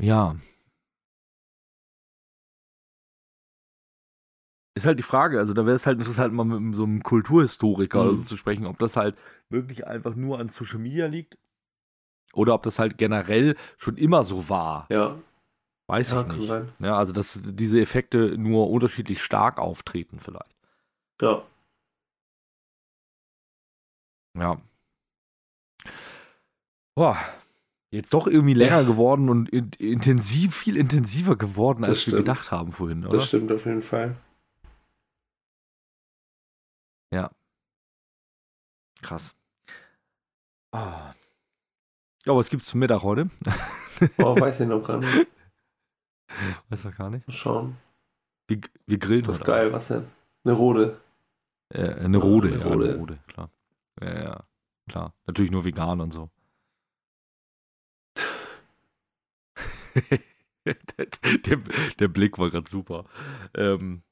[0.00, 0.36] Ja.
[4.78, 8.00] Ist halt die Frage, also da wäre es halt interessant, mal mit so einem Kulturhistoriker
[8.02, 8.26] oder so Mhm.
[8.26, 9.16] zu sprechen, ob das halt
[9.50, 11.36] wirklich einfach nur an Social Media liegt
[12.32, 14.86] oder ob das halt generell schon immer so war.
[14.90, 15.18] Ja,
[15.88, 16.46] Weiß ja ich nicht.
[16.46, 16.68] sein.
[16.78, 20.54] Ja, also dass diese Effekte nur unterschiedlich stark auftreten vielleicht.
[21.20, 21.42] Ja.
[24.34, 24.60] Ja.
[26.94, 27.16] Boah.
[27.90, 28.86] Jetzt doch irgendwie länger Ja.
[28.86, 32.18] geworden und in, intensiv, viel intensiver geworden, Das als wir stimmt.
[32.18, 33.16] gedacht haben vorhin, oder?
[33.16, 34.14] Das stimmt auf jeden Fall.
[39.02, 39.34] Krass.
[40.72, 41.14] Ah.
[42.26, 43.30] Ja, was gibt's zum Mittag heute?
[44.18, 45.26] Oh, weiß ich noch gar nicht.
[46.68, 47.26] Weiß doch gar nicht.
[47.26, 47.76] Mal schauen.
[48.46, 49.50] Wir, wir grillen Das ist heute.
[49.50, 50.06] geil, was denn?
[50.44, 51.00] Eine Rode.
[51.70, 52.88] Äh, eine Rode, Eine ja, Rode.
[52.90, 53.50] eine Rode, klar.
[54.00, 54.44] Ja, ja,
[54.88, 55.14] klar.
[55.26, 56.30] Natürlich nur vegan und so.
[60.64, 60.76] der,
[61.44, 61.56] der,
[61.98, 63.04] der Blick war gerade super.
[63.56, 64.04] Ähm,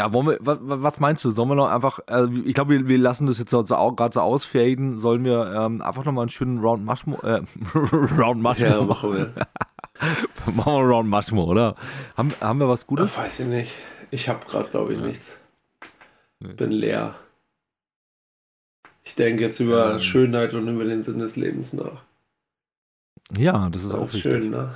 [0.00, 1.30] ja, wollen wir, was, was meinst du?
[1.30, 4.20] Sollen wir noch einfach, also ich glaube, wir, wir lassen das jetzt so, gerade so
[4.20, 4.96] ausfaden.
[4.96, 7.42] Sollen wir ähm, einfach nochmal einen schönen Round Mushmo, äh,
[8.18, 9.34] Round Mushmo Ja, machen wir.
[10.54, 11.74] machen wir Round Mushmo, oder?
[12.16, 13.14] Haben, haben wir was Gutes?
[13.14, 13.72] Das weiß ich nicht.
[14.10, 15.06] Ich habe gerade, glaube ich, Ja.
[15.06, 15.36] nichts.
[16.40, 16.54] Nee.
[16.54, 17.14] Bin leer.
[19.04, 19.98] Ich denke jetzt über Ähm.
[19.98, 22.02] Schönheit und über den Sinn des Lebens nach.
[23.36, 24.32] Ja, das ist Das auch ist wichtig.
[24.32, 24.74] schön, ne?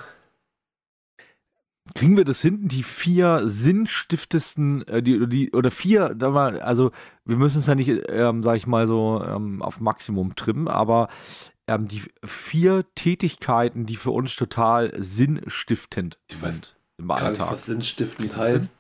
[1.95, 6.93] Kriegen wir das hinten, die vier sinnstiftesten, äh, die, die, oder vier, da mal, also
[7.27, 11.09] wir müssen es ja nicht, ähm, sag ich mal so, ähm, auf Maximum trimmen, aber
[11.67, 17.51] ähm, die vier Tätigkeiten, die für uns total sinnstiftend Ich weiß sind im Alltag.
[17.53, 18.71] was sinnstiftend heißt.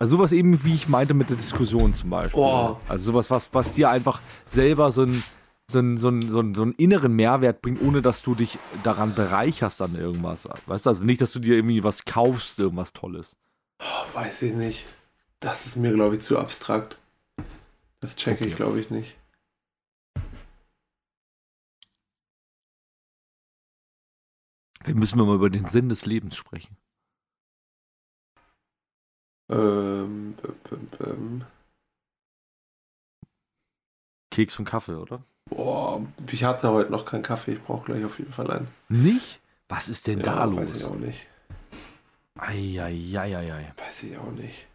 [0.00, 2.40] Also sowas eben, wie ich meinte mit der Diskussion zum Beispiel.
[2.40, 2.76] Oh.
[2.88, 5.22] Also sowas, was, was dir einfach selber so ein
[5.70, 8.58] so einen, so, einen, so, einen, so einen inneren Mehrwert bringt, ohne dass du dich
[8.84, 10.48] daran bereicherst an irgendwas.
[10.66, 13.36] Weißt du, also nicht, dass du dir irgendwie was kaufst, irgendwas Tolles.
[13.80, 14.86] Oh, weiß ich nicht.
[15.40, 16.98] Das ist mir, glaube ich, zu abstrakt.
[18.00, 18.62] Das checke ich, Okay.
[18.62, 19.16] glaube ich, nicht.
[24.84, 26.76] Dann müssen wir mal über den Sinn des Lebens sprechen.
[29.50, 31.44] Ähm, bäm, bäm, bäm.
[34.30, 35.24] Keks und Kaffee, oder?
[35.50, 37.52] Boah, ich hatte heute noch keinen Kaffee.
[37.52, 38.68] Ich brauche gleich auf jeden Fall einen.
[38.88, 39.40] Nicht?
[39.68, 40.90] Was ist denn da Ja, Weiß ich los?
[40.92, 41.26] auch nicht.
[42.38, 43.72] Eieieiei.
[43.76, 44.66] Weiß ich auch nicht.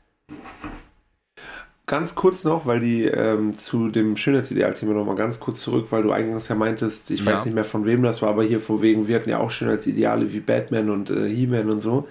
[1.86, 6.12] Ganz kurz noch, weil die ähm, zu dem Schönheitsideal-Thema nochmal ganz kurz zurück, weil du
[6.12, 7.34] eingangs ja meintest, ich Ja.
[7.34, 9.52] weiß nicht mehr von wem das war, aber hier von wegen, wir hatten ja auch
[9.52, 12.08] Schönheitsideale wie Batman und äh, He-Man und so.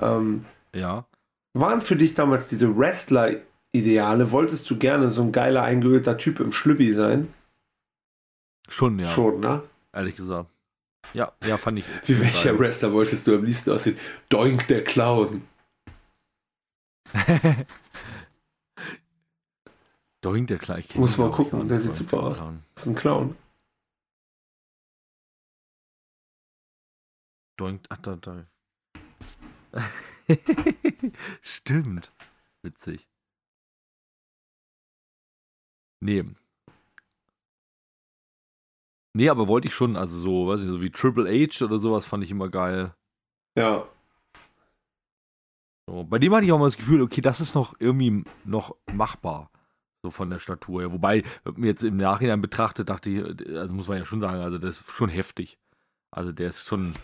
[0.00, 0.44] Ähm,
[0.74, 1.06] Ja.
[1.54, 4.32] waren für dich damals diese Wrestler-Ideale?
[4.32, 7.32] Wolltest du gerne so ein geiler, eingeölter Typ im Schlüppi sein?
[8.72, 9.10] Schon, ja.
[9.10, 9.62] Schon, ne?
[9.92, 10.48] Ehrlich gesagt.
[11.12, 11.84] Ja, ja, fand ich.
[12.08, 13.98] Wie welcher Wrestler wolltest du am liebsten aussehen?
[14.30, 15.46] Doink der Clown.
[20.22, 20.94] Doink der gleich.
[20.94, 22.38] Muss mal gucken, der sieht super aus.
[22.38, 23.36] Das ist ein Clown.
[27.58, 28.46] Doink, ach, da, da.
[31.42, 32.10] Stimmt.
[32.62, 33.06] Witzig.
[36.00, 36.24] Nee.
[39.14, 42.06] Nee, aber wollte ich schon, also so, weiß ich, so wie Triple H oder sowas
[42.06, 42.94] fand ich immer geil.
[43.58, 43.86] Ja,
[45.88, 48.76] So, bei dem hatte ich auch mal das Gefühl, okay, das ist noch irgendwie noch
[48.92, 49.50] machbar.
[50.02, 50.92] So von der Statur her.
[50.92, 51.22] Wobei,
[51.58, 54.90] jetzt im Nachhinein betrachtet, dachte ich, also muss man ja schon sagen, also das ist
[54.90, 55.58] schon heftig.
[56.10, 56.94] Also der ist schon ein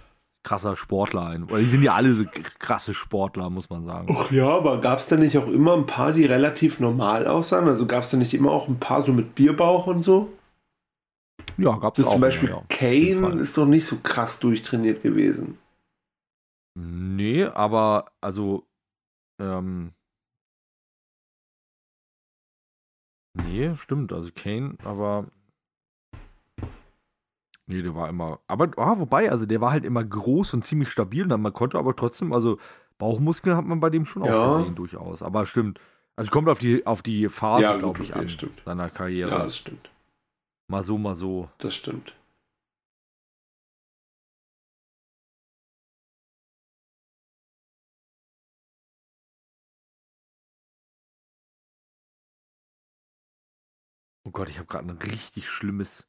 [0.42, 1.38] krasser Sportler.
[1.48, 2.24] Oder die sind ja alle so
[2.58, 4.14] krasse Sportler, muss man sagen.
[4.16, 7.68] Ach ja, aber gab es da nicht auch immer ein paar, die relativ normal aussahen?
[7.68, 10.32] Also gab es da nicht immer auch ein paar so mit Bierbauch und so?
[11.58, 12.12] Ja, gab So es auch.
[12.12, 12.62] zum Beispiel ja.
[12.68, 15.58] Kane ist doch nicht so krass durchtrainiert gewesen.
[16.76, 18.64] Nee, aber also,
[19.40, 19.92] ähm,
[23.34, 25.26] nee, stimmt, also Kane, aber
[27.66, 30.88] nee, der war immer, aber, ah, wobei, also der war halt immer groß und ziemlich
[30.88, 32.58] stabil, und man konnte aber trotzdem, also
[32.98, 34.56] Bauchmuskeln hat man bei dem schon auch Ja.
[34.56, 35.80] gesehen, durchaus, aber stimmt,
[36.14, 38.62] also kommt auf die, auf die Phase, Ja, glaube ich, an stimmt.
[38.64, 39.90] seiner Karriere, Ja, das stimmt.
[40.68, 41.48] Mal so, mal so.
[41.58, 42.14] Das stimmt.
[54.24, 56.06] Oh Gott, ich habe gerade ein richtig schlimmes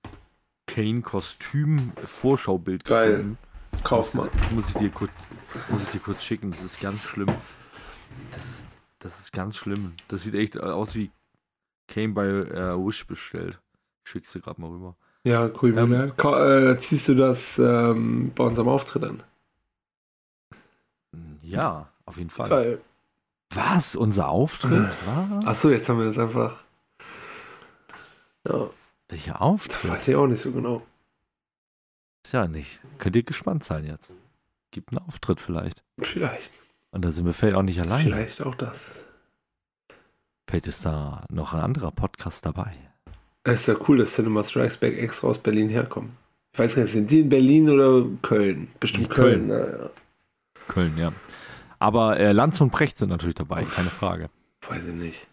[0.67, 3.11] Kane-Kostüm-Vorschaubild Geil.
[3.11, 3.37] gefunden.
[3.83, 4.29] Kaufmann.
[4.33, 5.11] Das muss ich dir kurz,
[5.69, 6.51] muss ich dir kurz schicken.
[6.51, 7.29] Das ist ganz schlimm.
[8.31, 8.65] Das,
[8.99, 9.93] das ist ganz schlimm.
[10.09, 11.11] Das sieht echt aus wie
[11.87, 13.61] Came by äh, Wish bestellt.
[14.09, 14.95] Ich schick's dir gerade mal rüber.
[15.23, 15.77] Ja, cool.
[15.77, 19.21] Ähm, äh, ziehst du das ähm, bei unserem Auftritt an?
[21.43, 22.49] Ja, auf jeden Fall.
[22.49, 22.81] Geil.
[23.53, 23.95] Was?
[23.95, 24.89] Unser Auftritt?
[25.05, 25.45] Was?
[25.45, 26.63] Achso, jetzt haben wir das einfach.
[28.47, 28.71] Ja.
[29.09, 29.91] Welcher Auftritt?
[29.91, 30.81] Weiß ich auch nicht so genau.
[32.25, 32.79] Ist ja nicht.
[32.97, 34.15] Könnt ihr gespannt sein jetzt.
[34.71, 35.83] Gibt einen Auftritt vielleicht.
[35.99, 36.51] Vielleicht.
[36.89, 38.07] Und da sind wir vielleicht auch nicht allein.
[38.07, 39.03] Vielleicht auch das.
[40.47, 42.88] Vielleicht ist da noch ein anderer Podcast dabei.
[43.43, 46.11] Es ist ja cool, dass Cinema Strikes Back extra aus Berlin herkommen.
[46.53, 48.67] Ich weiß gar nicht, sind die in Berlin oder Köln?
[48.79, 49.47] Bestimmt Köln.
[49.47, 49.89] Köln, ja.
[50.67, 51.13] Köln, ja.
[51.79, 54.29] Aber äh, Lanz und Precht sind natürlich dabei, keine Frage.
[54.67, 55.27] Weiß ich nicht.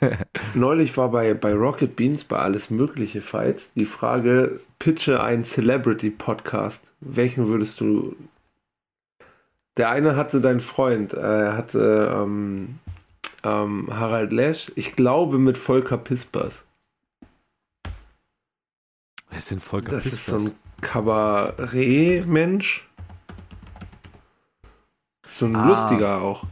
[0.54, 6.92] Neulich war bei, bei Rocket Beans bei Alles Mögliche Fights die Frage: Pitche einen Celebrity-Podcast.
[7.00, 8.16] Welchen würdest du.
[9.76, 12.78] Der eine hatte dein Freund, äh, er hatte ähm,
[13.42, 16.64] ähm, Harald Lesch, ich glaube mit Volker Pispers.
[19.28, 20.26] Wer ist denn Volker das Pispers?
[20.26, 22.88] Das ist so ein Kabarett-Mensch.
[25.24, 25.66] So ein ah.
[25.66, 26.44] lustiger auch.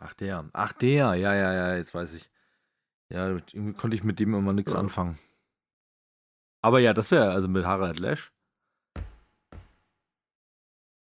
[0.00, 2.28] Ach der, ach der, ja, ja, ja, jetzt weiß ich.
[3.08, 4.78] Ja, irgendwie konnte ich mit dem immer nichts ja.
[4.78, 5.18] anfangen.
[6.62, 8.32] Aber ja, das wäre also mit Harald Lesch.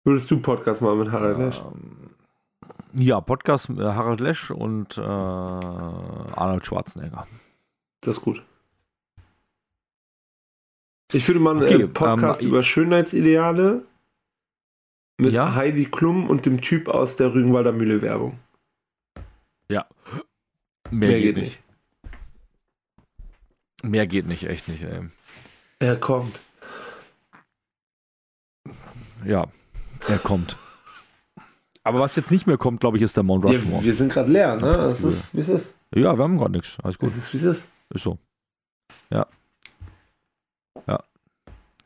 [0.03, 1.61] Würdest du Podcast mal mit Harald Lesch?
[2.93, 7.27] Ähm, ja, Podcast mit Harald Lesch und äh, Arnold Schwarzenegger.
[8.01, 8.43] Das ist gut.
[11.11, 13.83] Ich würde mal einen okay, Podcast ähm, über Schönheitsideale
[15.17, 15.55] mit ja?
[15.55, 18.39] Heidi Klum und dem Typ aus der Rügenwalder Mühle Werbung.
[19.69, 19.87] Ja.
[20.91, 21.59] Mehr, Mehr geht, geht, nicht.
[23.83, 25.09] Mehr geht nicht, echt nicht, ey.
[25.79, 26.39] Er kommt.
[29.25, 29.47] Ja,
[30.07, 30.57] er kommt.
[31.89, 33.79] Aber was jetzt nicht mehr kommt, glaube ich, ist der Mount Rushmore.
[33.79, 34.73] Ja, wir sind gerade leer, ne?
[34.73, 35.75] Das ist, wie ist es?
[35.95, 36.77] Ja, wir haben gerade nichts.
[36.83, 37.11] Alles gut.
[37.31, 37.63] Wie ist es?
[37.89, 38.19] Ist so.
[39.09, 39.25] Ja.
[40.87, 41.03] Ja.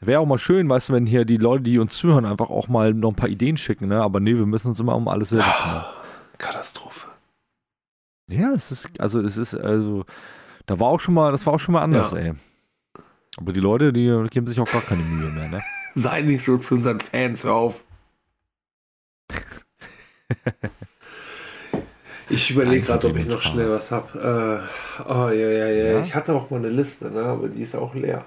[0.01, 2.67] Wäre auch mal schön, weißt du, wenn hier die Leute, die uns zuhören, einfach auch
[2.67, 4.01] mal noch ein paar Ideen schicken, ne?
[4.01, 5.85] Aber nee, wir müssen uns immer um alles selber kümmern.
[6.37, 7.07] Katastrophe.
[8.29, 10.05] Ja, es ist, also es ist, also,
[10.65, 12.17] da war auch schon mal, das war auch schon mal anders, ja.
[12.17, 12.33] ey.
[13.37, 15.61] Aber die Leute, die geben sich auch gar keine Mühe mehr, ne?
[15.95, 17.85] Sei nicht so zu unseren Fans, hör auf.
[22.29, 24.63] Ich überlege gerade, ob ich noch schnell was habe.
[24.99, 26.03] Äh, oh, ja, ja, ja, ja.
[26.03, 27.23] Ich hatte auch mal eine Liste, ne?
[27.23, 28.25] aber die ist auch leer.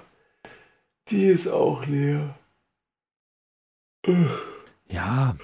[1.09, 2.35] Die ist auch leer.
[4.89, 5.35] Ja.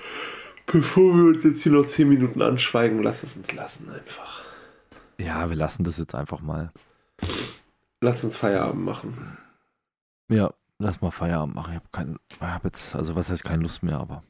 [0.65, 4.41] Bevor wir uns jetzt hier noch 10 Minuten anschweigen, lass es uns lassen einfach.
[5.17, 6.71] Ja, wir lassen das jetzt einfach mal.
[8.01, 9.37] Lass uns Feierabend machen.
[10.29, 11.79] Ja, lass mal Feierabend machen.
[12.29, 14.23] Ich habe hab jetzt, also was heißt keine Lust mehr, aber.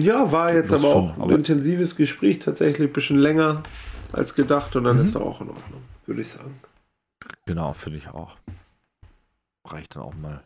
[0.00, 3.62] Ja, war jetzt aber auch ein aber intensives Gespräch, tatsächlich ein bisschen länger
[4.12, 5.04] als gedacht und dann mhm.
[5.04, 6.58] ist er auch in Ordnung, würde ich sagen.
[7.46, 8.36] Genau, finde ich auch.
[9.64, 10.42] Reicht dann auch mal.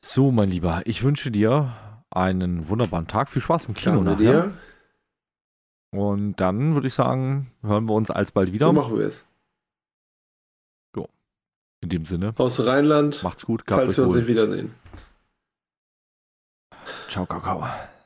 [0.00, 1.74] So, mein Lieber, ich wünsche dir
[2.10, 3.28] einen wunderbaren Tag.
[3.28, 4.42] Viel Spaß im Kino Danke nachher.
[4.42, 4.52] Dir.
[5.90, 8.66] Und dann würde ich sagen, hören wir uns alsbald wieder.
[8.66, 9.24] So machen wir es.
[10.96, 11.08] Jo.
[11.80, 12.34] In dem Sinne.
[12.36, 13.22] Aus Rheinland.
[13.22, 13.64] Macht's gut.
[13.66, 14.74] Falls wir uns nicht wiedersehen.
[17.08, 17.97] 超高考完。